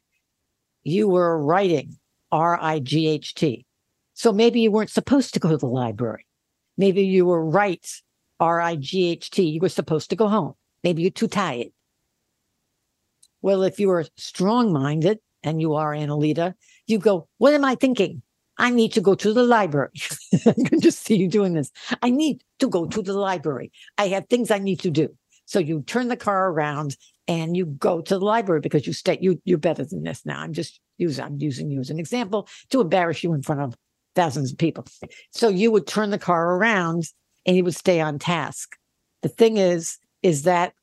You 0.83 1.07
were 1.07 1.41
writing. 1.43 1.97
R 2.31 2.57
I 2.61 2.79
G 2.79 3.07
H 3.07 3.33
T. 3.35 3.65
So 4.13 4.31
maybe 4.31 4.61
you 4.61 4.71
weren't 4.71 4.89
supposed 4.89 5.33
to 5.33 5.39
go 5.39 5.49
to 5.49 5.57
the 5.57 5.67
library. 5.67 6.25
Maybe 6.77 7.03
you 7.03 7.25
were 7.25 7.43
right. 7.43 7.85
R 8.39 8.61
I 8.61 8.75
G 8.75 9.11
H 9.11 9.29
T. 9.31 9.43
You 9.43 9.59
were 9.59 9.69
supposed 9.69 10.09
to 10.09 10.15
go 10.15 10.27
home. 10.27 10.53
Maybe 10.83 11.01
you're 11.01 11.11
too 11.11 11.27
tired. 11.27 11.67
Well, 13.41 13.63
if 13.63 13.79
you 13.79 13.89
are 13.91 14.05
strong 14.17 14.71
minded 14.71 15.19
and 15.43 15.59
you 15.59 15.75
are 15.75 15.93
Annalita, 15.93 16.53
you 16.85 16.99
go, 16.99 17.27
What 17.37 17.53
am 17.53 17.65
I 17.65 17.75
thinking? 17.75 18.21
I 18.61 18.69
need 18.69 18.93
to 18.93 19.01
go 19.01 19.15
to 19.15 19.33
the 19.33 19.43
library. 19.43 19.91
I 20.45 20.53
can 20.53 20.79
just 20.79 20.99
see 21.03 21.15
you 21.15 21.27
doing 21.27 21.53
this. 21.53 21.71
I 22.03 22.11
need 22.11 22.43
to 22.59 22.69
go 22.69 22.85
to 22.85 23.01
the 23.01 23.13
library. 23.13 23.71
I 23.97 24.07
have 24.09 24.27
things 24.27 24.51
I 24.51 24.59
need 24.59 24.79
to 24.81 24.91
do. 24.91 25.09
So 25.45 25.57
you 25.57 25.81
turn 25.81 26.09
the 26.09 26.15
car 26.15 26.51
around 26.51 26.95
and 27.27 27.57
you 27.57 27.65
go 27.65 28.01
to 28.01 28.19
the 28.19 28.23
library 28.23 28.61
because 28.61 28.85
you 28.85 28.93
stay 28.93 29.17
you 29.19 29.41
you're 29.45 29.57
better 29.57 29.83
than 29.83 30.03
this 30.03 30.25
now. 30.27 30.39
I'm 30.39 30.53
just 30.53 30.79
using 30.99 31.25
I'm 31.25 31.39
using 31.39 31.71
you 31.71 31.79
as 31.79 31.89
an 31.89 31.99
example 31.99 32.47
to 32.69 32.81
embarrass 32.81 33.23
you 33.23 33.33
in 33.33 33.41
front 33.41 33.61
of 33.61 33.75
thousands 34.15 34.51
of 34.51 34.59
people. 34.59 34.85
So 35.31 35.49
you 35.49 35.71
would 35.71 35.87
turn 35.87 36.11
the 36.11 36.19
car 36.19 36.55
around 36.55 37.05
and 37.47 37.57
you 37.57 37.63
would 37.63 37.75
stay 37.75 37.99
on 37.99 38.19
task. 38.19 38.77
The 39.23 39.29
thing 39.29 39.57
is, 39.57 39.97
is 40.21 40.43
that 40.43 40.73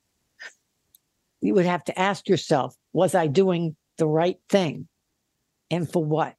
you 1.41 1.55
would 1.55 1.67
have 1.67 1.85
to 1.85 1.99
ask 1.99 2.29
yourself, 2.29 2.75
was 2.93 3.15
I 3.15 3.29
doing 3.29 3.77
the 3.99 4.09
right 4.09 4.39
thing? 4.49 4.89
And 5.71 5.91
for 5.91 6.05
what? 6.05 6.35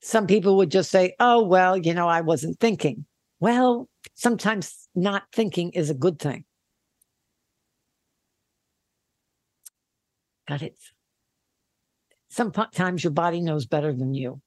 Some 0.00 0.26
people 0.26 0.56
would 0.56 0.70
just 0.70 0.90
say, 0.90 1.14
oh, 1.20 1.44
well, 1.44 1.76
you 1.76 1.94
know, 1.94 2.08
I 2.08 2.22
wasn't 2.22 2.58
thinking. 2.58 3.04
Well, 3.38 3.88
sometimes 4.14 4.88
not 4.94 5.24
thinking 5.32 5.70
is 5.72 5.90
a 5.90 5.94
good 5.94 6.18
thing. 6.18 6.44
Got 10.48 10.62
it. 10.62 10.76
Sometimes 12.28 13.02
your 13.02 13.12
body 13.12 13.40
knows 13.40 13.66
better 13.66 13.92
than 13.92 14.14
you. 14.14 14.40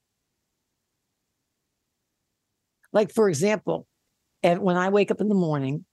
Like, 2.91 3.11
for 3.11 3.27
example, 3.27 3.87
and 4.41 4.61
when 4.61 4.77
I 4.77 4.89
wake 4.89 5.11
up 5.11 5.21
in 5.21 5.27
the 5.27 5.35
morning, 5.35 5.85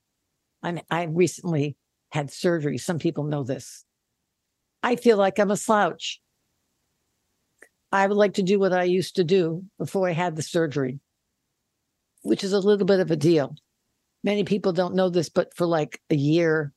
I'm, 0.63 0.79
I 0.89 1.03
recently 1.03 1.75
had 2.11 2.31
surgery. 2.31 2.77
Some 2.77 2.99
people 2.99 3.23
know 3.23 3.43
this. 3.43 3.85
I 4.83 4.95
feel 4.95 5.17
like 5.17 5.39
I'm 5.39 5.51
a 5.51 5.57
slouch. 5.57 6.20
I 7.91 8.07
would 8.07 8.17
like 8.17 8.35
to 8.35 8.43
do 8.43 8.59
what 8.59 8.73
I 8.73 8.83
used 8.83 9.17
to 9.17 9.23
do 9.23 9.65
before 9.77 10.07
I 10.07 10.13
had 10.13 10.35
the 10.35 10.41
surgery 10.41 10.99
which 12.21 12.43
is 12.43 12.53
a 12.53 12.59
little 12.59 12.85
bit 12.85 12.99
of 12.99 13.11
a 13.11 13.15
deal. 13.15 13.55
Many 14.23 14.43
people 14.43 14.73
don't 14.73 14.95
know 14.95 15.09
this, 15.09 15.29
but 15.29 15.55
for 15.55 15.65
like 15.65 15.99
a 16.09 16.15
year, 16.15 16.73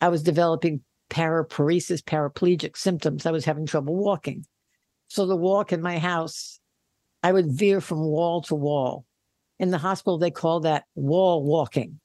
I 0.00 0.08
was 0.08 0.22
developing 0.22 0.82
paraparesis, 1.10 2.02
paraplegic 2.02 2.76
symptoms. 2.76 3.24
I 3.24 3.30
was 3.30 3.44
having 3.44 3.66
trouble 3.66 3.96
walking. 3.96 4.44
So 5.08 5.26
the 5.26 5.36
walk 5.36 5.72
in 5.72 5.80
my 5.80 5.98
house, 5.98 6.60
I 7.22 7.32
would 7.32 7.50
veer 7.50 7.80
from 7.80 8.00
wall 8.00 8.42
to 8.42 8.54
wall. 8.54 9.06
In 9.58 9.70
the 9.70 9.78
hospital, 9.78 10.18
they 10.18 10.30
call 10.30 10.60
that 10.60 10.84
wall 10.94 11.42
walking. 11.44 12.00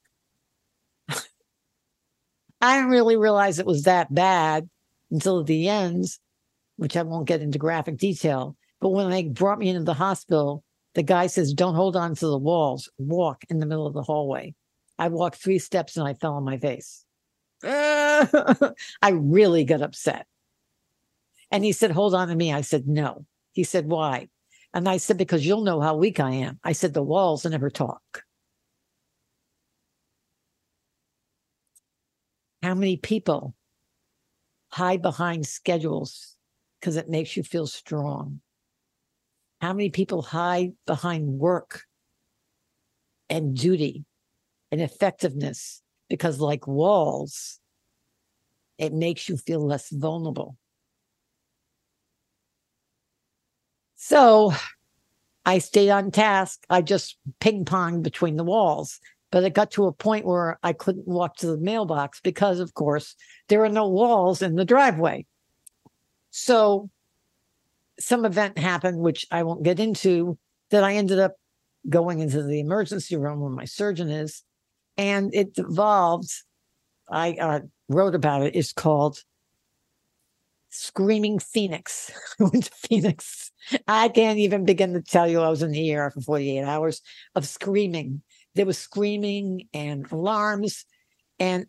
I 1.08 2.76
didn't 2.76 2.90
really 2.90 3.16
realize 3.16 3.58
it 3.58 3.66
was 3.66 3.82
that 3.82 4.12
bad 4.12 4.68
until 5.10 5.44
the 5.44 5.68
end, 5.68 6.06
which 6.76 6.96
I 6.96 7.02
won't 7.02 7.28
get 7.28 7.42
into 7.42 7.58
graphic 7.58 7.96
detail. 7.96 8.56
But 8.80 8.90
when 8.90 9.10
they 9.10 9.24
brought 9.24 9.58
me 9.58 9.68
into 9.68 9.84
the 9.84 9.94
hospital, 9.94 10.64
the 10.94 11.02
guy 11.02 11.26
says, 11.26 11.52
Don't 11.52 11.74
hold 11.74 11.96
on 11.96 12.14
to 12.14 12.26
the 12.26 12.38
walls, 12.38 12.88
walk 12.98 13.44
in 13.48 13.58
the 13.58 13.66
middle 13.66 13.86
of 13.86 13.94
the 13.94 14.02
hallway. 14.02 14.54
I 14.98 15.08
walked 15.08 15.36
three 15.36 15.58
steps 15.58 15.96
and 15.96 16.06
I 16.06 16.14
fell 16.14 16.34
on 16.34 16.44
my 16.44 16.58
face. 16.58 17.04
I 17.64 18.74
really 19.10 19.64
got 19.64 19.82
upset. 19.82 20.26
And 21.50 21.64
he 21.64 21.72
said, 21.72 21.90
Hold 21.90 22.14
on 22.14 22.28
to 22.28 22.34
me. 22.36 22.52
I 22.52 22.60
said, 22.60 22.86
No. 22.86 23.26
He 23.52 23.64
said, 23.64 23.86
Why? 23.86 24.28
And 24.72 24.88
I 24.88 24.96
said, 24.96 25.18
Because 25.18 25.46
you'll 25.46 25.62
know 25.62 25.80
how 25.80 25.96
weak 25.96 26.20
I 26.20 26.30
am. 26.32 26.58
I 26.64 26.72
said, 26.72 26.94
The 26.94 27.02
walls 27.02 27.44
never 27.44 27.70
talk. 27.70 28.24
How 32.62 32.74
many 32.74 32.96
people 32.96 33.54
hide 34.70 35.02
behind 35.02 35.46
schedules 35.46 36.33
because 36.84 36.96
it 36.96 37.08
makes 37.08 37.34
you 37.34 37.42
feel 37.42 37.66
strong? 37.66 38.40
How 39.62 39.72
many 39.72 39.88
people 39.88 40.20
hide 40.20 40.72
behind 40.86 41.26
work 41.26 41.84
and 43.30 43.56
duty 43.56 44.04
and 44.70 44.82
effectiveness? 44.82 45.80
Because, 46.10 46.40
like 46.40 46.66
walls, 46.66 47.58
it 48.76 48.92
makes 48.92 49.30
you 49.30 49.38
feel 49.38 49.66
less 49.66 49.88
vulnerable. 49.88 50.58
So 53.96 54.52
I 55.46 55.56
stayed 55.56 55.88
on 55.88 56.10
task. 56.10 56.66
I 56.68 56.82
just 56.82 57.16
ping 57.40 57.64
ponged 57.64 58.02
between 58.02 58.36
the 58.36 58.44
walls. 58.44 59.00
But 59.32 59.44
it 59.44 59.54
got 59.54 59.70
to 59.72 59.86
a 59.86 59.92
point 59.92 60.26
where 60.26 60.58
I 60.62 60.74
couldn't 60.74 61.08
walk 61.08 61.36
to 61.36 61.46
the 61.46 61.56
mailbox 61.56 62.20
because, 62.20 62.60
of 62.60 62.74
course, 62.74 63.16
there 63.48 63.64
are 63.64 63.70
no 63.70 63.88
walls 63.88 64.42
in 64.42 64.56
the 64.56 64.66
driveway. 64.66 65.24
So 66.36 66.90
some 67.98 68.24
event 68.24 68.58
happened, 68.58 68.98
which 68.98 69.24
I 69.30 69.42
won't 69.44 69.62
get 69.62 69.78
into, 69.78 70.36
that 70.70 70.82
I 70.82 70.94
ended 70.94 71.18
up 71.18 71.34
going 71.88 72.18
into 72.18 72.42
the 72.42 72.60
emergency 72.60 73.16
room 73.16 73.40
where 73.40 73.50
my 73.50 73.66
surgeon 73.66 74.10
is. 74.10 74.42
And 74.96 75.34
it 75.34 75.52
evolved, 75.56 76.30
I 77.08 77.36
uh, 77.40 77.60
wrote 77.88 78.14
about 78.14 78.42
it, 78.42 78.56
it's 78.56 78.72
called 78.72 79.22
Screaming 80.70 81.38
Phoenix. 81.38 82.10
I 82.40 82.44
went 82.44 82.64
to 82.64 82.70
Phoenix. 82.88 83.52
I 83.86 84.08
can't 84.08 84.38
even 84.38 84.64
begin 84.64 84.94
to 84.94 85.02
tell 85.02 85.28
you 85.28 85.40
I 85.40 85.48
was 85.50 85.62
in 85.62 85.70
the 85.70 85.94
ER 85.94 86.10
for 86.10 86.20
48 86.20 86.62
hours 86.64 87.00
of 87.34 87.46
screaming 87.46 88.22
there 88.54 88.66
was 88.66 88.78
screaming 88.78 89.68
and 89.74 90.10
alarms. 90.10 90.84
And 91.38 91.66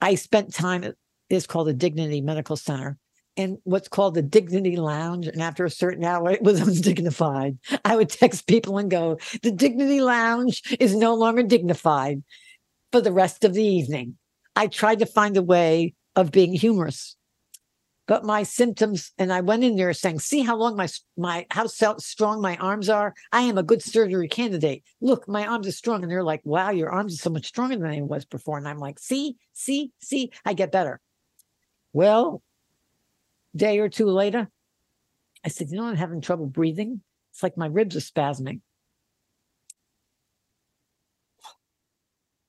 I 0.00 0.14
spent 0.16 0.54
time 0.54 0.84
at 0.84 0.94
it's 1.28 1.46
called 1.46 1.68
the 1.68 1.74
Dignity 1.74 2.20
Medical 2.20 2.56
Center 2.56 2.98
and 3.36 3.58
what's 3.64 3.88
called 3.88 4.14
the 4.14 4.22
Dignity 4.22 4.76
Lounge. 4.76 5.26
And 5.26 5.42
after 5.42 5.64
a 5.64 5.70
certain 5.70 6.04
hour, 6.04 6.30
it 6.30 6.42
was 6.42 6.60
undignified. 6.66 7.58
I 7.84 7.96
would 7.96 8.10
text 8.10 8.46
people 8.46 8.78
and 8.78 8.90
go, 8.90 9.18
The 9.42 9.50
Dignity 9.50 10.00
Lounge 10.00 10.62
is 10.78 10.94
no 10.94 11.14
longer 11.14 11.42
dignified 11.42 12.22
for 12.90 13.00
the 13.00 13.12
rest 13.12 13.44
of 13.44 13.54
the 13.54 13.64
evening. 13.64 14.16
I 14.54 14.66
tried 14.66 14.98
to 14.98 15.06
find 15.06 15.36
a 15.36 15.42
way 15.42 15.94
of 16.14 16.30
being 16.30 16.52
humorous 16.52 17.16
but 18.06 18.24
my 18.24 18.42
symptoms 18.42 19.12
and 19.18 19.32
i 19.32 19.40
went 19.40 19.64
in 19.64 19.76
there 19.76 19.92
saying 19.92 20.18
see 20.18 20.42
how 20.42 20.56
long 20.56 20.76
my 20.76 20.88
my 21.16 21.46
how 21.50 21.66
strong 21.66 22.40
my 22.40 22.56
arms 22.56 22.88
are 22.88 23.14
i 23.32 23.40
am 23.40 23.58
a 23.58 23.62
good 23.62 23.82
surgery 23.82 24.28
candidate 24.28 24.82
look 25.00 25.28
my 25.28 25.46
arms 25.46 25.66
are 25.66 25.72
strong 25.72 26.02
and 26.02 26.10
they're 26.10 26.24
like 26.24 26.42
wow 26.44 26.70
your 26.70 26.90
arms 26.90 27.14
are 27.14 27.22
so 27.22 27.30
much 27.30 27.46
stronger 27.46 27.76
than 27.76 27.86
i 27.86 28.00
was 28.00 28.24
before 28.24 28.58
and 28.58 28.68
i'm 28.68 28.78
like 28.78 28.98
see 28.98 29.36
see 29.52 29.90
see 30.00 30.30
i 30.44 30.52
get 30.52 30.72
better 30.72 31.00
well 31.92 32.42
day 33.54 33.78
or 33.78 33.88
two 33.88 34.06
later 34.06 34.48
i 35.44 35.48
said 35.48 35.68
you 35.70 35.76
know 35.76 35.86
i'm 35.86 35.96
having 35.96 36.20
trouble 36.20 36.46
breathing 36.46 37.00
it's 37.32 37.42
like 37.42 37.56
my 37.56 37.66
ribs 37.66 37.96
are 37.96 38.00
spasming 38.00 38.60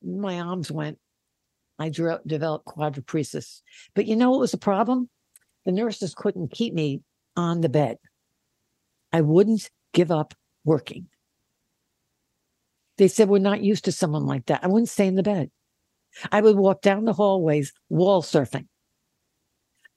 my 0.01 0.39
arms 0.39 0.71
went 0.71 0.97
I 1.79 1.89
drew, 1.89 2.17
developed 2.27 2.67
quadriparesis. 2.67 3.61
But 3.95 4.05
you 4.05 4.15
know 4.15 4.29
what 4.29 4.41
was 4.41 4.51
the 4.51 4.59
problem? 4.59 5.09
the 5.65 5.71
nurses 5.71 6.13
couldn't 6.15 6.51
keep 6.51 6.73
me 6.73 7.01
on 7.35 7.61
the 7.61 7.69
bed. 7.69 7.97
I 9.11 9.21
wouldn't 9.21 9.69
give 9.93 10.11
up 10.11 10.33
working. 10.65 11.07
They 12.97 13.07
said, 13.07 13.29
We're 13.29 13.39
not 13.39 13.61
used 13.61 13.85
to 13.85 13.91
someone 13.91 14.25
like 14.25 14.45
that. 14.47 14.63
I 14.63 14.67
wouldn't 14.67 14.89
stay 14.89 15.07
in 15.07 15.15
the 15.15 15.23
bed. 15.23 15.51
I 16.31 16.41
would 16.41 16.57
walk 16.57 16.81
down 16.81 17.05
the 17.05 17.13
hallways 17.13 17.73
wall 17.89 18.21
surfing. 18.21 18.67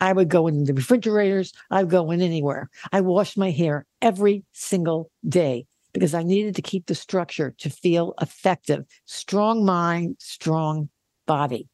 I 0.00 0.12
would 0.12 0.28
go 0.28 0.46
in 0.46 0.64
the 0.64 0.74
refrigerators. 0.74 1.52
I'd 1.70 1.90
go 1.90 2.10
in 2.10 2.20
anywhere. 2.20 2.68
I 2.92 3.00
washed 3.00 3.38
my 3.38 3.50
hair 3.50 3.86
every 4.02 4.44
single 4.52 5.10
day 5.26 5.66
because 5.92 6.12
I 6.14 6.22
needed 6.22 6.54
to 6.56 6.62
keep 6.62 6.86
the 6.86 6.94
structure 6.94 7.54
to 7.58 7.70
feel 7.70 8.14
effective. 8.20 8.84
Strong 9.06 9.64
mind, 9.64 10.16
strong 10.18 10.90
body. 11.26 11.68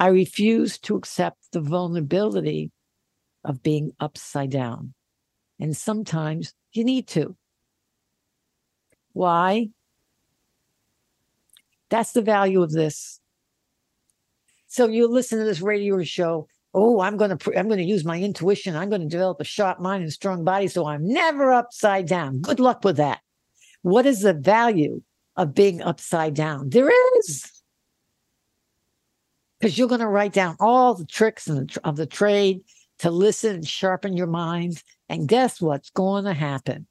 I 0.00 0.08
refused 0.08 0.84
to 0.84 0.96
accept 0.96 1.52
the 1.52 1.60
vulnerability 1.60 2.72
of 3.44 3.62
being 3.62 3.92
upside 4.00 4.50
down. 4.50 4.94
And 5.60 5.76
sometimes 5.76 6.54
you 6.72 6.84
need 6.84 7.06
to. 7.08 7.36
Why? 9.12 9.68
That's 11.90 12.12
the 12.12 12.22
value 12.22 12.62
of 12.62 12.72
this. 12.72 13.20
So 14.66 14.86
you 14.86 15.08
listen 15.08 15.38
to 15.38 15.44
this 15.44 15.60
radio 15.60 16.02
show. 16.02 16.48
Oh, 16.72 17.00
I'm 17.00 17.16
going 17.16 17.36
to 17.36 17.58
I'm 17.58 17.66
going 17.66 17.78
to 17.78 17.84
use 17.84 18.04
my 18.04 18.20
intuition. 18.20 18.76
I'm 18.76 18.88
going 18.88 19.02
to 19.02 19.08
develop 19.08 19.40
a 19.40 19.44
sharp 19.44 19.80
mind 19.80 20.02
and 20.02 20.12
strong 20.12 20.44
body 20.44 20.68
so 20.68 20.86
I'm 20.86 21.06
never 21.06 21.52
upside 21.52 22.06
down. 22.06 22.40
Good 22.40 22.60
luck 22.60 22.84
with 22.84 22.96
that. 22.98 23.20
What 23.82 24.06
is 24.06 24.20
the 24.20 24.34
value 24.34 25.02
of 25.36 25.54
being 25.54 25.82
upside 25.82 26.34
down? 26.34 26.70
There 26.70 26.90
is. 27.18 27.50
Because 29.58 29.76
you're 29.76 29.88
going 29.88 30.00
to 30.00 30.06
write 30.06 30.32
down 30.32 30.56
all 30.60 30.94
the 30.94 31.04
tricks 31.04 31.48
of 31.48 31.96
the 31.96 32.06
trade 32.06 32.62
to 33.00 33.10
listen 33.10 33.56
and 33.56 33.66
sharpen 33.66 34.16
your 34.16 34.26
mind 34.26 34.82
And 35.08 35.26
guess 35.26 35.60
what's 35.60 35.90
going 35.90 36.24
to 36.24 36.34
happen? 36.34 36.86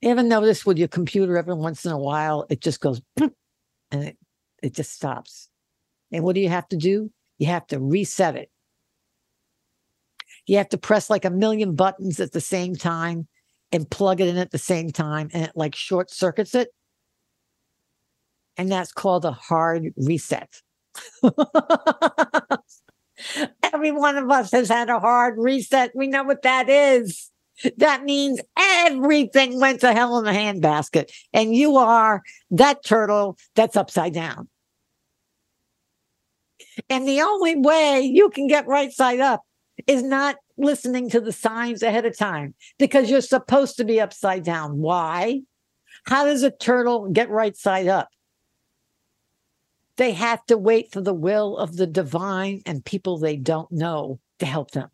You 0.00 0.10
ever 0.10 0.22
notice 0.22 0.64
with 0.64 0.78
your 0.78 0.88
computer 0.88 1.36
every 1.36 1.54
once 1.54 1.84
in 1.84 1.92
a 1.92 1.98
while, 1.98 2.46
it 2.48 2.60
just 2.60 2.80
goes 2.80 3.00
and 3.20 3.32
it, 3.92 4.18
it 4.62 4.74
just 4.74 4.92
stops. 4.92 5.48
And 6.12 6.22
what 6.24 6.34
do 6.34 6.40
you 6.40 6.48
have 6.48 6.68
to 6.68 6.76
do? 6.76 7.10
You 7.38 7.46
have 7.46 7.66
to 7.68 7.80
reset 7.80 8.36
it. 8.36 8.50
You 10.46 10.58
have 10.58 10.68
to 10.70 10.78
press 10.78 11.08
like 11.08 11.24
a 11.24 11.30
million 11.30 11.74
buttons 11.74 12.20
at 12.20 12.32
the 12.32 12.40
same 12.40 12.74
time 12.74 13.28
and 13.70 13.90
plug 13.90 14.20
it 14.20 14.28
in 14.28 14.36
at 14.36 14.50
the 14.50 14.58
same 14.58 14.90
time, 14.90 15.30
and 15.32 15.44
it 15.44 15.52
like 15.54 15.74
short 15.74 16.10
circuits 16.10 16.54
it. 16.54 16.68
And 18.56 18.70
that's 18.70 18.92
called 18.92 19.24
a 19.24 19.32
hard 19.32 19.94
reset. 19.96 20.60
Every 23.62 23.92
one 23.92 24.18
of 24.18 24.30
us 24.30 24.52
has 24.52 24.68
had 24.68 24.90
a 24.90 25.00
hard 25.00 25.36
reset. 25.38 25.92
We 25.94 26.06
know 26.08 26.24
what 26.24 26.42
that 26.42 26.68
is. 26.68 27.30
That 27.76 28.02
means 28.04 28.40
everything 28.58 29.60
went 29.60 29.80
to 29.80 29.92
hell 29.92 30.18
in 30.18 30.26
a 30.26 30.32
handbasket. 30.32 31.10
And 31.32 31.54
you 31.54 31.76
are 31.76 32.22
that 32.50 32.84
turtle 32.84 33.38
that's 33.54 33.76
upside 33.76 34.14
down. 34.14 34.48
And 36.88 37.06
the 37.06 37.20
only 37.22 37.56
way 37.56 38.00
you 38.00 38.30
can 38.30 38.46
get 38.46 38.66
right 38.66 38.92
side 38.92 39.20
up 39.20 39.42
is 39.86 40.02
not 40.02 40.36
listening 40.56 41.10
to 41.10 41.20
the 41.20 41.32
signs 41.32 41.82
ahead 41.82 42.04
of 42.06 42.16
time 42.16 42.54
because 42.78 43.10
you're 43.10 43.20
supposed 43.20 43.76
to 43.76 43.84
be 43.84 44.00
upside 44.00 44.44
down. 44.44 44.78
Why? 44.78 45.42
How 46.04 46.24
does 46.24 46.42
a 46.42 46.50
turtle 46.50 47.08
get 47.10 47.30
right 47.30 47.56
side 47.56 47.88
up? 47.88 48.08
They 49.96 50.12
have 50.12 50.44
to 50.46 50.56
wait 50.56 50.92
for 50.92 51.00
the 51.00 51.14
will 51.14 51.56
of 51.56 51.76
the 51.76 51.86
divine 51.86 52.62
and 52.64 52.84
people 52.84 53.18
they 53.18 53.36
don't 53.36 53.70
know 53.70 54.18
to 54.38 54.46
help 54.46 54.70
them. 54.70 54.88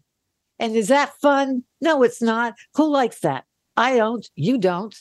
And 0.59 0.75
is 0.75 0.89
that 0.89 1.15
fun? 1.21 1.65
No, 1.81 2.03
it's 2.03 2.21
not. 2.21 2.55
Who 2.75 2.91
likes 2.91 3.21
that? 3.21 3.45
I 3.77 3.97
don't. 3.97 4.29
You 4.35 4.59
don't. 4.59 4.95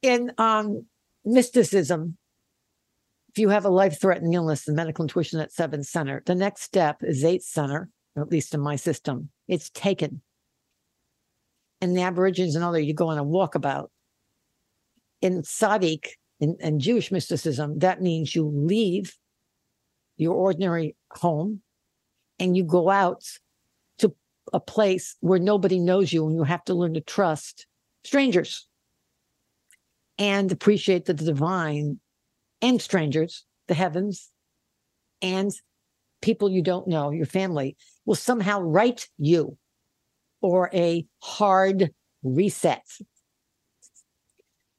In 0.00 0.32
um, 0.38 0.86
mysticism, 1.24 2.16
if 3.30 3.38
you 3.38 3.50
have 3.50 3.64
a 3.64 3.70
life 3.70 4.00
threatening 4.00 4.34
illness, 4.34 4.64
the 4.64 4.72
medical 4.72 5.04
intuition 5.04 5.40
at 5.40 5.52
seven 5.52 5.82
center, 5.82 6.22
the 6.26 6.34
next 6.34 6.62
step 6.62 6.98
is 7.02 7.24
eight 7.24 7.42
center, 7.42 7.88
at 8.16 8.30
least 8.30 8.54
in 8.54 8.60
my 8.60 8.76
system. 8.76 9.30
It's 9.46 9.70
taken. 9.70 10.22
And 11.80 11.96
the 11.96 12.02
Aborigines 12.02 12.54
and 12.54 12.64
other, 12.64 12.80
you 12.80 12.94
go 12.94 13.08
on 13.08 13.18
a 13.18 13.24
walkabout. 13.24 13.88
In 15.20 15.42
Tzadik, 15.42 16.06
in, 16.40 16.56
in 16.60 16.80
Jewish 16.80 17.12
mysticism, 17.12 17.78
that 17.80 18.00
means 18.00 18.34
you 18.34 18.48
leave 18.48 19.16
your 20.16 20.34
ordinary 20.34 20.96
home 21.12 21.60
and 22.38 22.56
you 22.56 22.64
go 22.64 22.88
out 22.88 23.24
to 23.98 24.14
a 24.52 24.60
place 24.60 25.16
where 25.20 25.38
nobody 25.38 25.78
knows 25.78 26.12
you 26.12 26.26
and 26.26 26.36
you 26.36 26.44
have 26.44 26.64
to 26.64 26.74
learn 26.74 26.94
to 26.94 27.00
trust 27.00 27.66
strangers 28.04 28.66
and 30.18 30.50
appreciate 30.50 31.04
the 31.04 31.14
divine 31.14 32.00
and 32.62 32.80
strangers, 32.80 33.44
the 33.66 33.74
heavens, 33.74 34.30
and 35.22 35.50
people 36.20 36.50
you 36.50 36.62
don't 36.62 36.88
know, 36.88 37.10
your 37.10 37.26
family, 37.26 37.76
will 38.04 38.14
somehow 38.14 38.60
write 38.60 39.08
you 39.18 39.56
or 40.40 40.70
a 40.72 41.06
hard 41.22 41.90
reset. 42.22 42.84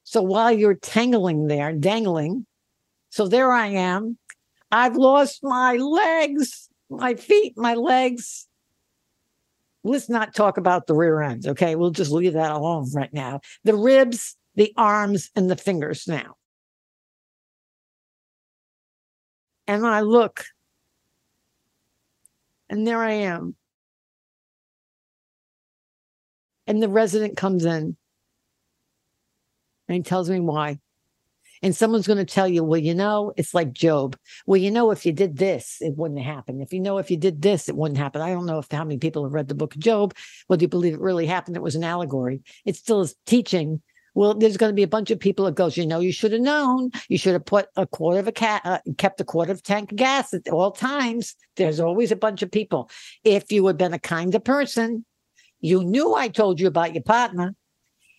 So 0.04 0.22
while 0.22 0.52
you're 0.52 0.76
tangling 0.76 1.48
there, 1.48 1.72
dangling, 1.74 2.46
so 3.10 3.28
there 3.28 3.52
I 3.52 3.68
am. 3.68 4.18
I've 4.72 4.96
lost 4.96 5.44
my 5.44 5.76
legs, 5.76 6.70
my 6.90 7.16
feet, 7.16 7.54
my 7.56 7.76
legs. 7.76 8.48
Let's 9.84 10.10
not 10.10 10.36
talk 10.36 10.58
about 10.58 10.88
the 10.88 10.96
rear 10.96 11.22
ends, 11.22 11.48
okay? 11.48 11.76
We'll 11.76 11.92
just 11.92 12.12
leave 12.12 12.34
that 12.34 12.52
alone 12.52 12.90
right 12.94 13.14
now. 13.14 13.42
The 13.64 13.76
ribs, 13.76 14.36
the 14.56 14.74
arms, 14.78 15.30
and 15.36 15.50
the 15.50 15.56
fingers 15.56 16.08
now. 16.08 16.36
And 19.70 19.86
I 19.86 20.02
look, 20.02 20.46
and 22.72 22.88
there 22.88 23.04
I 23.04 23.12
am. 23.12 23.56
And 26.66 26.82
the 26.82 26.90
resident 26.90 27.38
comes 27.38 27.66
in 27.66 27.96
and 29.88 29.96
he 29.96 30.02
tells 30.02 30.28
me 30.28 30.40
why. 30.40 30.80
And 31.62 31.76
someone's 31.76 32.08
going 32.08 32.18
to 32.18 32.26
tell 32.26 32.48
you, 32.48 32.64
well, 32.64 32.80
you 32.80 32.96
know, 32.96 33.32
it's 33.38 33.54
like 33.54 33.72
Job. 33.72 34.18
Well, 34.48 34.58
you 34.58 34.72
know, 34.72 34.90
if 34.90 35.06
you 35.06 35.12
did 35.12 35.38
this, 35.38 35.78
it 35.82 35.96
wouldn't 35.96 36.22
happen. 36.22 36.62
If 36.62 36.74
you 36.74 36.80
know, 36.80 36.98
if 36.98 37.12
you 37.12 37.18
did 37.18 37.44
this, 37.44 37.70
it 37.70 37.76
wouldn't 37.76 38.00
happen. 38.00 38.24
I 38.24 38.32
don't 38.32 38.48
know 38.48 38.58
if 38.58 38.72
how 38.72 38.84
many 38.84 38.98
people 38.98 39.24
have 39.24 39.34
read 39.34 39.50
the 39.50 39.54
book 39.56 39.76
of 39.76 39.82
Job. 39.82 40.16
Whether 40.48 40.64
you 40.64 40.68
believe 40.68 40.96
it 40.96 41.00
really 41.00 41.28
happened, 41.28 41.56
it 41.56 41.62
was 41.62 41.76
an 41.76 41.84
allegory. 41.84 42.42
It 42.66 42.76
still 42.76 43.02
is 43.02 43.16
teaching. 43.28 43.84
Well, 44.16 44.34
there's 44.34 44.58
going 44.58 44.72
to 44.72 44.76
be 44.76 44.84
a 44.84 44.88
bunch 44.88 45.12
of 45.12 45.20
people 45.20 45.46
that 45.46 45.56
goes, 45.56 45.78
you 45.78 45.86
know, 45.86 46.00
you 46.00 46.12
should 46.12 46.32
have 46.32 46.42
known. 46.42 46.92
You 47.08 47.18
should 47.18 47.34
have 47.34 47.46
put 47.46 47.68
a 47.76 47.86
quarter 47.86 48.20
of 48.20 48.28
a 48.28 48.32
cat, 48.32 48.62
uh, 48.66 48.80
kept 48.98 49.22
a 49.22 49.26
quarter 49.26 49.52
of 49.52 49.60
a 49.60 49.62
tank 49.62 49.92
of 49.92 49.98
gas 49.98 50.34
at 50.34 50.48
all 50.50 50.72
times. 50.72 51.36
There's 51.56 51.80
always 51.80 52.12
a 52.12 52.16
bunch 52.16 52.42
of 52.42 52.52
people. 52.52 52.90
If 53.24 53.52
you 53.52 53.66
had 53.68 53.78
been 53.78 53.94
a 53.94 54.00
kinder 54.00 54.40
person, 54.40 55.06
you 55.62 55.84
knew 55.84 56.16
I 56.16 56.28
told 56.30 56.60
you 56.60 56.68
about 56.68 56.94
your 56.94 57.04
partner 57.04 57.56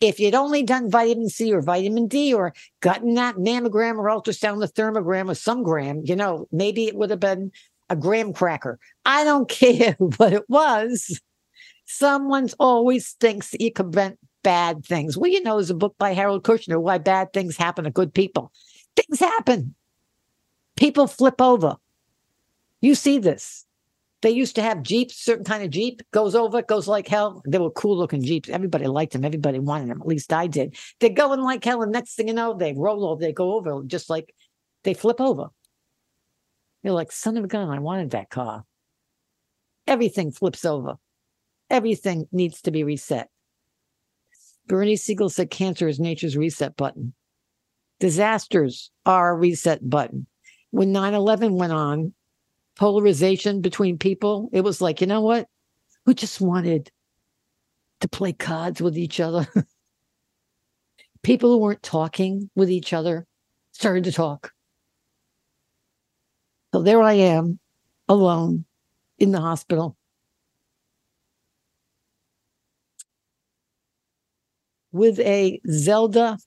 if 0.00 0.18
you'd 0.18 0.34
only 0.34 0.62
done 0.62 0.90
vitamin 0.90 1.28
C 1.28 1.52
or 1.52 1.60
vitamin 1.60 2.08
D 2.08 2.32
or 2.32 2.54
gotten 2.80 3.14
that 3.14 3.36
mammogram 3.36 3.98
or 3.98 4.06
ultrasound, 4.06 4.60
the 4.60 4.68
thermogram 4.68 5.30
or 5.30 5.34
some 5.34 5.62
gram, 5.62 6.00
you 6.04 6.16
know, 6.16 6.48
maybe 6.50 6.86
it 6.86 6.96
would 6.96 7.10
have 7.10 7.20
been 7.20 7.52
a 7.90 7.96
graham 7.96 8.32
cracker. 8.32 8.78
I 9.04 9.24
don't 9.24 9.48
care 9.48 9.96
what 10.16 10.32
it 10.32 10.48
was. 10.48 11.20
Someone's 11.86 12.54
always 12.58 13.12
thinks 13.20 13.50
that 13.50 13.60
you 13.60 13.72
can 13.72 13.90
prevent 13.90 14.18
bad 14.42 14.84
things. 14.84 15.16
Well, 15.16 15.30
you 15.30 15.42
know, 15.42 15.56
there's 15.56 15.70
a 15.70 15.74
book 15.74 15.94
by 15.98 16.12
Harold 16.12 16.44
Kushner, 16.44 16.80
Why 16.80 16.98
Bad 16.98 17.32
Things 17.32 17.56
Happen 17.56 17.84
to 17.84 17.90
Good 17.90 18.14
People. 18.14 18.52
Things 18.96 19.20
happen. 19.20 19.74
People 20.76 21.06
flip 21.06 21.40
over. 21.40 21.76
You 22.80 22.94
see 22.94 23.18
this. 23.18 23.66
They 24.22 24.30
used 24.30 24.54
to 24.56 24.62
have 24.62 24.82
Jeeps, 24.82 25.16
certain 25.16 25.44
kind 25.44 25.62
of 25.62 25.70
Jeep 25.70 26.02
goes 26.12 26.34
over, 26.34 26.60
goes 26.60 26.86
like 26.86 27.08
hell. 27.08 27.42
They 27.46 27.58
were 27.58 27.70
cool 27.70 27.96
looking 27.96 28.22
Jeeps. 28.22 28.50
Everybody 28.50 28.86
liked 28.86 29.12
them. 29.12 29.24
Everybody 29.24 29.58
wanted 29.58 29.88
them. 29.88 30.00
At 30.02 30.06
least 30.06 30.32
I 30.32 30.46
did. 30.46 30.76
They're 30.98 31.10
going 31.10 31.40
like 31.40 31.64
hell. 31.64 31.82
And 31.82 31.92
next 31.92 32.16
thing 32.16 32.28
you 32.28 32.34
know, 32.34 32.54
they 32.54 32.74
roll 32.74 33.06
over, 33.06 33.20
they 33.20 33.32
go 33.32 33.54
over, 33.54 33.82
just 33.86 34.10
like 34.10 34.34
they 34.84 34.92
flip 34.92 35.20
over. 35.20 35.48
You're 36.82 36.94
like, 36.94 37.12
son 37.12 37.36
of 37.36 37.44
a 37.44 37.48
gun, 37.48 37.70
I 37.70 37.78
wanted 37.78 38.10
that 38.10 38.30
car. 38.30 38.64
Everything 39.86 40.32
flips 40.32 40.64
over. 40.64 40.96
Everything 41.68 42.26
needs 42.32 42.62
to 42.62 42.70
be 42.70 42.84
reset. 42.84 43.28
Bernie 44.70 44.94
Siegel 44.94 45.28
said 45.28 45.50
cancer 45.50 45.88
is 45.88 45.98
nature's 45.98 46.36
reset 46.36 46.76
button. 46.76 47.12
Disasters 47.98 48.92
are 49.04 49.30
a 49.30 49.34
reset 49.34 49.90
button. 49.90 50.28
When 50.70 50.92
9 50.92 51.12
11 51.12 51.56
went 51.56 51.72
on, 51.72 52.14
polarization 52.76 53.62
between 53.62 53.98
people, 53.98 54.48
it 54.52 54.60
was 54.60 54.80
like, 54.80 55.00
you 55.00 55.08
know 55.08 55.22
what? 55.22 55.48
Who 56.06 56.14
just 56.14 56.40
wanted 56.40 56.92
to 57.98 58.08
play 58.08 58.32
cards 58.32 58.80
with 58.80 58.96
each 58.96 59.18
other? 59.18 59.44
people 61.24 61.50
who 61.50 61.58
weren't 61.58 61.82
talking 61.82 62.48
with 62.54 62.70
each 62.70 62.92
other 62.92 63.26
started 63.72 64.04
to 64.04 64.12
talk. 64.12 64.52
So 66.72 66.80
there 66.80 67.02
I 67.02 67.14
am, 67.14 67.58
alone 68.08 68.66
in 69.18 69.32
the 69.32 69.40
hospital. 69.40 69.96
With 74.92 75.20
a 75.20 75.60
Zelda 75.70 76.38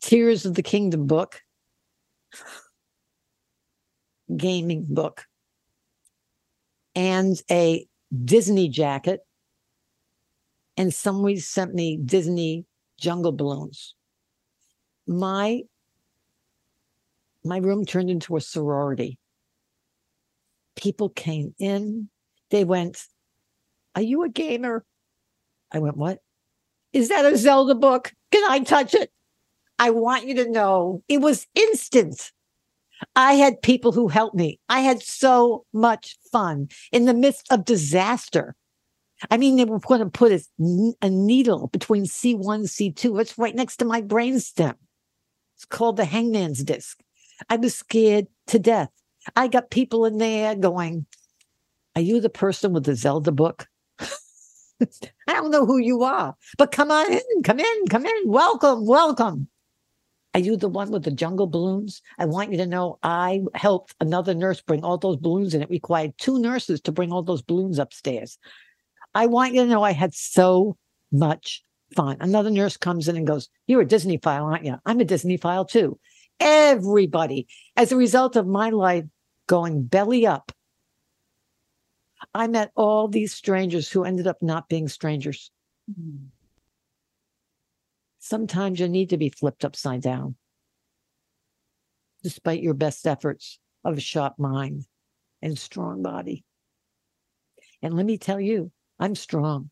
Tears 0.00 0.46
of 0.46 0.54
the 0.54 0.62
Kingdom 0.62 1.06
book, 1.06 1.42
gaming 4.36 4.86
book, 4.88 5.24
and 6.94 7.40
a 7.50 7.86
Disney 8.24 8.68
jacket. 8.68 9.20
And 10.76 10.92
somebody 10.92 11.38
sent 11.38 11.74
me 11.74 11.98
Disney 12.02 12.64
jungle 12.98 13.32
balloons. 13.32 13.94
My 15.06 15.62
my 17.44 17.58
room 17.58 17.84
turned 17.84 18.08
into 18.08 18.36
a 18.36 18.40
sorority 18.40 19.18
people 20.76 21.08
came 21.08 21.54
in. 21.58 22.08
They 22.50 22.64
went, 22.64 22.98
Are 23.94 24.02
you 24.02 24.24
a 24.24 24.28
gamer? 24.28 24.84
I 25.70 25.78
went, 25.78 25.96
What? 25.96 26.18
Is 26.92 27.08
that 27.08 27.24
a 27.24 27.36
Zelda 27.36 27.74
book? 27.74 28.12
Can 28.30 28.42
I 28.50 28.60
touch 28.60 28.94
it? 28.94 29.10
I 29.78 29.90
want 29.90 30.26
you 30.26 30.34
to 30.36 30.50
know 30.50 31.02
it 31.08 31.20
was 31.20 31.46
instant. 31.54 32.32
I 33.16 33.34
had 33.34 33.62
people 33.62 33.92
who 33.92 34.08
helped 34.08 34.36
me. 34.36 34.60
I 34.68 34.80
had 34.80 35.02
so 35.02 35.64
much 35.72 36.16
fun 36.30 36.68
in 36.92 37.04
the 37.06 37.14
midst 37.14 37.50
of 37.50 37.64
disaster. 37.64 38.54
I 39.30 39.36
mean, 39.36 39.56
they 39.56 39.64
were 39.64 39.78
going 39.78 40.00
to 40.00 40.06
put 40.06 40.32
a, 40.32 40.42
a 41.00 41.10
needle 41.10 41.68
between 41.68 42.04
C1 42.04 42.64
C2. 42.64 43.20
It's 43.20 43.38
right 43.38 43.54
next 43.54 43.78
to 43.78 43.84
my 43.84 44.02
brainstem. 44.02 44.74
It's 45.56 45.64
called 45.64 45.96
the 45.96 46.04
hangman's 46.04 46.62
disc. 46.64 47.00
I 47.48 47.56
was 47.56 47.74
scared 47.74 48.26
to 48.48 48.58
death. 48.58 48.90
I 49.36 49.48
got 49.48 49.70
people 49.70 50.04
in 50.04 50.18
there 50.18 50.54
going, 50.54 51.06
Are 51.94 52.02
you 52.02 52.20
the 52.20 52.28
person 52.28 52.72
with 52.72 52.84
the 52.84 52.96
Zelda 52.96 53.32
book? 53.32 53.68
I 55.28 55.34
don't 55.34 55.50
know 55.50 55.66
who 55.66 55.78
you 55.78 56.02
are, 56.02 56.34
but 56.58 56.72
come 56.72 56.90
on 56.90 57.12
in, 57.12 57.42
come 57.44 57.60
in, 57.60 57.86
come 57.88 58.06
in. 58.06 58.22
Welcome, 58.26 58.86
welcome. 58.86 59.48
Are 60.34 60.40
you 60.40 60.56
the 60.56 60.68
one 60.68 60.90
with 60.90 61.04
the 61.04 61.10
jungle 61.10 61.46
balloons? 61.46 62.00
I 62.18 62.24
want 62.24 62.52
you 62.52 62.58
to 62.58 62.66
know 62.66 62.98
I 63.02 63.42
helped 63.54 63.94
another 64.00 64.34
nurse 64.34 64.62
bring 64.62 64.82
all 64.82 64.96
those 64.96 65.16
balloons, 65.16 65.54
and 65.54 65.62
it 65.62 65.70
required 65.70 66.14
two 66.18 66.38
nurses 66.38 66.80
to 66.82 66.92
bring 66.92 67.12
all 67.12 67.22
those 67.22 67.42
balloons 67.42 67.78
upstairs. 67.78 68.38
I 69.14 69.26
want 69.26 69.54
you 69.54 69.62
to 69.62 69.68
know 69.68 69.82
I 69.82 69.92
had 69.92 70.14
so 70.14 70.76
much 71.10 71.62
fun. 71.94 72.16
Another 72.20 72.50
nurse 72.50 72.78
comes 72.78 73.08
in 73.08 73.16
and 73.16 73.26
goes, 73.26 73.50
You're 73.66 73.82
a 73.82 73.86
Disneyphile, 73.86 74.44
aren't 74.44 74.64
you? 74.64 74.76
I'm 74.86 75.00
a 75.00 75.04
Disneyphile 75.04 75.68
too 75.68 75.98
everybody 76.42 77.46
as 77.76 77.92
a 77.92 77.96
result 77.96 78.36
of 78.36 78.46
my 78.46 78.70
life 78.70 79.04
going 79.46 79.84
belly 79.84 80.26
up. 80.26 80.52
I 82.34 82.46
met 82.46 82.72
all 82.74 83.08
these 83.08 83.34
strangers 83.34 83.90
who 83.90 84.04
ended 84.04 84.26
up 84.26 84.42
not 84.42 84.68
being 84.68 84.88
strangers. 84.88 85.50
Mm-hmm. 85.90 86.26
Sometimes 88.18 88.80
you 88.80 88.88
need 88.88 89.10
to 89.10 89.16
be 89.16 89.28
flipped 89.28 89.64
upside 89.64 90.00
down, 90.00 90.36
despite 92.22 92.62
your 92.62 92.74
best 92.74 93.06
efforts 93.06 93.58
of 93.84 93.98
a 93.98 94.00
sharp 94.00 94.38
mind 94.38 94.86
and 95.42 95.58
strong 95.58 96.02
body. 96.02 96.44
And 97.82 97.94
let 97.94 98.06
me 98.06 98.16
tell 98.16 98.40
you, 98.40 98.70
I'm 98.98 99.16
strong. 99.16 99.70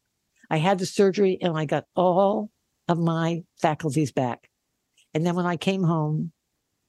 I 0.50 0.56
had 0.56 0.80
the 0.80 0.86
surgery 0.86 1.38
and 1.40 1.56
I 1.56 1.64
got 1.64 1.84
all 1.94 2.50
of 2.88 2.98
my 2.98 3.44
faculties 3.62 4.10
back. 4.10 4.50
And 5.14 5.24
then 5.24 5.36
when 5.36 5.46
I 5.46 5.56
came 5.56 5.84
home, 5.84 6.32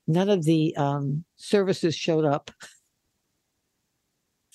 none 0.08 0.30
of 0.30 0.44
the 0.44 0.76
um, 0.76 1.24
services 1.36 1.96
showed 1.96 2.26
up. 2.26 2.52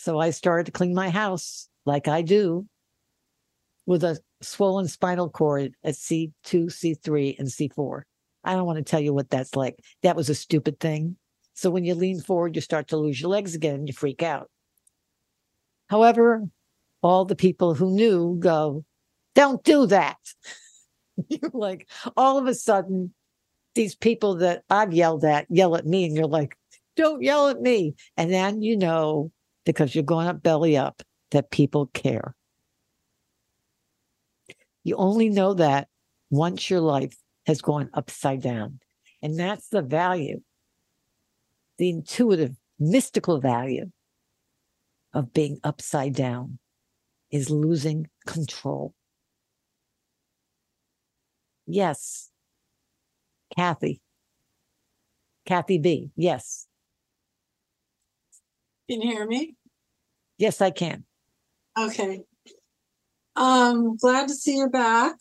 So 0.07 0.21
I 0.21 0.31
started 0.31 0.67
to 0.67 0.71
clean 0.71 0.95
my 0.95 1.11
house 1.11 1.69
like 1.85 2.07
I 2.07 2.23
do 2.23 2.65
with 3.87 4.05
a 4.05 4.21
swollen 4.41 4.87
spinal 4.87 5.29
cord 5.29 5.73
at 5.83 5.95
C2, 5.95 6.31
C3, 6.45 7.37
and 7.41 7.49
C4. 7.49 8.03
I 8.45 8.53
don't 8.53 8.67
want 8.67 8.77
to 8.77 8.85
tell 8.85 9.01
you 9.01 9.13
what 9.13 9.31
that's 9.31 9.57
like. 9.57 9.81
That 10.05 10.15
was 10.15 10.31
a 10.31 10.35
stupid 10.37 10.79
thing. 10.79 11.17
So 11.55 11.71
when 11.71 11.85
you 11.85 11.97
lean 11.97 12.21
forward, 12.21 12.55
you 12.55 12.63
start 12.63 12.87
to 12.89 12.97
lose 12.97 13.21
your 13.21 13.31
legs 13.31 13.57
again 13.57 13.75
and 13.75 13.89
you 13.89 13.95
freak 13.95 14.23
out. 14.23 14.49
However, 15.89 16.45
all 17.03 17.25
the 17.25 17.35
people 17.35 17.75
who 17.75 17.91
knew 17.91 18.37
go, 18.39 18.85
don't 19.35 19.65
do 19.65 19.87
that. 19.87 20.19
You're 21.29 21.51
like, 21.53 21.89
all 22.17 22.39
of 22.39 22.47
a 22.47 22.55
sudden, 22.55 23.13
these 23.75 23.97
people 23.97 24.37
that 24.37 24.63
I've 24.71 24.93
yelled 24.93 25.25
at 25.25 25.47
yell 25.51 25.75
at 25.75 25.85
me, 25.85 26.05
and 26.05 26.15
you're 26.15 26.29
like, 26.29 26.57
don't 26.95 27.23
yell 27.23 27.49
at 27.49 27.61
me. 27.61 27.97
And 28.17 28.33
then 28.33 28.63
you 28.63 28.77
know, 28.77 29.33
because 29.67 29.95
you're 29.95 30.05
going 30.05 30.29
up 30.29 30.43
belly 30.43 30.79
up, 30.79 31.03
that 31.33 31.51
people 31.51 31.89
care. 31.89 32.35
You 34.85 34.97
only 34.97 35.29
know 35.29 35.53
that 35.55 35.89
once 36.31 36.71
your 36.71 36.81
life 36.81 37.17
has 37.47 37.61
gone 37.61 37.91
upside 37.93 38.41
down. 38.41 38.79
And 39.21 39.39
that's 39.39 39.69
the 39.69 39.83
value, 39.83 40.41
the 41.79 41.91
intuitive, 41.91 42.57
mystical 42.79 43.41
value 43.41 43.91
of 45.13 45.33
being 45.33 45.59
upside 45.65 46.15
down 46.15 46.59
is 47.33 47.51
losing 47.51 48.09
control. 48.27 48.95
Yes, 51.67 52.31
Kathy. 53.57 54.01
Kathy 55.45 55.79
B. 55.79 56.11
Yes. 56.17 56.67
Can 58.89 59.03
you 59.03 59.11
hear 59.11 59.27
me? 59.27 59.55
Yes, 60.39 60.61
I 60.61 60.71
can. 60.71 61.05
Okay. 61.79 62.23
Um, 63.35 63.97
glad 63.97 64.29
to 64.29 64.35
see 64.35 64.57
you 64.57 64.69
back. 64.69 65.17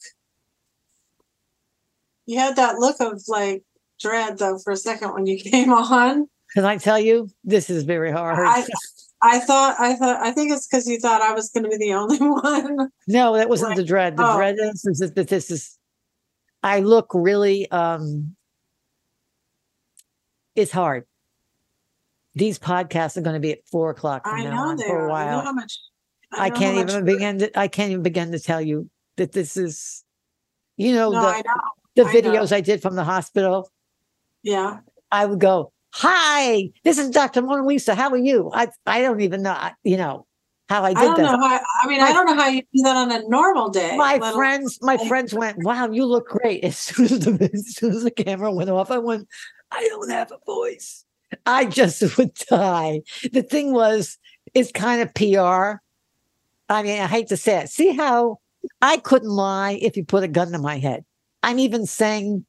You 2.26 2.40
had 2.40 2.56
that 2.56 2.78
look 2.80 2.98
of 3.00 3.22
like 3.28 3.64
dread 4.00 4.38
though 4.38 4.58
for 4.60 4.72
a 4.72 4.78
second 4.78 5.14
when 5.14 5.26
you 5.26 5.38
came 5.52 5.72
on. 5.72 6.28
Can 6.54 6.66
I 6.66 6.78
tell 6.78 7.00
you, 7.00 7.30
this 7.44 7.70
is 7.70 7.84
very 7.84 8.12
hard. 8.12 8.40
I, 8.40 8.66
I 9.22 9.40
thought, 9.40 9.76
I 9.80 9.96
thought, 9.96 10.22
I 10.22 10.32
think 10.32 10.52
it's 10.52 10.68
because 10.68 10.88
you 10.88 11.00
thought 11.00 11.22
I 11.22 11.34
was 11.34 11.50
going 11.50 11.64
to 11.64 11.70
be 11.70 11.78
the 11.78 11.94
only 11.94 12.18
one. 12.20 12.90
No, 13.08 13.36
that 13.36 13.50
wasn't 13.50 13.70
right. 13.70 13.78
the 13.78 13.84
dread. 13.84 14.16
The 14.16 14.26
oh. 14.26 14.38
dread 14.38 14.56
is, 14.60 14.86
is 14.86 15.12
that 15.12 15.28
this 15.28 15.52
is 15.52 15.78
I 16.64 16.80
look 16.80 17.12
really 17.14 17.70
um 17.72 18.36
it's 20.56 20.72
hard. 20.72 21.06
These 22.36 22.60
podcasts 22.60 23.18
are 23.18 23.22
going 23.22 23.36
to 23.36 23.40
be 23.40 23.54
at 23.54 23.60
four 23.72 23.90
o'clock 23.90 24.26
from 24.26 24.40
I 24.40 24.44
now 24.44 24.70
on 24.70 24.78
for 24.78 25.08
a 25.08 25.10
while. 25.10 25.40
I, 25.40 25.44
how 25.44 25.54
much, 25.54 25.80
I, 26.34 26.46
I 26.46 26.50
can't 26.50 26.90
even 26.90 27.06
begin 27.06 27.40
to 27.40 27.60
I 27.60 27.68
can't 27.68 27.92
even 27.92 28.04
begin 28.04 28.32
to 28.34 28.40
tell 28.40 28.62
you 28.62 28.90
that 29.18 29.32
this 29.32 29.56
is 29.56 30.04
you 30.78 30.94
know 30.94 31.12
no, 31.12 31.22
the 31.22 31.44
know. 31.44 32.04
the 32.04 32.04
videos 32.04 32.52
I, 32.52 32.58
I 32.58 32.62
did 32.62 32.82
from 32.82 32.96
the 32.96 33.04
hospital. 33.04 33.70
Yeah. 34.44 34.80
I 35.12 35.26
would 35.26 35.40
go, 35.40 35.72
Hi, 35.94 36.72
this 36.84 36.98
is 36.98 37.10
Dr. 37.10 37.42
Mona 37.42 37.66
Lisa. 37.66 37.96
How 37.96 38.10
are 38.10 38.18
you? 38.18 38.52
I 38.54 38.68
I 38.86 39.02
don't 39.02 39.22
even 39.22 39.42
know, 39.42 39.58
you 39.84 39.96
know, 39.96 40.28
how 40.68 40.84
I 40.84 40.90
did 40.90 40.98
I 40.98 41.04
don't 41.04 41.16
that. 41.18 41.24
Know 41.24 41.48
how, 41.48 41.60
I 41.84 41.88
mean, 41.88 42.02
my, 42.02 42.08
I 42.08 42.12
don't 42.12 42.26
know 42.26 42.36
how 42.36 42.50
you 42.50 42.64
do 42.74 42.84
that 42.84 42.98
on 42.98 43.12
a 43.14 43.26
normal 43.30 43.70
day. 43.70 43.96
My 43.96 44.20
friends, 44.34 44.78
my 44.82 44.98
friends 44.98 45.34
went, 45.34 45.64
"Wow, 45.64 45.90
you 45.90 46.06
look 46.06 46.28
great." 46.28 46.64
As 46.66 46.78
soon 46.78 47.06
as 47.06 47.20
the 47.20 47.50
as 47.54 47.76
soon 47.76 47.94
as 47.94 48.04
the 48.04 48.12
camera 48.12 48.52
went 48.52 48.70
off, 48.70 48.92
I 48.92 48.98
went, 48.98 49.30
"I 49.72 49.88
don't 49.88 50.10
have 50.10 50.34
a 50.34 50.40
voice." 50.46 51.05
I 51.46 51.66
just 51.66 52.18
would 52.18 52.34
die. 52.34 53.02
The 53.32 53.44
thing 53.44 53.74
was, 53.74 54.18
it's 54.54 54.72
kind 54.72 55.02
of 55.02 55.14
PR. 55.14 55.80
I 56.70 56.84
mean, 56.84 57.00
I 57.00 57.08
hate 57.08 57.28
to 57.28 57.38
say 57.38 57.60
it. 57.60 57.70
See 57.70 57.96
how 57.96 58.40
I 58.82 58.98
couldn't 58.98 59.30
lie 59.30 59.74
if 59.82 59.96
you 59.98 60.04
put 60.06 60.24
a 60.24 60.28
gun 60.28 60.52
to 60.52 60.60
my 60.60 60.78
head. 60.78 61.06
I'm 61.44 61.60
even 61.60 61.86
saying 61.86 62.46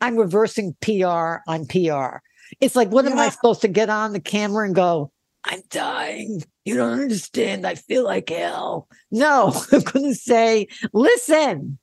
I'm 0.00 0.16
reversing 0.16 0.76
PR 0.80 1.38
on 1.48 1.66
PR. 1.66 2.18
It's 2.60 2.76
like, 2.76 2.90
what 2.90 3.06
am 3.06 3.18
I 3.18 3.28
supposed 3.30 3.62
to 3.62 3.68
get 3.68 3.90
on 3.90 4.12
the 4.12 4.20
camera 4.20 4.64
and 4.64 4.74
go, 4.74 5.10
I'm 5.44 5.62
dying. 5.70 6.42
You 6.64 6.76
don't 6.76 7.00
understand. 7.00 7.66
I 7.66 7.76
feel 7.76 8.04
like 8.04 8.28
hell. 8.28 8.88
No, 9.10 9.52
I'm 9.72 9.80
going 9.82 10.12
to 10.12 10.14
say, 10.14 10.68
listen, 10.92 11.78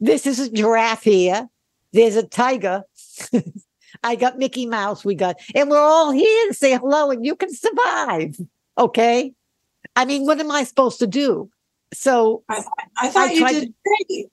this 0.00 0.26
is 0.26 0.38
a 0.38 0.50
giraffe 0.50 1.04
here. 1.04 1.48
There's 1.92 2.16
a 2.16 2.26
tiger. 2.26 2.82
I 4.02 4.16
got 4.16 4.38
Mickey 4.38 4.66
Mouse. 4.66 5.04
We 5.04 5.14
got, 5.14 5.36
and 5.54 5.70
we're 5.70 5.78
all 5.78 6.10
here 6.10 6.48
to 6.48 6.54
say 6.54 6.72
hello 6.76 7.10
and 7.10 7.24
you 7.24 7.36
can 7.36 7.54
survive. 7.54 8.36
Okay. 8.76 9.32
I 9.94 10.04
mean, 10.04 10.26
what 10.26 10.40
am 10.40 10.50
I 10.50 10.64
supposed 10.64 10.98
to 11.00 11.06
do? 11.06 11.50
So 11.94 12.42
I 12.48 13.08
thought 13.10 13.34
you 13.34 13.40
tried 13.40 13.52
did 13.52 13.74
great. 14.08 14.26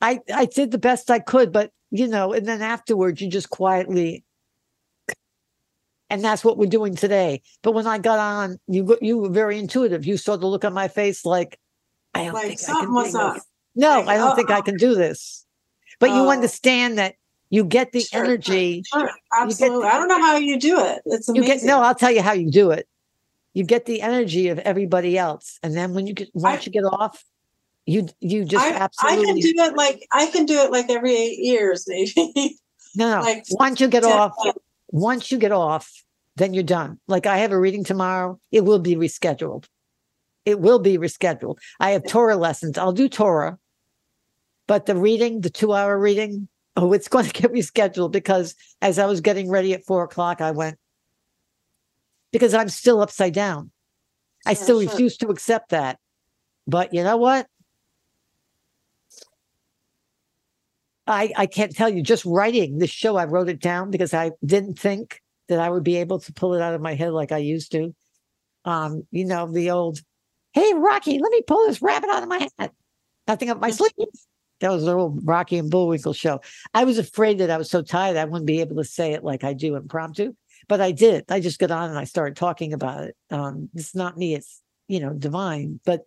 I, 0.00 0.20
I 0.34 0.46
did 0.46 0.70
the 0.70 0.78
best 0.78 1.10
I 1.10 1.18
could, 1.18 1.52
but 1.52 1.70
you 1.90 2.08
know, 2.08 2.32
and 2.32 2.46
then 2.46 2.62
afterwards 2.62 3.20
you 3.20 3.28
just 3.28 3.50
quietly 3.50 4.24
and 6.10 6.22
that's 6.22 6.44
what 6.44 6.58
we're 6.58 6.66
doing 6.68 6.94
today. 6.94 7.42
But 7.62 7.72
when 7.72 7.86
I 7.86 7.98
got 7.98 8.18
on, 8.18 8.58
you 8.68 8.96
you 9.00 9.18
were 9.18 9.30
very 9.30 9.58
intuitive. 9.58 10.06
You 10.06 10.16
saw 10.16 10.36
the 10.36 10.46
look 10.46 10.64
on 10.64 10.72
my 10.72 10.88
face 10.88 11.24
like 11.24 11.58
I 12.14 12.24
don't 12.24 12.34
Like 12.34 12.58
think 12.58 12.68
I 12.68 12.80
can 12.80 12.92
was 12.92 13.14
up. 13.14 13.38
No, 13.74 13.98
Like, 14.00 14.08
I 14.08 14.16
don't 14.18 14.36
think 14.36 14.50
I 14.50 14.54
uh-uh. 14.56 14.62
can 14.62 14.76
do 14.76 14.94
this. 14.94 15.44
But 15.98 16.10
you 16.10 16.22
Oh. 16.22 16.30
understand 16.30 16.98
that 16.98 17.14
you 17.50 17.64
get 17.64 17.92
the 17.92 18.00
Sure, 18.00 18.24
energy. 18.24 18.82
Sure, 18.86 19.10
absolutely. 19.32 19.86
I 19.86 19.98
don't 19.98 20.08
know 20.08 20.20
how 20.20 20.36
you 20.36 20.58
do 20.58 20.84
it. 20.84 21.02
It's 21.06 21.28
You 21.28 21.42
amazing. 21.42 21.58
get 21.58 21.64
no, 21.64 21.80
I'll 21.80 21.94
tell 21.94 22.10
you 22.10 22.22
how 22.22 22.32
you 22.32 22.50
do 22.50 22.70
it. 22.70 22.88
You 23.52 23.64
get 23.64 23.86
the 23.86 24.02
energy 24.02 24.48
of 24.48 24.58
everybody 24.60 25.16
else. 25.16 25.58
And 25.62 25.76
then 25.76 25.94
when 25.94 26.06
you 26.06 26.14
get 26.14 26.30
once 26.34 26.66
you 26.66 26.72
get 26.72 26.84
off, 26.84 27.24
you 27.86 28.08
you 28.20 28.44
just 28.44 28.64
I, 28.64 28.88
I 29.02 29.16
can 29.16 29.36
do 29.36 29.52
it 29.56 29.76
like 29.76 30.06
I 30.10 30.26
can 30.26 30.46
do 30.46 30.58
it 30.58 30.70
like 30.72 30.90
every 30.90 31.14
eight 31.14 31.38
years, 31.38 31.84
maybe. 31.86 32.58
no, 32.96 33.16
no. 33.16 33.20
like 33.20 33.44
once 33.50 33.80
you 33.80 33.88
get 33.88 34.02
10 34.02 34.12
off, 34.12 34.32
once 34.88 35.30
you 35.30 35.38
get 35.38 35.52
off, 35.52 35.90
then 36.36 36.54
you're 36.54 36.62
done. 36.64 36.98
Like 37.06 37.26
I 37.26 37.38
have 37.38 37.52
a 37.52 37.58
reading 37.58 37.84
tomorrow, 37.84 38.40
it 38.50 38.64
will 38.64 38.78
be 38.78 38.96
rescheduled. 38.96 39.66
It 40.44 40.60
will 40.60 40.78
be 40.78 40.98
rescheduled. 40.98 41.58
I 41.80 41.92
have 41.92 42.06
Torah 42.06 42.36
lessons. 42.36 42.76
I'll 42.76 42.92
do 42.92 43.08
Torah, 43.08 43.58
but 44.66 44.86
the 44.86 44.96
reading, 44.96 45.40
the 45.40 45.50
two 45.50 45.72
hour 45.72 45.98
reading, 45.98 46.48
oh, 46.76 46.92
it's 46.92 47.08
going 47.08 47.26
to 47.30 47.32
get 47.32 47.52
rescheduled 47.52 48.12
because 48.12 48.54
as 48.80 48.98
I 48.98 49.06
was 49.06 49.20
getting 49.20 49.50
ready 49.50 49.74
at 49.74 49.84
four 49.84 50.04
o'clock, 50.04 50.40
I 50.40 50.50
went, 50.50 50.78
because 52.32 52.54
I'm 52.54 52.68
still 52.68 53.00
upside 53.00 53.34
down. 53.34 53.70
I 54.46 54.54
Sure, 54.54 54.62
still 54.64 54.80
sure. 54.82 54.90
refuse 54.90 55.16
to 55.18 55.28
accept 55.28 55.70
that. 55.70 55.98
But 56.66 56.92
you 56.92 57.02
know 57.02 57.16
what? 57.16 57.46
I, 61.06 61.32
I 61.36 61.46
can't 61.46 61.74
tell 61.74 61.88
you. 61.88 62.02
Just 62.02 62.24
writing 62.24 62.78
this 62.78 62.90
show, 62.90 63.16
I 63.16 63.24
wrote 63.26 63.48
it 63.48 63.60
down 63.60 63.90
because 63.90 64.14
I 64.14 64.32
didn't 64.44 64.78
think 64.78 65.20
that 65.48 65.58
I 65.58 65.68
would 65.68 65.84
be 65.84 65.96
able 65.96 66.18
to 66.20 66.32
pull 66.32 66.54
it 66.54 66.62
out 66.62 66.74
of 66.74 66.80
my 66.80 66.94
head 66.94 67.12
like 67.12 67.32
I 67.32 67.38
used 67.38 67.72
to. 67.72 67.94
Um, 68.64 69.06
you 69.10 69.26
know, 69.26 69.50
the 69.50 69.70
old, 69.70 70.00
hey, 70.52 70.72
Rocky, 70.74 71.18
let 71.18 71.30
me 71.30 71.42
pull 71.46 71.66
this 71.66 71.82
rabbit 71.82 72.08
out 72.08 72.22
of 72.22 72.28
my 72.28 72.48
head. 72.58 72.70
Nothing 73.28 73.50
up 73.50 73.60
my 73.60 73.70
sleeve. 73.70 73.92
That 74.64 74.72
was 74.72 74.86
the 74.86 74.94
old 74.94 75.20
Rocky 75.26 75.58
and 75.58 75.70
Bullwinkle 75.70 76.14
show. 76.14 76.40
I 76.72 76.84
was 76.84 76.96
afraid 76.96 77.36
that 77.36 77.50
I 77.50 77.58
was 77.58 77.68
so 77.68 77.82
tired 77.82 78.16
I 78.16 78.24
wouldn't 78.24 78.46
be 78.46 78.62
able 78.62 78.76
to 78.76 78.84
say 78.84 79.12
it 79.12 79.22
like 79.22 79.44
I 79.44 79.52
do 79.52 79.76
impromptu, 79.76 80.32
but 80.68 80.80
I 80.80 80.90
did. 80.90 81.26
I 81.28 81.40
just 81.40 81.58
got 81.58 81.70
on 81.70 81.90
and 81.90 81.98
I 81.98 82.04
started 82.04 82.34
talking 82.34 82.72
about 82.72 83.04
it. 83.04 83.16
Um, 83.30 83.68
it's 83.74 83.94
not 83.94 84.16
me, 84.16 84.34
it's, 84.34 84.62
you 84.88 85.00
know, 85.00 85.12
divine. 85.12 85.80
But 85.84 86.06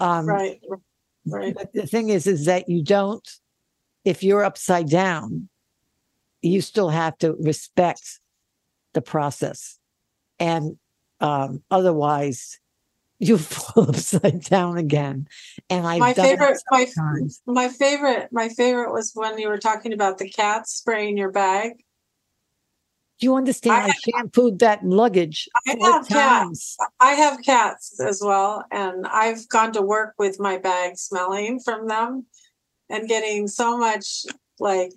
um, 0.00 0.26
right, 0.26 0.60
right. 1.24 1.54
but 1.54 1.72
the 1.72 1.86
thing 1.86 2.08
is, 2.08 2.26
is 2.26 2.46
that 2.46 2.68
you 2.68 2.82
don't, 2.82 3.30
if 4.04 4.24
you're 4.24 4.42
upside 4.42 4.90
down, 4.90 5.48
you 6.40 6.62
still 6.62 6.88
have 6.88 7.16
to 7.18 7.34
respect 7.34 8.18
the 8.92 9.02
process. 9.02 9.78
And 10.40 10.78
um, 11.20 11.62
otherwise, 11.70 12.58
you 13.22 13.38
fall 13.38 13.88
upside 13.88 14.42
down 14.42 14.76
again. 14.76 15.28
And 15.70 15.86
I've 15.86 16.00
My 16.00 16.12
favorite, 16.12 16.58
my 16.70 16.86
my 17.46 17.68
favorite, 17.68 18.28
my 18.32 18.48
favorite 18.48 18.92
was 18.92 19.12
when 19.14 19.38
you 19.38 19.48
were 19.48 19.58
talking 19.58 19.92
about 19.92 20.18
the 20.18 20.28
cat 20.28 20.68
spraying 20.68 21.16
your 21.16 21.30
bag. 21.30 21.72
Do 23.20 23.26
you 23.26 23.36
understand? 23.36 23.92
I, 23.92 24.10
shampooed 24.10 24.58
that 24.58 24.84
luggage 24.84 25.48
I 25.68 25.76
have 25.80 26.08
cats. 26.08 26.76
I 26.98 27.12
have 27.12 27.40
cats 27.42 28.00
as 28.00 28.20
well, 28.20 28.64
and 28.72 29.06
I've 29.06 29.48
gone 29.48 29.72
to 29.74 29.82
work 29.82 30.14
with 30.18 30.40
my 30.40 30.58
bag 30.58 30.96
smelling 30.96 31.60
from 31.60 31.86
them, 31.86 32.26
and 32.90 33.08
getting 33.08 33.46
so 33.46 33.78
much 33.78 34.26
like, 34.58 34.90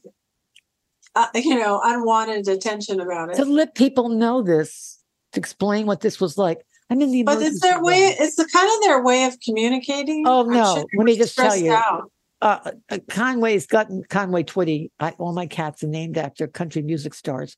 uh, 1.14 1.28
you 1.36 1.60
know, 1.60 1.80
unwanted 1.84 2.48
attention 2.48 3.00
about 3.00 3.30
it. 3.30 3.36
To 3.36 3.46
let 3.46 3.76
people 3.76 4.10
know 4.10 4.42
this, 4.42 5.00
to 5.34 5.40
explain 5.40 5.86
what 5.86 6.02
this 6.02 6.20
was 6.20 6.36
like. 6.36 6.66
I'm 6.90 7.02
in 7.02 7.12
the 7.12 7.24
But 7.24 7.42
it's 7.42 7.62
their 7.62 7.76
room. 7.76 7.86
way. 7.86 8.16
It's 8.20 8.36
the 8.36 8.48
kind 8.48 8.70
of 8.76 8.82
their 8.84 9.04
way 9.04 9.26
of 9.26 9.40
communicating. 9.40 10.24
Oh, 10.28 10.44
no. 10.44 10.86
Let 10.96 11.06
me 11.06 11.18
just 11.18 11.36
tell 11.36 11.56
you. 11.56 11.72
out. 11.74 12.12
uh, 12.42 12.72
uh, 12.90 13.00
Conway's 13.10 13.66
gotten 13.66 14.04
Conway 14.10 14.44
Twitty. 14.44 14.92
I, 15.00 15.12
all 15.12 15.34
my 15.34 15.48
cats 15.48 15.84
are 15.84 15.88
named 15.88 16.18
after 16.18 16.48
country 16.48 16.82
music 16.82 17.14
stars. 17.14 17.58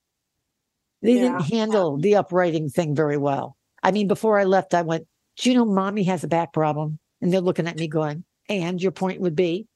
They 1.01 1.13
didn't 1.13 1.41
handle 1.41 1.97
the 1.97 2.15
uprighting 2.15 2.69
thing 2.69 2.95
very 2.95 3.17
well. 3.17 3.55
I 3.83 3.91
mean, 3.91 4.07
before 4.07 4.39
I 4.39 4.45
left, 4.45 4.73
I 4.73 4.81
went, 4.81 5.07
"Do 5.37 5.49
you 5.49 5.55
know, 5.55 5.65
mommy 5.65 6.03
has 6.03 6.23
a 6.23 6.27
back 6.27 6.53
problem?" 6.53 6.97
And 7.21 7.31
they're 7.31 7.41
looking 7.41 7.67
at 7.67 7.77
me, 7.77 7.87
going, 7.87 8.23
"And 8.49 8.81
your 8.81 8.91
point 8.91 9.21
would 9.21 9.35
be, 9.35 9.67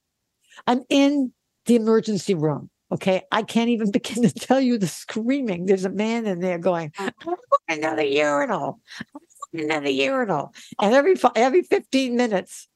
I'm 0.66 0.82
in 0.90 1.32
the 1.66 1.76
emergency 1.76 2.34
room. 2.34 2.70
Okay, 2.92 3.22
I 3.32 3.44
can't 3.44 3.70
even 3.70 3.92
begin 4.00 4.24
to 4.24 4.34
tell 4.34 4.60
you 4.60 4.78
the 4.80 4.88
screaming. 4.88 5.66
There's 5.68 5.86
a 5.86 5.90
man 5.92 6.26
in 6.26 6.40
there 6.40 6.58
going, 6.58 6.92
"I 6.98 7.12
want 7.24 7.40
another 7.70 8.04
urinal, 8.04 8.80
I 9.00 9.20
want 9.54 9.66
another 9.66 9.90
urinal," 9.90 10.54
and 10.82 10.94
every 10.94 11.16
every 11.36 11.62
15 11.64 12.16
minutes, 12.16 12.68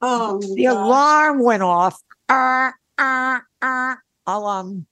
Oh, 0.00 0.40
the 0.40 0.64
gosh. 0.64 0.74
alarm 0.74 1.42
went 1.42 1.62
off. 1.62 2.00
Uh, 2.28 2.72
uh, 2.98 3.40
uh, 3.60 3.94
alarm, 4.26 4.86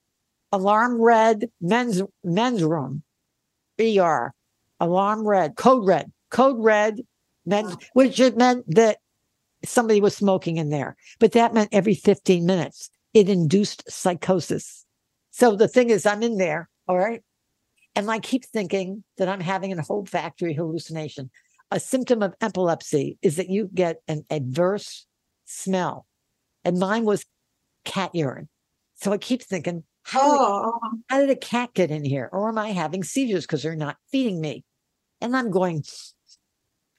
alarm 0.53 1.01
red. 1.01 1.51
Men's 1.61 2.03
men's 2.25 2.63
room. 2.63 3.03
ER. 3.81 4.33
Alarm 4.79 5.27
red. 5.27 5.57
Code 5.57 5.87
red. 5.87 6.13
Code 6.31 6.63
red. 6.63 7.01
Men's, 7.47 7.77
which 7.95 8.21
it 8.21 8.37
meant 8.37 8.65
that 8.75 8.99
somebody 9.65 10.01
was 10.01 10.17
smoking 10.17 10.59
in 10.59 10.71
there, 10.71 10.97
but 11.19 11.33
that 11.33 11.53
meant 11.55 11.71
every 11.73 11.95
15 11.95 12.47
minutes. 12.47 12.91
It 13.13 13.29
induced 13.29 13.91
psychosis. 13.91 14.85
So 15.33 15.57
the 15.57 15.67
thing 15.69 15.91
is, 15.91 16.07
I'm 16.07 16.23
in 16.23 16.37
there. 16.37 16.69
All 16.87 16.99
right. 16.99 17.23
And 17.95 18.11
I 18.11 18.19
keep 18.19 18.45
thinking 18.45 19.05
that 19.19 19.29
I'm 19.29 19.41
having 19.41 19.77
a 19.77 19.83
olfactory 19.89 20.55
hallucination. 20.55 21.31
A 21.71 21.81
symptom 21.81 22.23
of 22.23 22.35
epilepsy 22.41 23.19
is 23.23 23.37
that 23.37 23.49
you 23.49 23.69
get 23.73 23.99
an 24.09 24.25
adverse 24.31 25.07
smell. 25.45 26.07
And 26.65 26.79
mine 26.79 27.05
was 27.05 27.25
cat 27.85 28.15
urine. 28.15 28.49
So 28.95 29.13
I 29.13 29.19
keep 29.19 29.43
thinking, 29.43 29.85
how, 30.03 30.21
did, 30.21 30.41
Oh, 30.41 30.81
how 31.09 31.21
did 31.21 31.31
a 31.31 31.37
cat 31.37 31.71
get 31.75 31.91
in 31.91 32.05
here? 32.05 32.29
Or 32.33 32.49
am 32.49 32.59
I 32.59 32.71
having 32.71 33.03
seizures 33.03 33.47
because 33.47 33.63
they're 33.63 33.77
not 33.77 33.97
feeding 34.11 34.41
me? 34.41 34.65
And 35.21 35.37
I'm 35.37 35.51
going, 35.51 35.85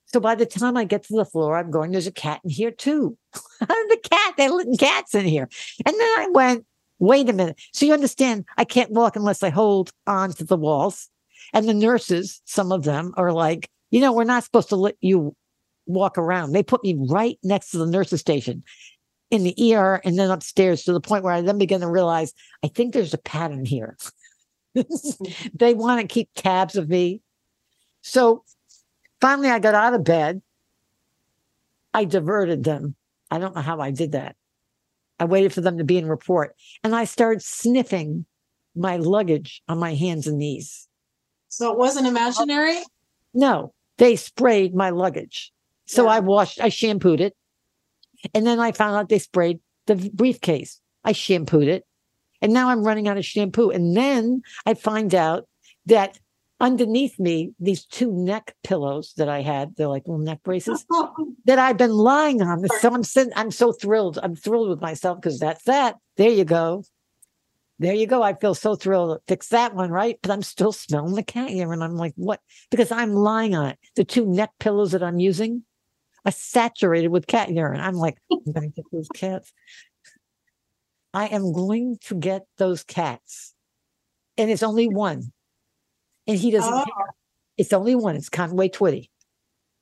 so 0.06 0.20
by 0.20 0.36
the 0.36 0.46
time 0.46 0.78
I 0.78 0.86
get 0.86 1.04
to 1.04 1.16
the 1.16 1.26
floor, 1.26 1.58
I'm 1.58 1.72
going, 1.72 1.92
there's 1.92 2.08
a 2.08 2.12
cat 2.12 2.42
in 2.44 2.50
here 2.50 2.72
too. 2.72 3.18
How 3.60 3.66
did 3.66 3.90
the 3.90 4.10
cat? 4.10 4.34
They're 4.38 4.50
letting 4.50 4.78
cats 4.78 5.16
in 5.16 5.26
here. 5.26 5.48
And 5.86 5.96
then 6.00 6.20
I 6.20 6.28
went, 6.32 6.66
wait 7.02 7.28
a 7.28 7.34
minute. 7.34 7.60
So 7.74 7.86
you 7.86 7.94
understand, 7.94 8.46
I 8.58 8.64
can't 8.64 8.92
walk 8.92 9.16
unless 9.16 9.42
I 9.44 9.50
hold 9.50 9.90
on 10.06 10.32
to 10.34 10.46
the 10.46 10.56
walls. 10.56 11.10
And 11.52 11.68
the 11.68 11.74
nurses, 11.74 12.42
some 12.46 12.72
of 12.72 12.84
them 12.84 13.14
are 13.18 13.34
like, 13.34 13.70
you 13.90 14.00
know, 14.00 14.14
we're 14.14 14.24
not 14.24 14.44
supposed 14.44 14.70
to 14.70 14.76
let 14.76 14.96
you 15.02 15.36
walk 15.88 16.18
around. 16.18 16.54
They 16.54 16.64
put 16.64 16.84
me 16.84 16.96
right 17.10 17.38
next 17.44 17.72
to 17.72 17.80
the 17.80 17.88
nurses 17.88 18.22
station 18.22 18.64
in 19.32 19.44
the 19.44 19.74
ER 19.74 20.00
and 20.06 20.18
then 20.18 20.30
upstairs 20.30 20.84
to 20.84 20.94
the 20.94 21.02
point 21.02 21.24
where 21.24 21.34
I 21.34 21.42
then 21.42 21.58
begin 21.58 21.82
to 21.82 21.90
realize 21.90 22.34
I 22.64 22.68
think 22.68 22.94
there's 22.94 23.16
a 23.16 23.18
pattern 23.18 23.66
here. 23.66 23.98
they 25.54 25.74
want 25.74 26.02
to 26.02 26.08
keep 26.08 26.30
tabs 26.36 26.76
of 26.76 26.88
me. 26.88 27.22
So 28.02 28.44
finally 29.20 29.50
I 29.50 29.58
got 29.58 29.74
out 29.74 29.96
of 29.96 30.04
bed. 30.04 30.42
I 31.96 32.06
diverted 32.06 32.64
them. 32.64 32.96
I 33.32 33.40
don't 33.40 33.56
know 33.56 33.62
how 33.62 33.82
I 33.82 33.90
did 33.90 34.12
that. 34.12 34.36
I 35.22 35.26
waited 35.26 35.54
for 35.54 35.62
them 35.62 35.78
to 35.78 35.84
be 35.84 36.00
in 36.00 36.08
report 36.08 36.56
and 36.84 36.96
I 36.96 37.06
started 37.06 37.44
sniffing 37.44 38.26
my 38.76 38.98
luggage 38.98 39.62
on 39.68 39.78
my 39.78 39.94
hands 39.94 40.26
and 40.26 40.40
knees. 40.40 40.88
so 41.48 41.72
it 41.72 41.78
wasn't 41.78 42.08
imaginary. 42.08 42.80
No, 43.36 43.72
they 44.00 44.16
sprayed 44.16 44.74
my 44.74 44.90
luggage. 44.90 45.52
So 45.86 46.06
Yeah. 46.06 46.10
I 46.14 46.20
washed, 46.22 46.60
I 46.60 46.70
shampooed 46.70 47.22
it. 47.22 47.36
And 48.34 48.48
then 48.48 48.60
I 48.60 48.72
found 48.72 48.96
out 48.96 49.10
they 49.10 49.20
sprayed 49.20 49.60
the 49.86 49.96
briefcase. 50.12 50.82
I 51.04 51.12
shampooed 51.12 51.68
it. 51.68 51.86
And 52.42 52.52
now 52.52 52.70
I'm 52.70 52.84
running 52.84 53.08
out 53.08 53.18
of 53.18 53.26
shampoo. 53.26 53.70
And 53.70 53.96
then 53.96 54.42
I 54.66 54.74
find 54.74 55.14
out 55.14 55.48
that 55.86 56.18
underneath 56.62 57.20
me 57.20 57.54
these 57.60 57.86
two 57.86 58.12
neck 58.12 58.56
pillows 58.64 59.14
that 59.18 59.28
I 59.28 59.42
had. 59.42 59.76
They're 59.76 59.88
like 59.88 60.04
little 60.06 60.24
neck 60.24 60.44
braces 60.44 60.86
that 61.46 61.60
I've 61.60 61.78
been 61.78 61.92
lying 61.92 62.42
on. 62.42 62.66
So 62.80 62.94
I'm 62.94 63.04
sitting, 63.04 63.34
I'm 63.36 63.52
so 63.52 63.74
thrilled. 63.74 64.20
I'm 64.22 64.36
thrilled 64.36 64.70
with 64.70 64.80
myself 64.80 65.20
because 65.20 65.40
that's 65.40 65.64
that. 65.64 65.96
There 66.18 66.30
you 66.30 66.46
go. 66.46 66.84
There 67.80 67.96
you 67.96 68.06
go. 68.06 68.22
I 68.22 68.36
feel 68.36 68.54
so 68.54 68.76
thrilled. 68.76 69.18
To 69.18 69.24
fix 69.28 69.48
that 69.48 69.74
one, 69.74 69.90
right? 69.90 70.20
But 70.22 70.30
I'm 70.30 70.44
still 70.44 70.72
smelling 70.72 71.16
the 71.16 71.24
cat 71.24 71.50
urine. 71.50 71.82
I'm 71.82 71.98
like, 71.98 72.14
what? 72.16 72.40
Because 72.70 72.92
I'm 72.92 73.16
lying 73.16 73.56
on 73.56 73.70
it. 73.70 73.80
The 73.96 74.06
two 74.06 74.28
neck 74.28 74.52
pillows 74.60 74.92
that 74.92 75.02
I'm 75.02 75.18
using 75.18 75.64
are 76.24 76.32
saturated 76.32 77.08
with 77.08 77.26
cat 77.26 77.50
urine. 77.50 77.82
I'm 77.82 77.96
like, 77.96 78.20
I'm 78.32 78.54
going 78.54 78.72
to 78.72 78.76
get 78.76 78.86
those 78.92 79.10
cats. 79.16 79.52
I 81.12 81.26
am 81.26 81.52
going 81.52 81.98
to 82.06 82.16
get 82.16 82.44
those 82.60 82.84
cats. 82.84 83.56
And 84.38 84.52
it's 84.52 84.64
only 84.64 84.88
one. 84.88 85.34
And 86.28 86.38
he 86.38 86.52
doesn't 86.52 86.74
Oh. 86.74 86.86
care. 86.86 87.14
It's 87.58 87.74
only 87.74 87.96
one. 87.96 88.16
It's 88.16 88.30
Conway 88.30 88.70
Twitty. 88.70 89.10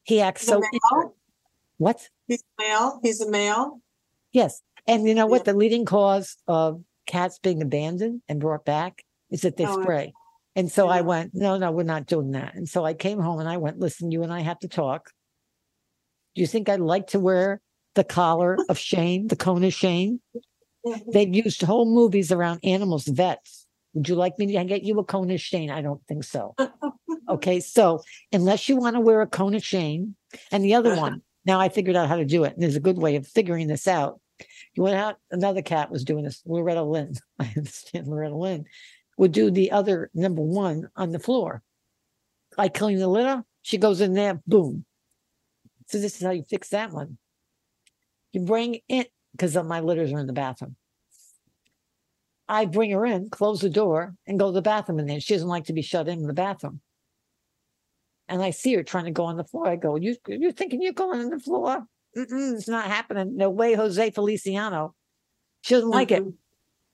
He 0.04 0.22
acts 0.22 0.42
He's 0.42 0.50
so. 0.50 0.62
What? 1.78 2.10
He's 2.28 2.42
a 2.42 2.62
male. 2.62 3.00
He's 3.04 3.22
a 3.22 3.30
male. 3.30 3.82
Yes. 4.32 4.62
And 4.88 5.08
you 5.08 5.14
know 5.16 5.28
what? 5.28 5.42
Yeah. 5.46 5.54
The 5.54 5.58
leading 5.58 5.86
cause 5.86 6.36
of 6.48 6.84
cats 7.06 7.40
being 7.40 7.62
abandoned 7.62 8.22
and 8.28 8.40
brought 8.40 8.66
back 8.66 9.04
is 9.30 9.42
that 9.42 9.58
they 9.58 9.66
Oh, 9.66 9.82
spray. 9.82 10.14
And 10.56 10.70
so 10.72 10.90
I 10.90 11.02
went, 11.02 11.34
no, 11.34 11.58
no, 11.58 11.72
we're 11.72 11.84
not 11.84 12.06
doing 12.06 12.32
that. 12.32 12.56
And 12.56 12.68
so 12.68 12.84
I 12.84 12.94
came 12.94 13.20
home 13.20 13.40
and 13.40 13.48
I 13.48 13.58
went, 13.58 13.80
listen, 13.80 14.12
you 14.12 14.24
and 14.24 14.34
I 14.34 14.42
have 14.42 14.60
to 14.60 14.68
talk. 14.68 15.12
Do 16.36 16.42
you 16.42 16.48
think 16.48 16.68
I'd 16.68 16.80
like 16.82 17.08
to 17.08 17.20
wear 17.20 17.62
the 17.96 18.04
collar 18.04 18.58
of 18.68 18.78
shame, 18.92 19.28
the 19.28 19.36
cone 19.36 19.64
of 19.64 19.74
shame? 19.74 20.22
They've 21.12 21.34
used 21.34 21.62
whole 21.62 21.86
movies 21.86 22.32
around 22.32 22.60
animals, 22.64 23.06
vets. 23.06 23.59
Would 23.94 24.08
you 24.08 24.16
like 24.16 24.38
me 24.38 24.46
to 24.48 24.64
get 24.66 24.84
you 24.84 25.00
a 25.00 25.04
cone 25.04 25.32
of 25.32 25.42
shame? 25.42 25.72
I 25.72 25.82
don't 25.82 26.06
think 26.08 26.24
so. 26.24 26.56
Okay, 27.30 27.60
so 27.60 28.02
unless 28.34 28.68
you 28.68 28.76
want 28.76 28.96
to 28.96 29.00
wear 29.00 29.22
a 29.22 29.28
cone 29.28 29.54
of 29.54 29.64
shame, 29.64 30.16
and 30.52 30.64
the 30.64 30.74
other 30.74 30.96
one, 30.96 31.22
now 31.46 31.60
I 31.60 31.70
figured 31.70 31.96
out 31.96 32.08
how 32.10 32.16
to 32.16 32.26
do 32.26 32.44
it. 32.44 32.54
And 32.54 32.64
there's 32.64 32.76
a 32.76 32.80
good 32.80 32.98
way 32.98 33.16
of 33.18 33.28
figuring 33.28 33.68
this 33.68 33.88
out. 33.88 34.20
You 34.74 34.82
went 34.82 34.96
out, 34.96 35.18
another 35.30 35.62
cat 35.62 35.92
was 35.92 36.04
doing 36.04 36.24
this, 36.24 36.42
Loretta 36.46 36.82
Lynn. 36.82 37.14
I 37.40 37.54
understand 37.56 38.08
Loretta 38.08 38.36
Lynn 38.36 38.66
would 39.18 39.32
do 39.32 39.52
the 39.52 39.72
other 39.72 40.10
number 40.16 40.42
one 40.42 40.90
on 40.96 41.12
the 41.12 41.20
floor. 41.20 41.62
I 42.58 42.68
clean 42.68 42.98
the 42.98 43.08
litter, 43.08 43.44
she 43.62 43.78
goes 43.78 44.02
in 44.02 44.14
there, 44.14 44.42
boom. 44.48 44.86
So 45.88 46.00
this 46.00 46.16
is 46.16 46.24
how 46.24 46.32
you 46.32 46.44
fix 46.50 46.70
that 46.70 46.92
one. 46.92 47.18
You 48.32 48.42
bring 48.42 48.80
it 48.88 49.12
because 49.34 49.56
my 49.56 49.82
litters 49.82 50.12
are 50.14 50.20
in 50.20 50.28
the 50.28 50.34
bathroom. 50.34 50.76
I 52.50 52.66
bring 52.66 52.90
her 52.92 53.06
in, 53.06 53.30
close 53.30 53.62
the 53.62 53.70
door, 53.70 54.16
and 54.26 54.40
go 54.40 54.48
to 54.48 54.52
the 54.52 54.62
bathroom, 54.62 54.98
and 54.98 55.08
then 55.08 55.20
she 55.20 55.36
doesn't 55.36 55.48
like 55.48 55.66
to 55.66 55.74
be 55.74 55.84
shut 55.84 56.08
in 56.08 56.24
the 56.24 56.34
bathroom. 56.34 56.82
And 58.28 58.42
I 58.42 58.50
see 58.50 58.74
her 58.74 58.84
trying 58.84 59.06
to 59.06 59.12
go 59.12 59.26
on 59.26 59.38
the 59.38 59.44
floor. 59.44 59.68
I 59.68 59.76
go, 59.76 59.96
"You, 59.96 60.16
you're 60.28 60.52
thinking 60.52 60.82
you're 60.82 60.94
going 60.94 61.20
on 61.20 61.30
the 61.30 61.40
floor? 61.40 61.86
Mm-mm, 62.18 62.56
it's 62.56 62.68
not 62.68 62.86
happening. 62.88 63.38
No 63.38 63.52
way, 63.52 63.74
Jose 63.76 64.12
Feliciano. 64.12 64.96
She 65.62 65.76
doesn't 65.76 65.90
like 65.90 66.12
it. 66.12 66.24
Mhm. 66.24 66.34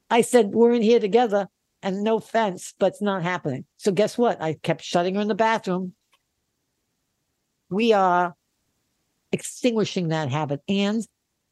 I 0.09 0.21
said, 0.21 0.47
We're 0.53 0.73
in 0.73 0.81
here 0.81 0.99
together, 0.99 1.47
and 1.81 2.03
no 2.03 2.17
offense, 2.17 2.73
but 2.77 2.87
it's 2.87 3.01
not 3.01 3.23
happening. 3.23 3.65
So 3.77 3.91
guess 3.91 4.17
what? 4.17 4.41
I 4.41 4.53
kept 4.53 4.83
shutting 4.83 5.15
her 5.15 5.21
in 5.21 5.29
the 5.29 5.35
bathroom. 5.35 5.93
We 7.69 7.93
are 7.93 8.35
extinguishing 9.31 10.09
that 10.09 10.29
habit 10.29 10.61
and 10.67 11.05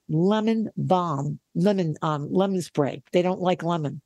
lemon 0.09 0.69
balm, 0.77 1.39
lemon 1.55 1.95
um 2.01 2.31
lemon 2.31 2.61
spray. 2.61 3.03
They 3.11 3.21
don't 3.21 3.41
like 3.41 3.63
lemon. 3.63 4.01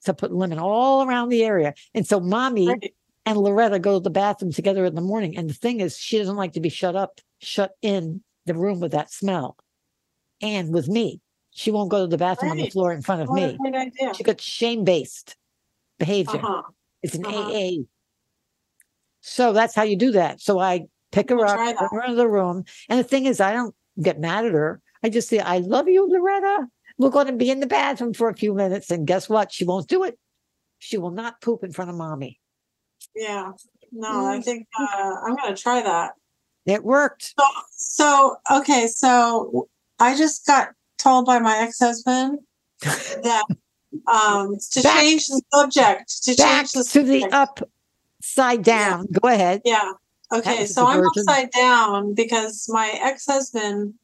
So 0.00 0.12
put 0.12 0.32
lemon 0.32 0.58
all 0.58 1.06
around 1.06 1.28
the 1.28 1.44
area. 1.44 1.74
And 1.94 2.06
so 2.06 2.20
mommy 2.20 2.68
Right. 2.68 2.94
and 3.24 3.38
Loretta 3.38 3.78
go 3.78 3.98
to 3.98 4.02
the 4.02 4.10
bathroom 4.10 4.52
together 4.52 4.84
in 4.84 4.94
the 4.94 5.00
morning. 5.00 5.36
And 5.36 5.48
the 5.48 5.54
thing 5.54 5.80
is, 5.80 5.96
she 5.96 6.18
doesn't 6.18 6.36
like 6.36 6.52
to 6.54 6.60
be 6.60 6.68
shut 6.68 6.96
up, 6.96 7.20
shut 7.40 7.72
in 7.82 8.22
the 8.46 8.54
room 8.54 8.80
with 8.80 8.92
that 8.92 9.12
smell. 9.12 9.56
And 10.40 10.74
with 10.74 10.88
me, 10.88 11.20
she 11.52 11.70
won't 11.70 11.90
go 11.90 12.00
to 12.00 12.08
the 12.08 12.18
bathroom 12.18 12.50
on 12.50 12.58
the 12.58 12.70
floor 12.70 12.92
in 12.92 13.02
front 13.02 13.22
of 13.22 13.28
What 13.28 13.36
me. 13.36 13.58
She 14.16 14.24
got 14.24 14.40
shame 14.40 14.82
based 14.82 15.36
behavior. 15.98 16.40
Uh-huh. 16.40 16.62
It's 17.02 17.14
an 17.14 17.24
Uh-huh. 17.26 17.52
AA. 17.52 17.84
So 19.20 19.52
that's 19.52 19.74
how 19.74 19.84
you 19.84 19.96
do 19.96 20.10
that. 20.12 20.40
So 20.40 20.58
I 20.58 20.86
pick 21.12 21.30
her 21.30 21.46
I'll 21.46 21.52
up, 21.54 21.76
bring 21.76 21.88
her 21.92 22.02
into 22.02 22.16
the 22.16 22.28
room. 22.28 22.64
And 22.88 22.98
the 22.98 23.04
thing 23.04 23.26
is, 23.26 23.40
I 23.40 23.52
don't 23.52 23.74
get 24.00 24.18
mad 24.18 24.46
at 24.46 24.52
her. 24.52 24.80
I 25.02 25.08
just 25.08 25.28
say, 25.28 25.38
I 25.40 25.58
love 25.58 25.88
you, 25.88 26.08
Loretta. 26.08 26.66
We're 26.98 27.10
going 27.10 27.26
to 27.26 27.32
be 27.32 27.50
in 27.50 27.60
the 27.60 27.66
bathroom 27.66 28.12
for 28.14 28.28
a 28.28 28.34
few 28.34 28.54
minutes. 28.54 28.90
And 28.90 29.06
guess 29.06 29.28
what? 29.28 29.52
She 29.52 29.64
won't 29.64 29.88
do 29.88 30.04
it. 30.04 30.18
She 30.78 30.98
will 30.98 31.10
not 31.10 31.40
poop 31.40 31.64
in 31.64 31.72
front 31.72 31.90
of 31.90 31.96
mommy. 31.96 32.38
Yeah. 33.16 33.52
No, 33.90 34.08
Mm. 34.08 34.38
I 34.38 34.40
think 34.40 34.66
uh, 34.78 35.14
I'm 35.26 35.36
going 35.36 35.54
to 35.54 35.60
try 35.60 35.82
that. 35.82 36.12
It 36.64 36.84
worked. 36.84 37.34
So, 37.38 37.46
so 37.72 38.36
okay, 38.60 38.86
so 38.86 39.68
I 39.98 40.16
just 40.16 40.46
got 40.46 40.68
told 40.98 41.26
by 41.26 41.40
my 41.40 41.58
ex-husband 41.58 42.38
that 42.80 43.44
um 44.06 44.56
to 44.70 44.80
Back- 44.82 45.00
change 45.00 45.26
the 45.26 45.42
subject 45.52 46.22
to 46.22 46.36
change 46.36 46.72
the 46.72 46.84
to 46.84 47.02
the 47.02 47.24
upside 47.32 48.62
down. 48.62 49.06
Go 49.10 49.28
ahead. 49.28 49.62
Yeah. 49.64 49.92
Okay, 50.32 50.64
so 50.66 50.86
I'm 50.86 51.02
upside 51.04 51.50
down 51.50 52.14
because 52.14 52.66
my 52.68 52.88
ex-husband 53.02 53.94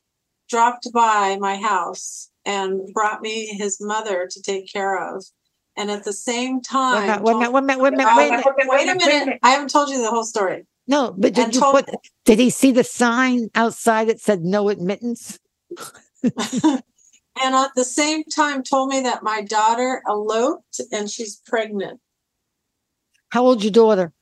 dropped 0.48 0.92
by 0.92 1.36
my 1.40 1.56
house 1.56 2.30
and 2.44 2.92
brought 2.92 3.20
me 3.20 3.46
his 3.46 3.78
mother 3.80 4.28
to 4.30 4.42
take 4.42 4.72
care 4.72 5.14
of. 5.14 5.24
And 5.76 5.90
at 5.90 6.04
the 6.04 6.12
same 6.12 6.60
time, 6.60 7.22
wait 7.22 7.34
a 7.34 7.38
minute, 7.38 7.52
wait 7.52 7.62
a 7.62 7.66
minute, 7.66 7.82
wait 7.82 7.92
a 7.92 7.96
minute, 7.96 8.46
wait 8.66 8.88
a 8.88 8.94
minute. 8.94 9.26
wait. 9.26 9.38
I 9.42 9.50
haven't 9.50 9.70
told 9.70 9.90
you 9.90 10.02
the 10.02 10.10
whole 10.10 10.24
story. 10.24 10.66
No, 10.88 11.14
but 11.16 11.34
did 11.34 11.54
you 11.54 11.60
put, 11.60 11.88
did 12.24 12.38
he 12.38 12.50
see 12.50 12.72
the 12.72 12.82
sign 12.82 13.50
outside 13.54 14.08
that 14.08 14.20
said 14.20 14.40
no 14.40 14.70
admittance? 14.70 15.38
and 16.22 16.82
at 17.36 17.70
the 17.76 17.84
same 17.84 18.24
time 18.24 18.62
told 18.62 18.88
me 18.88 19.02
that 19.02 19.22
my 19.22 19.42
daughter 19.42 20.02
eloped 20.08 20.80
and 20.90 21.10
she's 21.10 21.36
pregnant. 21.46 22.00
How 23.28 23.44
old's 23.44 23.62
your 23.62 23.70
daughter? 23.70 24.12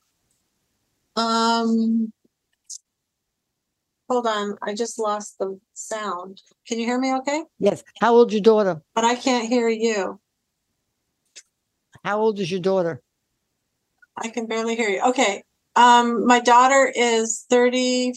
Um 1.15 2.13
hold 4.09 4.27
on, 4.27 4.57
I 4.63 4.75
just 4.75 4.99
lost 4.99 5.39
the 5.39 5.59
sound. 5.75 6.43
Can 6.67 6.79
you 6.79 6.87
hear 6.87 6.99
me 6.99 7.15
okay? 7.17 7.45
Yes. 7.59 7.83
How 8.01 8.15
old's 8.15 8.33
your 8.33 8.43
daughter? 8.43 8.83
But 8.95 9.05
I 9.05 9.15
can't 9.15 9.49
hear 9.49 9.69
you. 9.69 10.21
How 12.05 12.21
old 12.21 12.39
is 12.39 12.51
your 12.51 12.61
daughter? 12.61 13.03
I 14.17 14.29
can 14.29 14.47
barely 14.47 14.77
hear 14.77 14.89
you. 14.89 15.03
Okay. 15.09 15.43
Um 15.75 16.27
my 16.27 16.41
daughter 16.41 16.91
is 16.95 17.45
33. 17.51 18.15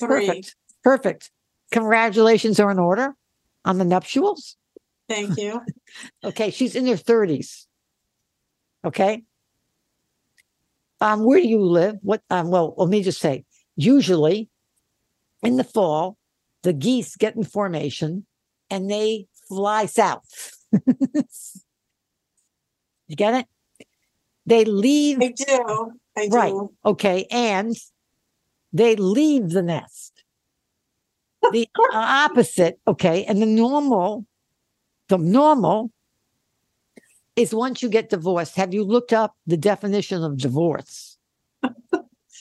Perfect. 0.00 0.56
Perfect. 0.82 1.30
Congratulations 1.70 2.58
are 2.60 2.70
in 2.70 2.78
order 2.78 3.14
on 3.64 3.78
the 3.78 3.84
nuptials. 3.84 4.56
Thank 5.08 5.38
you. 5.38 5.60
Okay, 6.24 6.50
she's 6.50 6.74
in 6.74 6.86
her 6.86 6.94
30s. 6.94 7.66
Okay. 8.84 9.22
Um, 11.00 11.24
where 11.24 11.40
do 11.40 11.46
you 11.46 11.60
live? 11.60 11.98
What 12.02 12.22
um, 12.30 12.50
well, 12.50 12.74
let 12.76 12.88
me 12.88 13.02
just 13.02 13.20
say, 13.20 13.44
usually 13.76 14.48
in 15.44 15.56
the 15.56 15.64
fall, 15.64 16.16
the 16.62 16.72
geese 16.72 17.16
get 17.16 17.36
in 17.36 17.44
formation 17.44 18.26
and 18.70 18.90
they 18.90 19.26
fly 19.48 19.86
south. 19.86 20.56
you 20.72 20.86
get 23.16 23.34
it? 23.34 23.46
They 24.46 24.64
leave 24.64 25.22
I 25.22 25.28
do. 25.28 26.36
Right. 26.36 26.54
Okay. 26.84 27.26
And 27.30 27.76
they 28.72 28.96
leave 28.96 29.50
the 29.50 29.62
nest. 29.62 30.24
The 31.52 31.68
opposite. 31.92 32.80
Okay. 32.86 33.24
And 33.24 33.40
the 33.40 33.46
normal, 33.46 34.26
the 35.08 35.18
normal 35.18 35.90
is 37.36 37.54
once 37.54 37.82
you 37.82 37.88
get 37.88 38.10
divorced. 38.10 38.56
Have 38.56 38.72
you 38.72 38.84
looked 38.84 39.12
up 39.12 39.34
the 39.46 39.56
definition 39.56 40.22
of 40.22 40.38
divorce? 40.38 41.13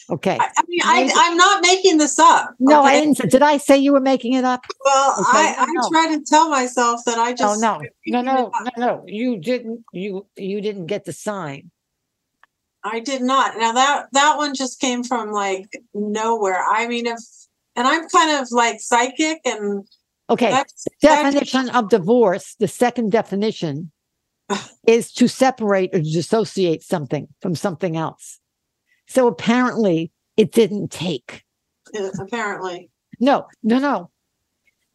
Okay. 0.09 0.37
I, 0.39 0.49
I 0.57 0.63
mean, 0.67 0.81
I, 0.83 1.11
I'm 1.15 1.37
not 1.37 1.61
making 1.61 1.97
this 1.97 2.19
up. 2.19 2.53
No, 2.59 2.83
I 2.83 2.99
didn't. 2.99 3.29
Did 3.29 3.41
I 3.41 3.57
say 3.57 3.77
you 3.77 3.93
were 3.93 4.01
making 4.01 4.33
it 4.33 4.43
up? 4.43 4.65
Well, 4.83 5.11
Okay, 5.19 5.37
I, 5.37 5.55
I 5.59 5.65
no. 5.69 5.89
try 5.89 6.15
to 6.15 6.23
tell 6.25 6.49
myself 6.49 7.01
that 7.05 7.17
I 7.17 7.31
Oh 7.31 7.35
just. 7.35 7.61
no, 7.61 7.81
no, 8.07 8.21
no, 8.21 8.51
no, 8.51 8.69
no. 8.77 9.03
You 9.07 9.37
didn't. 9.39 9.85
You 9.93 10.27
you 10.35 10.59
didn't 10.61 10.87
get 10.87 11.05
the 11.05 11.13
sign. 11.13 11.71
I 12.83 12.99
did 12.99 13.21
not. 13.21 13.57
Now 13.57 13.71
that 13.71 14.07
that 14.11 14.37
one 14.37 14.53
just 14.53 14.79
came 14.81 15.03
from 15.03 15.31
like 15.31 15.69
nowhere. 15.93 16.61
I 16.69 16.87
mean, 16.87 17.07
if 17.07 17.19
and 17.75 17.87
I'm 17.87 18.07
kind 18.09 18.41
of 18.41 18.51
like 18.51 18.81
psychic, 18.81 19.39
and 19.45 19.87
Okay. 20.29 20.51
that's 20.51 20.85
that- 21.01 21.23
definition 21.23 21.69
of 21.69 21.89
divorce, 21.89 22.55
the 22.59 22.67
second 22.67 23.11
definition 23.11 23.91
is 24.87 25.11
to 25.13 25.27
separate 25.29 25.95
or 25.95 25.99
dissociate 25.99 26.83
something 26.83 27.27
from 27.41 27.55
something 27.55 27.95
else. 27.95 28.39
So 29.14 29.28
apparently 29.28 30.11
it 30.38 30.51
didn't 30.51 30.89
take. 30.89 31.43
uh, 31.95 32.09
apparently. 32.20 32.89
No, 33.20 33.45
no, 33.61 33.78
no. 33.78 34.09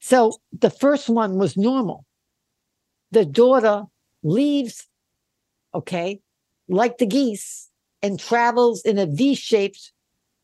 So 0.00 0.40
the 0.50 0.70
first 0.70 1.08
one 1.08 1.38
was 1.38 1.56
normal. 1.56 2.04
The 3.12 3.24
daughter 3.24 3.84
leaves, 4.24 4.88
okay, 5.72 6.20
like 6.68 6.98
the 6.98 7.06
geese, 7.06 7.70
and 8.02 8.18
travels 8.18 8.82
in 8.82 8.98
a 8.98 9.06
V 9.06 9.36
shaped 9.36 9.92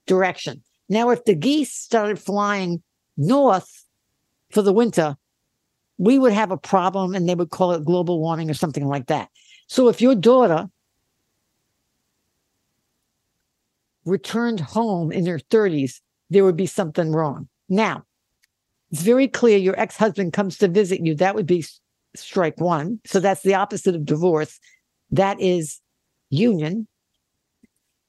direction. 0.06 0.62
Now, 0.88 1.10
if 1.10 1.24
the 1.24 1.34
geese 1.34 1.74
started 1.74 2.20
flying 2.20 2.80
north 3.16 3.84
for 4.52 4.62
the 4.62 4.72
winter, 4.72 5.16
we 5.98 6.16
would 6.16 6.32
have 6.32 6.52
a 6.52 6.56
problem 6.56 7.12
and 7.12 7.28
they 7.28 7.34
would 7.34 7.50
call 7.50 7.72
it 7.72 7.84
global 7.84 8.20
warming 8.20 8.48
or 8.48 8.54
something 8.54 8.86
like 8.86 9.06
that. 9.06 9.30
So 9.66 9.88
if 9.88 10.00
your 10.00 10.14
daughter 10.14 10.70
returned 14.04 14.60
home 14.60 15.10
in 15.12 15.26
her 15.26 15.38
30s, 15.38 16.00
there 16.30 16.44
would 16.44 16.56
be 16.56 16.66
something 16.66 17.12
wrong. 17.12 17.48
Now, 17.68 18.04
it's 18.90 19.02
very 19.02 19.28
clear 19.28 19.58
your 19.58 19.78
ex 19.78 19.96
husband 19.96 20.32
comes 20.32 20.58
to 20.58 20.68
visit 20.68 21.04
you. 21.04 21.14
That 21.14 21.34
would 21.34 21.46
be 21.46 21.64
strike 22.14 22.60
one. 22.60 23.00
So 23.06 23.20
that's 23.20 23.42
the 23.42 23.54
opposite 23.54 23.94
of 23.94 24.04
divorce. 24.04 24.58
That 25.10 25.40
is 25.40 25.80
union. 26.30 26.86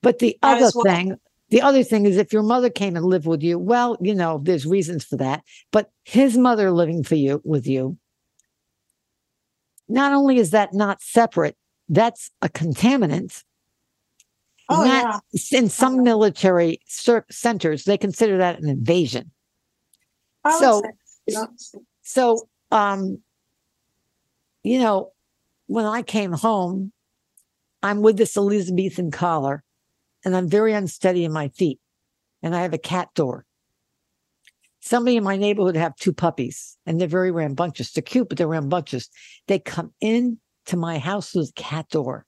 But 0.01 0.19
the 0.19 0.37
That 0.41 0.61
other 0.61 0.71
what- 0.73 0.87
thing, 0.87 1.15
the 1.49 1.61
other 1.61 1.83
thing 1.83 2.05
is 2.05 2.17
if 2.17 2.33
your 2.33 2.43
mother 2.43 2.69
came 2.69 2.95
and 2.95 3.05
lived 3.05 3.25
with 3.25 3.41
you, 3.41 3.57
well, 3.57 3.97
you 4.01 4.13
know, 4.13 4.39
there's 4.43 4.65
reasons 4.65 5.03
for 5.05 5.17
that. 5.17 5.43
But 5.71 5.91
his 6.03 6.37
mother 6.37 6.71
living 6.71 7.03
for 7.03 7.15
you 7.15 7.41
with 7.43 7.65
you, 7.67 7.97
not 9.87 10.13
only 10.13 10.37
is 10.37 10.51
that 10.51 10.73
not 10.73 11.01
separate, 11.01 11.55
that's 11.89 12.31
a 12.41 12.49
contaminant. 12.49 13.43
Oh, 14.69 14.83
yeah. 14.83 15.19
In 15.51 15.69
some 15.69 16.01
military 16.03 16.79
centers, 16.87 17.83
they 17.83 17.97
consider 17.97 18.37
that 18.39 18.59
an 18.59 18.67
invasion. 18.69 19.31
So- 20.59 20.81
say- 21.29 21.35
So, 22.01 22.47
um, 22.71 23.21
you 24.63 24.79
know, 24.79 25.11
when 25.67 25.85
I 25.85 26.01
came 26.03 26.31
home, 26.31 26.91
I'm 27.83 28.01
with 28.01 28.17
this 28.17 28.35
Elizabethan 28.37 29.11
collar 29.11 29.63
and 30.23 30.35
I'm 30.35 30.47
very 30.49 30.73
unsteady 30.73 31.23
in 31.23 31.31
my 31.31 31.49
feet 31.49 31.79
and 32.41 32.55
I 32.55 32.61
have 32.61 32.73
a 32.73 32.79
cat 32.79 33.09
door. 33.15 33.45
Somebody 34.81 35.17
in 35.17 35.23
my 35.23 35.35
neighborhood 35.35 35.75
have 35.75 35.95
two 35.95 36.13
puppies 36.13 36.77
and 36.85 36.99
they're 37.01 37.07
very 37.07 37.31
rambunctious. 37.31 37.91
They're 37.91 38.01
cute, 38.03 38.29
but 38.29 38.37
they're 38.37 38.47
rambunctious. 38.47 39.09
They 39.47 39.57
come 39.59 39.93
in 39.99 40.39
to 40.67 40.77
my 40.77 40.97
house 40.99 41.33
with 41.33 41.53
cat 41.55 41.89
door. 41.89 42.25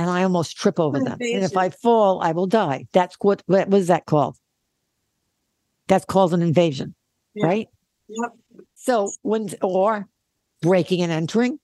And 0.00 0.08
I 0.08 0.22
almost 0.22 0.56
trip 0.56 0.80
over 0.80 0.98
them. 0.98 1.18
And 1.20 1.44
if 1.44 1.58
I 1.58 1.68
fall, 1.68 2.22
I 2.22 2.32
will 2.32 2.46
die. 2.46 2.86
That's 2.94 3.16
what, 3.20 3.42
what 3.44 3.68
was 3.68 3.88
that 3.88 4.06
called? 4.06 4.38
That's 5.88 6.06
called 6.06 6.32
an 6.32 6.40
invasion, 6.40 6.94
Yeah. 7.34 7.44
right? 7.44 7.68
Yep. 8.08 8.30
So 8.76 9.10
when 9.20 9.50
or 9.60 10.08
breaking 10.62 11.02
and 11.02 11.12
entering. 11.12 11.60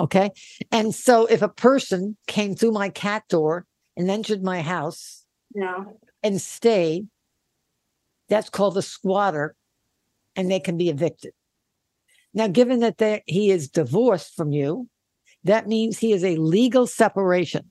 okay. 0.01 0.30
And 0.72 0.92
so 0.92 1.26
if 1.26 1.42
a 1.42 1.49
person 1.49 2.16
came 2.26 2.57
through 2.57 2.72
my 2.72 2.88
cat 2.88 3.22
door 3.28 3.64
and 3.97 4.11
entered 4.11 4.42
my 4.42 4.62
house 4.62 5.24
Yeah. 5.55 5.84
and 6.24 6.42
stayed, 6.42 7.07
that's 8.28 8.51
called 8.51 8.76
a 8.76 8.82
squatter 8.82 9.55
and 10.34 10.51
they 10.51 10.59
can 10.59 10.76
be 10.76 10.88
evicted. 10.90 11.34
Now, 12.36 12.49
given 12.49 12.80
that 12.80 12.99
they, 12.99 13.22
he 13.26 13.53
is 13.53 13.68
divorced 13.68 14.34
from 14.34 14.51
you, 14.51 14.88
that 15.45 15.68
means 15.68 15.99
he 15.99 16.12
is 16.12 16.24
a 16.24 16.36
legal 16.36 16.86
separation. 16.86 17.70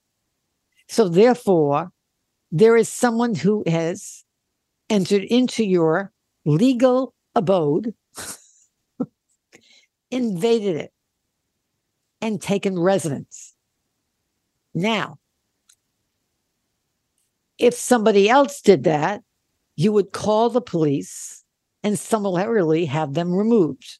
So 0.87 1.09
therefore, 1.09 1.91
there 2.51 2.77
is 2.77 2.87
someone 2.87 3.33
who 3.33 3.63
has 3.67 4.23
entered 4.89 5.23
into 5.23 5.65
your 5.65 6.11
legal 6.45 7.15
abode, 7.35 7.95
invaded 10.11 10.75
it, 10.75 10.93
and 12.21 12.41
taken 12.41 12.79
residence. 12.79 13.55
Now, 14.75 15.17
if 17.57 17.73
somebody 17.73 18.29
else 18.29 18.61
did 18.61 18.83
that, 18.83 19.23
you 19.75 19.91
would 19.91 20.11
call 20.11 20.49
the 20.49 20.61
police 20.61 21.43
and 21.83 21.97
summarily 21.97 22.85
have 22.85 23.13
them 23.13 23.33
removed. 23.33 23.99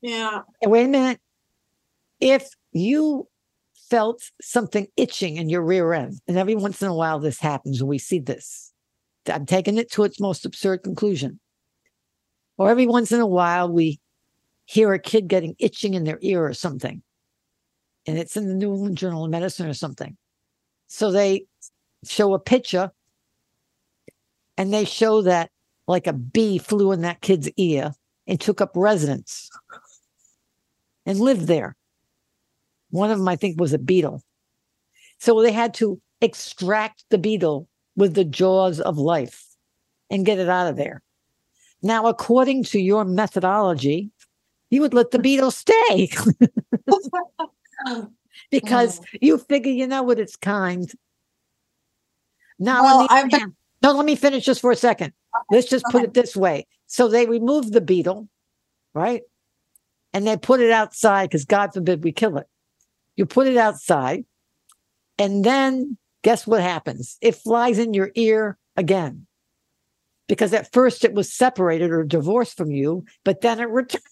Yeah. 0.00 0.42
And 0.62 0.70
wait 0.70 0.84
a 0.84 0.88
minute. 0.88 1.20
If 2.20 2.48
you 2.72 3.28
felt 3.90 4.22
something 4.40 4.86
itching 4.96 5.36
in 5.36 5.48
your 5.48 5.62
rear 5.62 5.92
end, 5.92 6.20
and 6.28 6.36
every 6.36 6.54
once 6.54 6.82
in 6.82 6.88
a 6.88 6.94
while 6.94 7.18
this 7.18 7.38
happens, 7.40 7.80
and 7.80 7.88
we 7.88 7.98
see 7.98 8.18
this, 8.18 8.72
I'm 9.26 9.46
taking 9.46 9.78
it 9.78 9.90
to 9.92 10.04
its 10.04 10.20
most 10.20 10.44
absurd 10.44 10.82
conclusion. 10.82 11.40
Or 12.56 12.70
every 12.70 12.86
once 12.86 13.12
in 13.12 13.20
a 13.20 13.26
while 13.26 13.70
we 13.70 14.00
hear 14.64 14.92
a 14.92 14.98
kid 14.98 15.28
getting 15.28 15.54
itching 15.58 15.94
in 15.94 16.04
their 16.04 16.18
ear 16.22 16.44
or 16.44 16.54
something, 16.54 17.02
and 18.06 18.18
it's 18.18 18.36
in 18.36 18.48
the 18.48 18.54
New 18.54 18.74
England 18.74 18.98
Journal 18.98 19.24
of 19.24 19.30
Medicine 19.30 19.68
or 19.68 19.74
something. 19.74 20.16
So 20.88 21.12
they 21.12 21.46
show 22.04 22.34
a 22.34 22.38
picture 22.38 22.90
and 24.56 24.72
they 24.72 24.84
show 24.84 25.22
that 25.22 25.50
like 25.86 26.06
a 26.06 26.12
bee 26.12 26.58
flew 26.58 26.92
in 26.92 27.02
that 27.02 27.20
kid's 27.20 27.48
ear 27.56 27.92
and 28.26 28.40
took 28.40 28.60
up 28.60 28.72
residence 28.74 29.50
and 31.08 31.18
lived 31.18 31.46
there. 31.46 31.74
One 32.90 33.10
of 33.10 33.18
them, 33.18 33.26
I 33.28 33.34
think, 33.34 33.58
was 33.58 33.72
a 33.72 33.78
beetle. 33.78 34.22
So 35.18 35.42
they 35.42 35.50
had 35.52 35.74
to 35.74 36.00
extract 36.20 37.04
the 37.08 37.18
beetle 37.18 37.66
with 37.96 38.14
the 38.14 38.24
jaws 38.24 38.78
of 38.78 38.98
life 38.98 39.44
and 40.10 40.24
get 40.26 40.38
it 40.38 40.48
out 40.48 40.68
of 40.68 40.76
there. 40.76 41.02
Now, 41.82 42.06
according 42.06 42.64
to 42.64 42.78
your 42.78 43.04
methodology, 43.04 44.10
you 44.70 44.82
would 44.82 44.94
let 44.94 45.10
the 45.10 45.18
beetle 45.18 45.50
stay 45.50 46.10
because 48.50 49.00
you 49.20 49.38
figure 49.38 49.72
you 49.72 49.86
know 49.86 50.02
what 50.02 50.18
it's 50.20 50.36
kind. 50.36 50.90
Now, 52.58 52.82
Well, 52.82 53.06
I've 53.10 53.30
been- 53.30 53.54
no, 53.82 53.92
let 53.92 54.04
me 54.04 54.16
finish 54.16 54.44
just 54.44 54.60
for 54.60 54.72
a 54.72 54.76
second. 54.76 55.12
Let's 55.50 55.68
just 55.68 55.84
put 55.86 56.02
it 56.02 56.12
this 56.14 56.36
way. 56.36 56.66
So 56.86 57.08
they 57.08 57.26
removed 57.26 57.72
the 57.72 57.80
beetle, 57.80 58.28
right? 58.92 59.22
And 60.18 60.26
they 60.26 60.36
put 60.36 60.58
it 60.58 60.72
outside 60.72 61.30
because 61.30 61.44
God 61.44 61.72
forbid 61.72 62.02
we 62.02 62.10
kill 62.10 62.38
it. 62.38 62.48
You 63.14 63.24
put 63.24 63.46
it 63.46 63.56
outside, 63.56 64.24
and 65.16 65.44
then 65.44 65.96
guess 66.24 66.44
what 66.44 66.60
happens? 66.60 67.18
It 67.20 67.36
flies 67.36 67.78
in 67.78 67.94
your 67.94 68.10
ear 68.16 68.58
again. 68.76 69.28
Because 70.26 70.52
at 70.52 70.72
first 70.72 71.04
it 71.04 71.14
was 71.14 71.32
separated 71.32 71.92
or 71.92 72.02
divorced 72.02 72.56
from 72.56 72.72
you, 72.72 73.04
but 73.24 73.42
then 73.42 73.60
it 73.60 73.68
returned. 73.68 74.02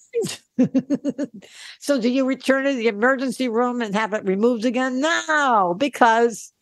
so 1.81 2.01
do 2.01 2.09
you 2.09 2.25
return 2.25 2.67
to 2.67 2.75
the 2.75 2.87
emergency 2.87 3.49
room 3.49 3.83
and 3.83 3.93
have 3.93 4.15
it 4.15 4.25
removed 4.25 4.65
again? 4.65 5.01
No, 5.01 5.75
because 5.77 6.53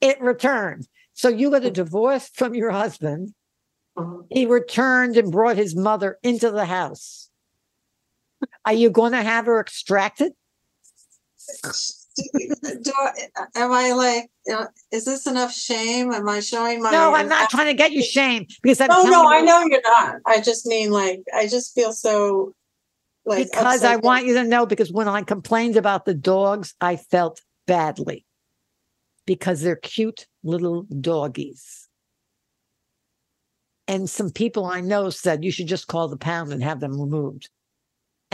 it 0.00 0.20
returned. 0.20 0.86
So 1.14 1.28
you 1.28 1.50
got 1.50 1.64
a 1.64 1.70
divorce 1.72 2.28
from 2.32 2.54
your 2.54 2.70
husband. 2.70 3.34
Mhm. 3.98 4.26
He 4.30 4.46
returned 4.46 5.16
and 5.16 5.32
brought 5.32 5.56
his 5.56 5.74
mother 5.74 6.16
into 6.22 6.52
the 6.52 6.66
house. 6.66 7.28
Are 8.66 8.72
you 8.72 8.90
going 8.90 9.12
to 9.12 9.22
have 9.22 9.46
her 9.46 9.60
extracted? 9.60 10.32
Do 11.62 11.70
I, 12.96 13.10
am 13.56 13.72
I 13.72 13.92
like, 13.92 14.30
is 14.92 15.04
this 15.04 15.26
enough 15.26 15.52
shame? 15.52 16.12
Am 16.12 16.28
I 16.28 16.40
showing 16.40 16.82
my? 16.82 16.90
No, 16.90 17.14
I'm 17.14 17.28
not 17.28 17.50
trying 17.50 17.66
to 17.66 17.74
get 17.74 17.92
you 17.92 18.02
shame 18.02 18.46
because 18.62 18.80
I'm 18.80 18.88
No, 18.88 19.04
no, 19.04 19.28
I 19.28 19.40
know 19.40 19.64
you're 19.66 19.82
not. 19.82 20.16
I 20.26 20.40
just 20.40 20.66
mean 20.66 20.90
like, 20.90 21.22
I 21.34 21.46
just 21.46 21.74
feel 21.74 21.92
so 21.92 22.54
like. 23.26 23.50
because 23.50 23.82
I 23.82 23.96
want 23.96 24.26
you 24.26 24.34
to 24.34 24.44
know 24.44 24.64
because 24.64 24.92
when 24.92 25.08
I 25.08 25.22
complained 25.22 25.76
about 25.76 26.04
the 26.04 26.14
dogs, 26.14 26.74
I 26.80 26.96
felt 26.96 27.40
badly 27.66 28.24
because 29.26 29.60
they're 29.60 29.76
cute 29.76 30.26
little 30.42 30.82
doggies. 31.00 31.88
And 33.86 34.08
some 34.08 34.30
people 34.30 34.64
I 34.64 34.80
know 34.80 35.10
said 35.10 35.44
you 35.44 35.50
should 35.50 35.66
just 35.66 35.88
call 35.88 36.08
the 36.08 36.16
pound 36.16 36.52
and 36.52 36.62
have 36.62 36.80
them 36.80 36.98
removed. 36.98 37.50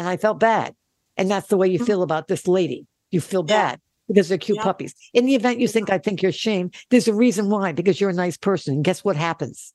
And 0.00 0.08
I 0.08 0.16
felt 0.16 0.40
bad. 0.40 0.74
And 1.18 1.30
that's 1.30 1.48
the 1.48 1.58
way 1.58 1.68
you 1.68 1.78
Mhm. 1.78 1.84
feel 1.86 2.02
about 2.02 2.26
this 2.26 2.48
lady. 2.48 2.86
You 3.10 3.20
feel 3.20 3.42
Yeah. 3.42 3.72
bad 3.72 3.80
because 4.08 4.30
they're 4.30 4.38
cute 4.38 4.56
Yeah. 4.56 4.64
puppies. 4.64 4.94
In 5.12 5.26
the 5.26 5.34
event 5.34 5.60
you 5.60 5.68
think 5.68 5.90
I 5.90 5.98
think 5.98 6.22
you're 6.22 6.30
ashamed, 6.30 6.74
there's 6.88 7.06
a 7.06 7.12
reason 7.14 7.50
why, 7.50 7.72
because 7.72 8.00
you're 8.00 8.08
a 8.08 8.14
nice 8.14 8.38
person. 8.38 8.74
And 8.76 8.84
guess 8.84 9.04
what 9.04 9.16
happens? 9.16 9.74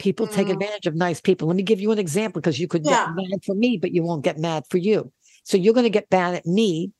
People 0.00 0.26
take 0.26 0.48
Mm. 0.48 0.54
advantage 0.54 0.86
of 0.88 0.96
nice 0.96 1.20
people. 1.20 1.46
Let 1.46 1.56
me 1.56 1.62
give 1.62 1.80
you 1.80 1.92
an 1.92 2.00
example 2.00 2.40
because 2.40 2.58
you 2.58 2.66
could 2.66 2.84
Yeah. 2.84 3.06
get 3.06 3.14
mad 3.14 3.44
for 3.44 3.54
me, 3.54 3.78
but 3.78 3.92
you 3.92 4.02
won't 4.02 4.24
get 4.24 4.36
mad 4.36 4.64
for 4.68 4.78
you. 4.78 5.12
So 5.44 5.56
you're 5.56 5.72
going 5.72 5.84
to 5.84 5.90
get 5.90 6.10
mad 6.10 6.34
at 6.34 6.44
me 6.44 6.92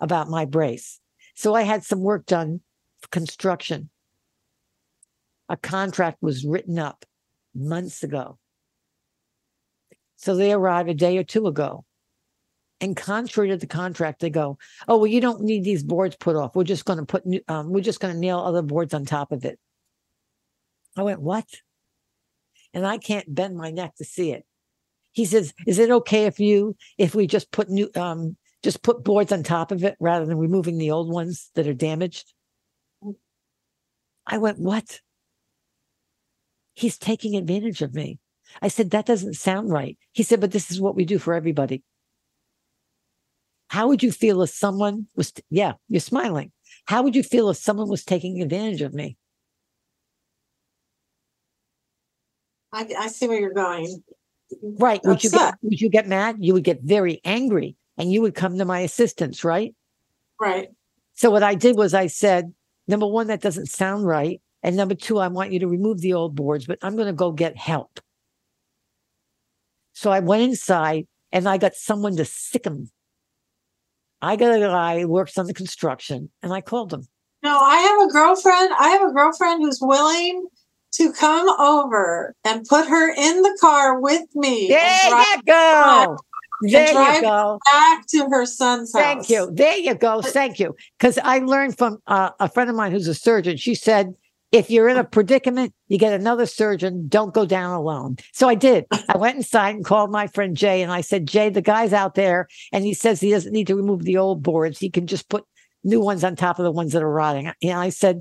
about 0.00 0.28
my 0.28 0.44
brace. 0.44 1.00
So 1.36 1.54
I 1.54 1.62
had 1.62 1.84
some 1.84 2.00
work 2.00 2.26
done 2.26 2.60
for 3.00 3.08
construction. 3.08 3.88
A 5.48 5.56
contract 5.56 6.18
was 6.20 6.44
written 6.44 6.76
up 6.76 7.04
months 7.54 8.02
ago. 8.02 8.38
So 10.24 10.34
they 10.34 10.54
arrive 10.54 10.88
a 10.88 10.94
day 10.94 11.18
or 11.18 11.22
two 11.22 11.46
ago. 11.46 11.84
And 12.80 12.96
contrary 12.96 13.50
to 13.50 13.58
the 13.58 13.66
contract, 13.66 14.20
they 14.20 14.30
go, 14.30 14.56
"Oh, 14.88 14.96
well, 14.96 15.06
you 15.06 15.20
don't 15.20 15.42
need 15.42 15.64
these 15.64 15.82
boards 15.82 16.16
put 16.16 16.34
off. 16.34 16.56
We're 16.56 16.64
just 16.64 16.86
going 16.86 16.98
to 16.98 17.04
put, 17.04 17.26
new- 17.26 17.44
um, 17.46 17.74
we're 17.74 17.82
just 17.82 18.00
going 18.00 18.14
to 18.14 18.18
nail 18.18 18.38
other 18.38 18.62
boards 18.62 18.94
on 18.94 19.04
top 19.04 19.32
of 19.32 19.44
it." 19.44 19.60
I 20.96 21.02
went, 21.02 21.20
"What?" 21.20 21.44
And 22.72 22.86
I 22.86 22.96
can't 22.96 23.34
bend 23.34 23.58
my 23.58 23.70
neck 23.70 23.96
to 23.96 24.04
see 24.06 24.32
it. 24.32 24.46
He 25.12 25.26
says, 25.26 25.52
"Is 25.66 25.78
it 25.78 25.90
okay 25.90 26.24
if 26.24 26.40
you 26.40 26.74
if 26.96 27.14
we 27.14 27.26
just 27.26 27.52
put 27.52 27.68
new 27.68 27.90
um 27.94 28.38
just 28.62 28.82
put 28.82 29.04
boards 29.04 29.30
on 29.30 29.42
top 29.42 29.72
of 29.72 29.84
it 29.84 29.94
rather 30.00 30.24
than 30.24 30.38
removing 30.38 30.78
the 30.78 30.90
old 30.90 31.12
ones 31.12 31.50
that 31.54 31.68
are 31.68 31.74
damaged?" 31.74 32.32
I 34.26 34.38
went, 34.38 34.58
"What?" 34.58 35.02
He's 36.72 36.96
taking 36.96 37.36
advantage 37.36 37.82
of 37.82 37.92
me. 37.92 38.20
I 38.62 38.68
said, 38.68 38.90
"That 38.90 39.06
doesn't 39.06 39.34
sound 39.34 39.70
right." 39.70 39.98
He 40.12 40.22
said, 40.22 40.40
"But 40.40 40.52
this 40.52 40.70
is 40.70 40.80
what 40.80 40.96
we 40.96 41.04
do 41.04 41.18
for 41.18 41.34
everybody." 41.34 41.82
How 43.68 43.88
would 43.88 44.02
you 44.02 44.12
feel 44.12 44.42
if 44.42 44.50
someone 44.50 45.08
was, 45.16 45.32
yeah, 45.50 45.72
you're 45.88 46.00
smiling. 46.00 46.52
How 46.86 47.02
would 47.02 47.16
you 47.16 47.22
feel 47.22 47.50
if 47.50 47.56
someone 47.56 47.88
was 47.88 48.04
taking 48.04 48.40
advantage 48.40 48.82
of 48.82 48.94
me? 48.94 49.16
I, 52.72 52.86
I 52.98 53.08
see 53.08 53.26
where 53.26 53.40
you're 53.40 53.52
going. 53.52 54.02
Right. 54.62 55.00
Would 55.04 55.24
you 55.24 55.30
get 55.30 55.54
would 55.62 55.80
you 55.80 55.88
get 55.88 56.06
mad? 56.06 56.36
You 56.38 56.52
would 56.52 56.64
get 56.64 56.82
very 56.82 57.20
angry 57.24 57.76
and 57.96 58.12
you 58.12 58.20
would 58.22 58.34
come 58.34 58.58
to 58.58 58.64
my 58.64 58.80
assistance, 58.80 59.42
right? 59.42 59.74
Right. 60.40 60.68
So 61.14 61.30
what 61.30 61.42
I 61.42 61.54
did 61.54 61.76
was 61.76 61.94
I 61.94 62.08
said, 62.08 62.52
number 62.86 63.06
one, 63.06 63.28
that 63.28 63.40
doesn't 63.40 63.66
sound 63.66 64.06
right. 64.06 64.40
And 64.62 64.76
number 64.76 64.94
two, 64.94 65.18
I 65.18 65.28
want 65.28 65.52
you 65.52 65.60
to 65.60 65.68
remove 65.68 66.00
the 66.00 66.14
old 66.14 66.34
boards, 66.34 66.66
but 66.66 66.78
I'm 66.82 66.96
going 66.96 67.06
to 67.06 67.12
go 67.12 67.32
get 67.32 67.56
help. 67.56 68.00
So 69.94 70.10
I 70.10 70.20
went 70.20 70.42
inside 70.42 71.06
and 71.32 71.48
I 71.48 71.56
got 71.56 71.74
someone 71.74 72.16
to 72.16 72.24
sick 72.24 72.66
him. 72.66 72.90
I 74.20 74.36
got 74.36 74.54
a 74.54 74.60
guy 74.60 75.00
who 75.00 75.08
works 75.08 75.38
on 75.38 75.46
the 75.46 75.54
construction 75.54 76.30
and 76.42 76.52
I 76.52 76.60
called 76.60 76.92
him. 76.92 77.06
No, 77.42 77.58
I 77.58 77.76
have 77.76 78.08
a 78.08 78.12
girlfriend. 78.12 78.72
I 78.78 78.88
have 78.88 79.08
a 79.08 79.12
girlfriend 79.12 79.62
who's 79.62 79.78
willing 79.80 80.46
to 80.94 81.12
come 81.12 81.48
over 81.60 82.34
and 82.44 82.64
put 82.66 82.88
her 82.88 83.10
in 83.14 83.42
the 83.42 83.58
car 83.60 84.00
with 84.00 84.22
me 84.34 84.68
There 84.68 85.10
you 85.10 85.42
go. 85.46 86.16
There 86.62 86.88
you 86.88 87.20
go. 87.20 87.58
back 87.70 88.06
to 88.08 88.28
her 88.30 88.46
son's 88.46 88.92
house. 88.92 89.02
Thank 89.02 89.28
you. 89.28 89.50
There 89.52 89.76
you 89.76 89.94
go. 89.94 90.22
Thank 90.22 90.58
you. 90.58 90.74
Because 90.98 91.18
I 91.18 91.40
learned 91.40 91.76
from 91.76 91.98
uh, 92.06 92.30
a 92.40 92.48
friend 92.48 92.70
of 92.70 92.76
mine 92.76 92.92
who's 92.92 93.08
a 93.08 93.14
surgeon. 93.14 93.56
She 93.56 93.74
said, 93.74 94.14
if 94.54 94.70
you're 94.70 94.88
in 94.88 94.96
a 94.96 95.00
oh. 95.00 95.04
predicament, 95.04 95.74
you 95.88 95.98
get 95.98 96.12
another 96.12 96.46
surgeon. 96.46 97.08
Don't 97.08 97.34
go 97.34 97.44
down 97.44 97.74
alone. 97.74 98.16
So 98.32 98.48
I 98.48 98.54
did. 98.54 98.86
I 99.08 99.16
went 99.16 99.36
inside 99.36 99.74
and 99.74 99.84
called 99.84 100.10
my 100.10 100.28
friend 100.28 100.56
Jay, 100.56 100.82
and 100.82 100.92
I 100.92 101.00
said, 101.00 101.26
Jay, 101.26 101.50
the 101.50 101.60
guy's 101.62 101.92
out 101.92 102.14
there, 102.14 102.46
and 102.72 102.84
he 102.84 102.94
says 102.94 103.20
he 103.20 103.30
doesn't 103.30 103.52
need 103.52 103.66
to 103.66 103.76
remove 103.76 104.04
the 104.04 104.16
old 104.16 104.42
boards. 104.42 104.78
He 104.78 104.90
can 104.90 105.06
just 105.06 105.28
put 105.28 105.44
new 105.82 106.00
ones 106.00 106.22
on 106.22 106.36
top 106.36 106.58
of 106.58 106.64
the 106.64 106.70
ones 106.70 106.92
that 106.92 107.02
are 107.02 107.10
rotting. 107.10 107.52
And 107.62 107.72
I 107.72 107.88
said, 107.88 108.20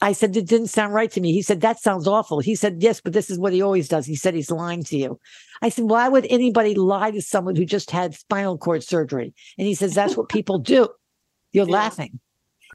I 0.00 0.12
said, 0.12 0.36
it 0.36 0.46
didn't 0.46 0.68
sound 0.68 0.94
right 0.94 1.10
to 1.10 1.20
me. 1.20 1.32
He 1.32 1.42
said, 1.42 1.62
that 1.62 1.80
sounds 1.80 2.06
awful. 2.06 2.40
He 2.40 2.54
said, 2.54 2.76
yes, 2.80 3.00
but 3.00 3.12
this 3.12 3.30
is 3.30 3.38
what 3.38 3.52
he 3.52 3.62
always 3.62 3.88
does. 3.88 4.06
He 4.06 4.14
said 4.14 4.34
he's 4.34 4.50
lying 4.50 4.84
to 4.84 4.96
you. 4.96 5.18
I 5.62 5.70
said, 5.70 5.86
why 5.86 6.08
would 6.08 6.26
anybody 6.28 6.74
lie 6.74 7.10
to 7.10 7.22
someone 7.22 7.56
who 7.56 7.64
just 7.64 7.90
had 7.90 8.14
spinal 8.14 8.58
cord 8.58 8.84
surgery? 8.84 9.34
And 9.58 9.66
he 9.66 9.74
says, 9.74 9.94
that's 9.94 10.16
what 10.16 10.28
people 10.28 10.58
do. 10.58 10.88
You're 11.52 11.66
Yeah. 11.66 11.72
laughing. 11.72 12.20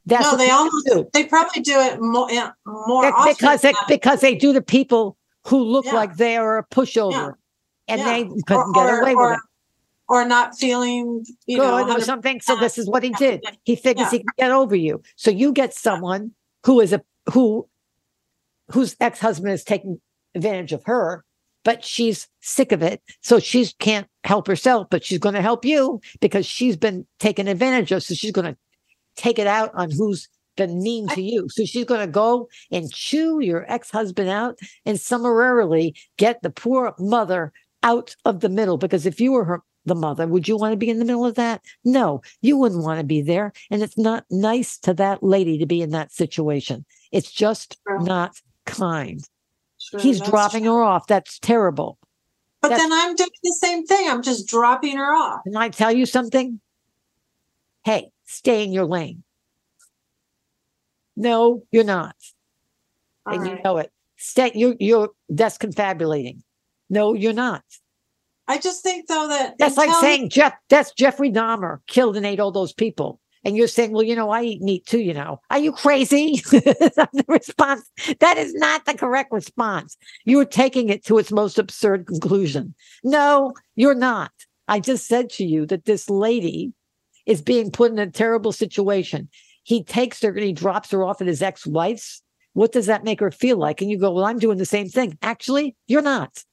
That's 0.06 0.24
no, 0.32 0.36
they 0.36 0.50
almost 0.50 0.86
do. 0.86 1.08
they 1.12 1.24
probably 1.26 1.62
do 1.62 1.78
it 1.78 2.00
more 2.00 2.28
more 2.66 3.06
often. 3.06 3.34
because 3.34 3.60
they, 3.62 3.72
because 3.88 4.20
they 4.20 4.34
do 4.34 4.52
to 4.52 4.60
people 4.60 5.16
who 5.46 5.62
look 5.62 5.84
Yeah. 5.86 5.94
like 5.94 6.16
they 6.16 6.36
are 6.36 6.58
a 6.58 6.66
pushover, 6.66 7.12
Yeah. 7.12 7.30
and 7.88 8.00
Yeah. 8.00 8.04
they 8.06 8.24
couldn't 8.46 8.72
get 8.72 8.98
away 9.00 9.14
or, 9.14 9.30
with 9.30 9.38
it. 9.38 9.40
or 10.08 10.24
not 10.24 10.56
feeling 10.56 11.24
you 11.46 11.58
Good 11.58 11.86
know 11.86 11.96
or 11.96 12.00
something. 12.00 12.40
So 12.40 12.56
this 12.56 12.78
is 12.78 12.88
what 12.88 13.02
he 13.02 13.10
did. 13.10 13.44
He 13.64 13.76
figures 13.76 14.10
he 14.10 14.18
can 14.18 14.26
get 14.38 14.50
over 14.50 14.74
you. 14.74 15.02
So 15.16 15.30
you 15.30 15.52
get 15.52 15.72
someone 15.74 16.32
who 16.64 16.80
is 16.80 16.92
a 16.92 17.00
who 17.32 17.68
whose 18.70 18.96
ex 19.00 19.20
husband 19.20 19.52
is 19.52 19.62
taking 19.64 20.00
advantage 20.34 20.72
of 20.72 20.82
her, 20.84 21.24
but 21.64 21.84
she's 21.84 22.26
sick 22.40 22.72
of 22.72 22.82
it. 22.82 23.02
So 23.20 23.38
she 23.38 23.66
can't 23.78 24.08
help 24.24 24.46
herself, 24.48 24.88
but 24.90 25.04
she's 25.04 25.18
going 25.18 25.34
to 25.34 25.42
help 25.42 25.64
you 25.64 26.00
because 26.20 26.46
she's 26.46 26.76
been 26.76 27.06
taken 27.20 27.46
advantage 27.48 27.92
of. 27.92 28.02
So 28.02 28.14
she's 28.14 28.32
going 28.32 28.46
to 28.52 28.56
take 29.16 29.38
it 29.38 29.46
out 29.46 29.70
on 29.74 29.90
who's 29.90 30.28
been 30.56 30.82
mean 30.82 31.08
to 31.08 31.22
you. 31.22 31.48
So 31.48 31.64
she's 31.64 31.84
going 31.84 32.00
to 32.00 32.06
go 32.06 32.48
and 32.70 32.92
chew 32.92 33.40
your 33.40 33.64
ex 33.72 33.90
husband 33.90 34.28
out 34.28 34.58
and 34.84 35.00
summarily 35.00 35.94
get 36.18 36.42
the 36.42 36.50
poor 36.50 36.94
mother 36.98 37.52
out 37.82 38.14
of 38.24 38.40
the 38.40 38.48
middle. 38.48 38.76
Because 38.76 39.06
if 39.06 39.20
you 39.20 39.32
were 39.32 39.44
her, 39.44 39.62
the 39.84 39.94
mother, 39.94 40.26
would 40.28 40.46
you 40.46 40.56
want 40.56 40.72
to 40.72 40.76
be 40.76 40.90
in 40.90 40.98
the 40.98 41.04
middle 41.04 41.24
of 41.26 41.34
that? 41.34 41.62
No, 41.84 42.22
you 42.40 42.56
wouldn't 42.56 42.84
want 42.84 43.00
to 43.00 43.04
be 43.04 43.20
there. 43.20 43.52
And 43.70 43.82
it's 43.82 43.98
not 43.98 44.24
nice 44.30 44.78
to 44.78 44.94
that 44.94 45.22
lady 45.22 45.58
to 45.58 45.66
be 45.66 45.82
in 45.82 45.90
that 45.90 46.12
situation. 46.12 46.84
It's 47.10 47.32
just 47.32 47.78
not 47.88 48.40
kind. 48.64 49.20
Sure, 49.78 49.98
He's 49.98 50.20
dropping 50.20 50.62
true. 50.64 50.74
her 50.74 50.82
off. 50.82 51.08
That's 51.08 51.38
terrible. 51.40 51.98
But 52.60 52.68
that's- 52.68 52.88
then 52.88 52.92
I'm 52.92 53.16
doing 53.16 53.30
the 53.42 53.56
same 53.60 53.84
thing. 53.84 54.08
I'm 54.08 54.22
just 54.22 54.46
dropping 54.46 54.96
her 54.98 55.14
off. 55.14 55.40
Can 55.42 55.56
I 55.56 55.68
tell 55.68 55.90
you 55.90 56.06
something? 56.06 56.60
Hey, 57.84 58.10
stay 58.32 58.64
in 58.64 58.72
your 58.72 58.86
lane. 58.86 59.22
No, 61.16 61.62
you're 61.70 61.84
not. 61.84 62.16
All 63.26 63.34
and 63.34 63.46
you 63.46 63.58
know 63.62 63.78
it. 63.78 63.92
Stay 64.16 64.52
you're 64.54 64.76
you're 64.80 65.10
that's 65.28 65.58
confabulating. 65.58 66.42
No, 66.88 67.14
you're 67.14 67.32
not. 67.32 67.64
I 68.48 68.58
just 68.58 68.82
think 68.82 69.08
though 69.08 69.28
that 69.28 69.56
That's 69.58 69.76
like 69.76 69.92
saying 70.00 70.30
Jeff 70.30 70.54
that's 70.68 70.92
Jeffrey 70.92 71.30
Dahmer 71.30 71.78
killed 71.86 72.16
and 72.16 72.26
ate 72.26 72.40
all 72.40 72.52
those 72.52 72.72
people. 72.72 73.20
And 73.44 73.56
you're 73.56 73.68
saying, 73.68 73.90
well, 73.90 74.04
you 74.04 74.14
know, 74.14 74.30
I 74.30 74.42
eat 74.44 74.62
meat 74.62 74.86
too, 74.86 75.00
you 75.00 75.12
know. 75.12 75.40
Are 75.50 75.58
you 75.58 75.72
crazy? 75.72 76.42
The 76.52 77.24
response. 77.26 77.90
That 78.20 78.38
is 78.38 78.54
not 78.54 78.84
the 78.84 78.94
correct 78.94 79.32
response. 79.32 79.96
You're 80.24 80.44
taking 80.44 80.90
it 80.90 81.04
to 81.06 81.18
its 81.18 81.32
most 81.32 81.58
absurd 81.58 82.06
conclusion. 82.06 82.74
No, 83.02 83.52
you're 83.74 83.96
not. 83.96 84.30
I 84.68 84.78
just 84.78 85.06
said 85.06 85.28
to 85.30 85.44
you 85.44 85.66
that 85.66 85.86
this 85.86 86.08
lady 86.08 86.72
is 87.26 87.42
being 87.42 87.70
put 87.70 87.92
in 87.92 87.98
a 87.98 88.10
terrible 88.10 88.52
situation. 88.52 89.28
He 89.62 89.84
takes 89.84 90.20
her 90.22 90.30
and 90.30 90.42
he 90.42 90.52
drops 90.52 90.90
her 90.90 91.04
off 91.04 91.20
at 91.20 91.26
his 91.26 91.42
ex-wife's. 91.42 92.22
What 92.54 92.72
does 92.72 92.86
that 92.86 93.04
make 93.04 93.20
her 93.20 93.30
feel 93.30 93.56
like? 93.56 93.80
And 93.80 93.90
you 93.90 93.98
go, 93.98 94.12
well, 94.12 94.24
I'm 94.24 94.38
doing 94.38 94.58
the 94.58 94.66
same 94.66 94.88
thing. 94.88 95.16
Actually, 95.22 95.76
you're 95.86 96.02
not. 96.02 96.44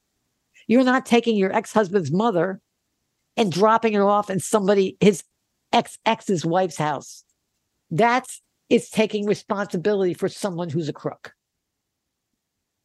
You're 0.66 0.84
not 0.84 1.04
taking 1.04 1.36
your 1.36 1.52
ex-husband's 1.52 2.12
mother 2.12 2.60
and 3.36 3.52
dropping 3.52 3.94
her 3.94 4.04
off 4.04 4.30
in 4.30 4.40
somebody 4.40 4.96
his 5.00 5.24
ex 5.72 5.98
ex's 6.06 6.44
wife's 6.44 6.76
house. 6.76 7.24
That's 7.90 8.40
taking 8.92 9.26
responsibility 9.26 10.14
for 10.14 10.28
someone 10.28 10.70
who's 10.70 10.88
a 10.88 10.92
crook. 10.92 11.32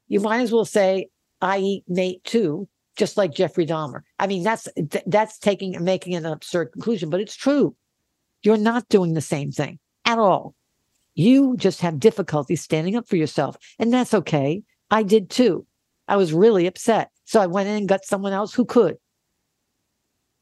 You 0.07 0.19
might 0.19 0.41
as 0.41 0.51
well 0.51 0.65
say, 0.65 1.09
I 1.41 1.59
eat 1.59 1.83
Nate 1.87 2.23
too, 2.23 2.67
just 2.95 3.17
like 3.17 3.33
Jeffrey 3.33 3.65
Dahmer. 3.65 4.01
I 4.19 4.27
mean, 4.27 4.43
that's 4.43 4.67
that's 5.05 5.37
taking 5.37 5.83
making 5.83 6.15
an 6.15 6.25
absurd 6.25 6.71
conclusion, 6.73 7.09
but 7.09 7.19
it's 7.19 7.35
true. 7.35 7.75
You're 8.41 8.57
not 8.57 8.89
doing 8.89 9.13
the 9.13 9.21
same 9.21 9.51
thing 9.51 9.79
at 10.05 10.19
all. 10.19 10.55
You 11.13 11.55
just 11.57 11.81
have 11.81 11.99
difficulty 11.99 12.55
standing 12.55 12.95
up 12.95 13.07
for 13.07 13.15
yourself, 13.15 13.57
and 13.79 13.93
that's 13.93 14.13
okay. 14.13 14.63
I 14.91 15.03
did 15.03 15.29
too. 15.29 15.65
I 16.07 16.17
was 16.17 16.33
really 16.33 16.67
upset. 16.67 17.09
So 17.25 17.41
I 17.41 17.47
went 17.47 17.69
in 17.69 17.75
and 17.75 17.89
got 17.89 18.05
someone 18.05 18.33
else 18.33 18.53
who 18.53 18.65
could. 18.65 18.97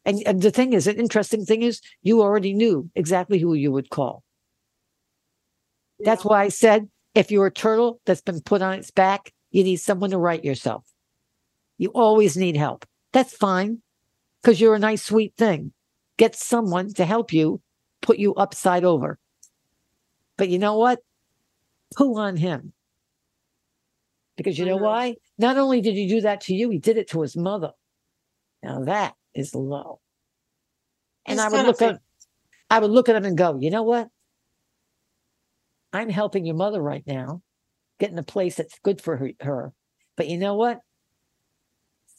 And, 0.05 0.21
and 0.25 0.41
the 0.41 0.51
thing 0.51 0.73
is, 0.73 0.85
an 0.85 0.97
interesting 0.97 1.45
thing 1.45 1.61
is, 1.61 1.79
you 2.01 2.21
already 2.21 2.53
knew 2.53 2.89
exactly 2.93 3.39
who 3.39 3.53
you 3.53 3.71
would 3.71 3.89
call. 3.89 4.23
That's 5.99 6.25
why 6.25 6.43
I 6.43 6.49
said, 6.49 6.89
if 7.15 7.31
you're 7.31 7.45
a 7.45 7.51
turtle 7.51 8.01
that's 8.05 8.21
been 8.21 8.41
put 8.41 8.61
on 8.61 8.73
its 8.73 8.91
back, 8.91 9.31
you 9.51 9.63
need 9.63 9.77
someone 9.77 10.09
to 10.09 10.17
right 10.17 10.43
yourself. 10.43 10.83
You 11.84 11.89
always 11.89 12.38
need 12.38 12.55
help. 12.55 12.86
That's 13.11 13.36
fine 13.36 13.81
because 14.41 14.61
you're 14.61 14.73
a 14.73 14.79
nice, 14.79 15.03
sweet 15.03 15.34
thing. 15.38 15.73
Get 16.15 16.34
someone 16.34 16.93
to 16.93 17.03
help 17.03 17.34
you 17.34 17.59
put 18.01 18.19
you 18.19 18.34
upside 18.36 18.86
over. 18.86 19.19
But 20.38 20.47
you 20.47 20.59
know 20.59 20.77
what? 20.77 20.99
Poo 21.97 22.17
on 22.17 22.38
him. 22.38 22.71
Because 24.38 24.57
you 24.57 24.65
know 24.65 24.77
Mhm. 24.77 24.81
why? 24.81 25.15
Not 25.38 25.57
only 25.57 25.81
did 25.81 25.95
he 25.95 26.07
do 26.07 26.21
that 26.21 26.39
to 26.43 26.55
you, 26.55 26.69
he 26.69 26.79
did 26.79 26.95
it 26.95 27.09
to 27.09 27.19
his 27.19 27.36
mother. 27.36 27.73
Now 28.63 28.86
that 28.86 29.17
is 29.36 29.53
low. 29.53 29.99
And 31.25 31.38
He's 31.38 31.45
I 31.45 31.49
would 31.49 31.65
look 31.67 31.81
at 31.81 31.99
I 32.69 32.79
would 32.79 32.91
look 32.91 33.09
at 33.09 33.17
him 33.17 33.25
and 33.25 33.38
go, 33.38 33.59
you 33.59 33.71
know 33.71 33.84
what? 33.84 34.07
I'm 35.91 36.07
helping 36.07 36.45
your 36.45 36.55
mother 36.55 36.81
right 36.81 37.05
now, 37.05 37.41
getting 37.99 38.17
a 38.17 38.23
place 38.23 38.55
that's 38.55 38.79
good 38.79 39.01
for 39.01 39.17
her. 39.17 39.31
her. 39.41 39.73
But 40.15 40.29
you 40.29 40.38
know 40.38 40.55
what? 40.55 40.79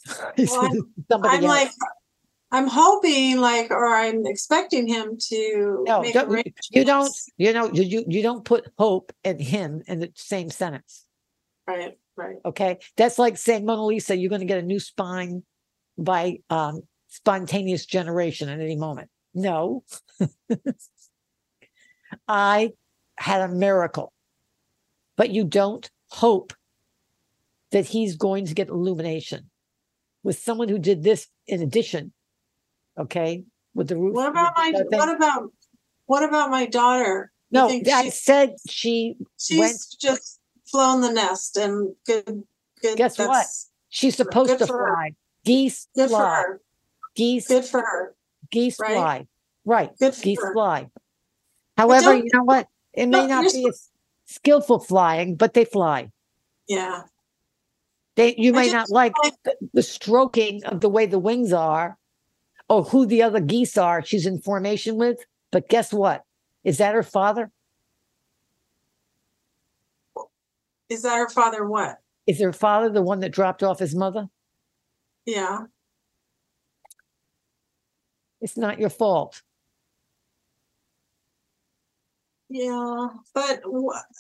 Well, 0.39 0.71
said, 0.71 0.81
Somebody 1.11 1.37
I'm 1.37 1.45
else. 1.45 1.51
like, 1.51 1.71
I'm 2.53 2.69
hoping, 2.69 3.41
like, 3.41 3.71
or 3.71 3.87
I'm 3.87 4.27
expecting 4.27 4.87
him 4.87 5.17
to 5.29 5.85
no, 5.87 6.03
make 6.03 6.15
don't- 6.15 6.47
you 6.71 6.85
don't. 6.85 7.13
You 7.37 7.53
know, 7.53 7.71
you 7.73 8.05
you 8.07 8.23
don't 8.23 8.45
put 8.45 8.69
hope 8.79 9.13
in 9.25 9.39
him 9.39 9.83
in 9.87 10.01
the 10.01 10.13
same 10.15 10.51
sentence. 10.51 11.05
Right, 11.67 11.99
right. 12.17 12.37
Okay, 12.45 12.79
that's 12.97 13.19
like 13.19 13.39
saying 13.39 13.65
Mona 13.65 13.85
Lisa, 13.85 14.17
you're 14.17 14.29
going 14.29 14.41
to 14.41 14.47
get 14.47 14.59
a 14.59 14.67
new 14.67 14.79
spine 14.79 15.43
by 15.99 16.39
um, 16.51 16.83
spontaneous 17.09 17.87
generation 17.87 18.49
at 18.49 18.61
any 18.61 18.77
moment. 18.77 19.09
No, 19.35 19.85
I 22.29 22.73
had 23.17 23.41
a 23.41 23.49
miracle, 23.49 24.13
but 25.17 25.31
you 25.31 25.45
don't 25.45 25.91
hope 26.09 26.53
that 27.73 27.87
he's 27.87 28.17
going 28.17 28.47
to 28.47 28.55
get 28.55 28.69
illumination. 28.69 29.51
With 30.25 30.39
someone 30.41 30.69
who 30.69 30.79
did 30.81 31.05
this 31.05 31.29
in 31.47 31.63
addition. 31.63 32.13
Okay, 32.99 33.45
with 33.75 33.89
the 33.89 33.97
roof. 33.97 34.15
What 34.15 34.29
about 34.31 34.55
my 34.57 34.73
thing. 34.73 34.87
what 34.99 35.15
about 35.15 35.53
what 36.07 36.23
about 36.25 36.51
my 36.51 36.67
daughter? 36.67 37.31
No, 37.53 37.69
I 37.69 38.05
she- 38.05 38.11
said 38.11 38.55
she 38.69 39.17
she's 39.39 39.59
went. 39.61 39.77
just 40.01 40.41
flown 40.67 41.01
the 41.03 41.13
nest 41.13 41.57
and 41.57 41.95
good 42.07 42.43
good 42.83 42.97
Guess 42.97 43.19
what? 43.19 43.47
She's 43.91 44.17
supposed 44.17 44.59
to 44.59 44.67
for 44.67 44.79
her. 44.79 44.95
fly. 44.95 45.11
Geese 45.45 45.87
Good 45.95 46.05
for 46.11 46.17
fly. 46.17 46.43
her. 46.43 46.61
Geese. 47.15 47.47
Good 47.47 47.65
for 47.65 47.81
her. 47.81 48.15
Geese 48.51 48.81
right? 48.81 48.95
fly. 48.97 49.27
Right. 49.65 49.91
Good 49.99 50.15
for 50.15 50.23
Geese 50.23 50.43
her. 50.43 50.53
fly. 50.53 50.89
However, 51.77 52.15
you 52.15 52.29
know 52.33 52.45
what? 52.45 52.67
It 52.93 53.07
may 53.07 53.27
No, 53.27 53.43
not 53.43 53.53
be 53.53 53.71
skillful 54.27 54.79
flying, 54.81 55.37
but 55.37 55.55
they 55.55 55.65
fly. 55.65 56.11
Yeah. 56.69 57.03
They 58.17 58.35
you 58.37 58.53
may 58.53 58.71
not 58.71 58.91
like 58.91 59.13
the, 59.45 59.55
the 59.73 59.83
stroking 59.83 60.65
of 60.65 60.81
the 60.81 60.89
way 60.89 61.07
the 61.07 61.19
wings 61.19 61.53
are 61.53 61.99
or 62.69 62.85
who 62.85 63.07
the 63.07 63.23
other 63.23 63.41
geese 63.41 63.77
are 63.77 64.05
she's 64.05 64.27
in 64.27 64.41
formation 64.41 64.97
with, 64.97 65.19
but 65.51 65.69
guess 65.69 65.93
what? 65.93 66.23
Is 66.63 66.79
that 66.79 66.95
her 66.95 67.03
father? 67.03 67.51
Is 70.89 71.03
that 71.03 71.17
her 71.17 71.29
father 71.29 71.67
what? 71.67 71.99
Is 72.27 72.41
her 72.41 72.53
father 72.53 72.89
the 72.89 73.03
one 73.03 73.21
that 73.21 73.33
dropped 73.33 73.63
off 73.63 73.81
his 73.81 73.95
mother? 73.95 74.29
Yeah. 75.27 75.65
It's 78.41 78.57
not 78.57 78.79
your 78.79 78.91
fault. 78.91 79.43
Yeah. 82.49 83.09
But 83.35 83.63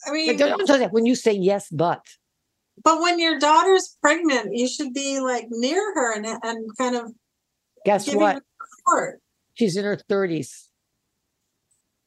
I 0.07 0.11
mean 0.11 0.26
But 0.26 0.38
don't, 0.38 0.59
don't 0.59 0.66
say 0.66 0.78
that 0.78 0.92
when 0.92 1.07
you 1.07 1.14
say 1.14 1.32
yes, 1.32 1.68
but 1.70 2.05
but 2.85 3.01
when 3.01 3.18
your 3.18 3.39
daughter's 3.39 3.97
pregnant, 4.01 4.55
you 4.55 4.68
should 4.68 4.93
be 4.93 5.18
like 5.18 5.47
near 5.49 5.80
her 5.95 6.14
and 6.14 6.26
and 6.26 6.76
kind 6.76 6.95
of 6.95 7.12
guess 7.85 8.12
what? 8.14 8.43
She's 9.55 9.76
in 9.76 9.85
her 9.85 9.97
30s. 9.97 10.68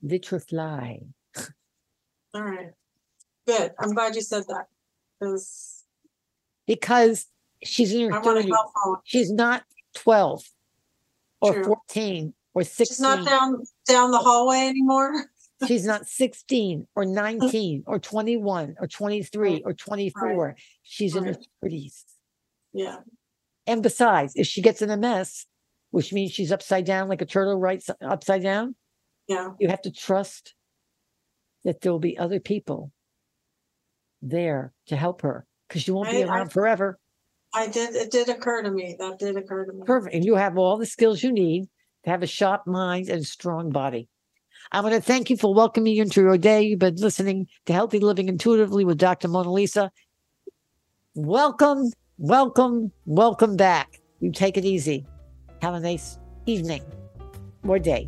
Let 0.03 0.25
her 0.27 0.39
fly. 0.39 0.99
All 2.33 2.43
right. 2.43 2.69
Good. 3.47 3.71
I'm 3.79 3.93
glad 3.93 4.15
you 4.15 4.21
said 4.21 4.43
that. 4.47 4.65
Because 5.19 5.83
Because 6.67 7.25
she's 7.63 7.93
in 7.93 8.11
her 8.11 8.15
I 8.15 8.19
want 8.19 8.45
to 8.45 8.53
30s. 8.53 8.95
She's 9.05 9.31
not 9.31 9.63
12 9.95 10.43
or 11.41 11.53
True. 11.53 11.63
14 11.63 12.33
or 12.53 12.63
16. 12.63 12.85
She's 12.85 12.99
not 12.99 13.25
down 13.25 13.63
down 13.87 14.11
the 14.11 14.19
hallway 14.19 14.67
anymore. 14.67 15.13
She's 15.65 15.85
not 15.85 16.05
16 16.05 16.87
or 16.95 17.03
uh. 17.03 17.07
19 17.07 17.83
or 17.87 17.99
21 17.99 18.75
or 18.79 18.87
23 18.87 19.49
Right. 19.53 19.61
or 19.65 19.73
24. 19.73 20.55
She's 20.83 21.15
in 21.15 21.23
her 21.25 21.35
30s. 21.63 22.03
Yeah. 22.73 22.97
And 23.65 23.81
besides, 23.81 24.33
if 24.35 24.45
she 24.47 24.61
gets 24.61 24.81
in 24.81 24.89
a 24.91 24.97
mess, 24.97 25.45
which 25.91 26.13
means 26.13 26.31
she's 26.31 26.51
upside 26.51 26.85
down 26.85 27.07
like 27.07 27.21
a 27.21 27.25
turtle 27.25 27.59
right 27.59 27.83
upside 28.01 28.43
down, 28.43 28.75
Yeah. 29.27 29.53
you 29.59 29.67
have 29.69 29.81
to 29.81 29.91
trust 29.91 30.53
that 31.63 31.81
there 31.81 31.91
will 31.91 31.99
be 31.99 32.17
other 32.17 32.39
people 32.39 32.91
there 34.21 34.73
to 34.87 34.95
help 34.95 35.21
her 35.21 35.45
because 35.67 35.87
you 35.87 35.93
won't 35.95 36.09
be 36.11 36.23
I- 36.23 36.27
I- 36.27 36.35
around 36.35 36.51
forever. 36.51 36.99
I 37.53 37.67
did 37.67 37.95
it 37.95 38.11
did 38.11 38.29
occur 38.29 38.61
to 38.61 38.69
me. 38.69 38.95
That 38.99 39.17
did 39.19 39.37
occur 39.37 39.65
to 39.65 39.73
me. 39.73 39.83
Perfect. 39.85 40.13
And 40.13 40.23
you 40.23 40.35
have 40.35 40.57
all 40.57 40.77
the 40.77 40.85
skills 40.85 41.23
you 41.23 41.31
need 41.31 41.67
to 42.03 42.09
have 42.09 42.21
a 42.21 42.27
sharp 42.27 42.67
mind 42.67 43.09
and 43.09 43.21
a 43.21 43.25
strong 43.25 43.69
body. 43.69 44.09
I 44.71 44.81
want 44.81 44.95
to 44.95 45.01
thank 45.01 45.29
you 45.29 45.37
for 45.37 45.53
welcoming 45.53 45.93
me 45.93 45.99
into 45.99 46.21
your 46.21 46.37
day. 46.37 46.61
You've 46.61 46.79
been 46.79 46.95
listening 46.95 47.47
to 47.65 47.73
Healthy 47.73 47.99
Living 47.99 48.27
Intuitively 48.27 48.83
with 48.83 48.97
Dr. 48.97 49.27
Mona 49.27 49.51
Lisa. 49.51 49.91
Welcome, 51.15 51.91
welcome, 52.17 52.91
welcome 53.05 53.55
back. 53.55 54.01
You 54.19 54.31
take 54.31 54.57
it 54.57 54.65
easy. 54.65 55.05
Have 55.61 55.73
a 55.73 55.79
nice 55.79 56.19
evening 56.45 56.83
or 57.63 57.79
day. 57.79 58.07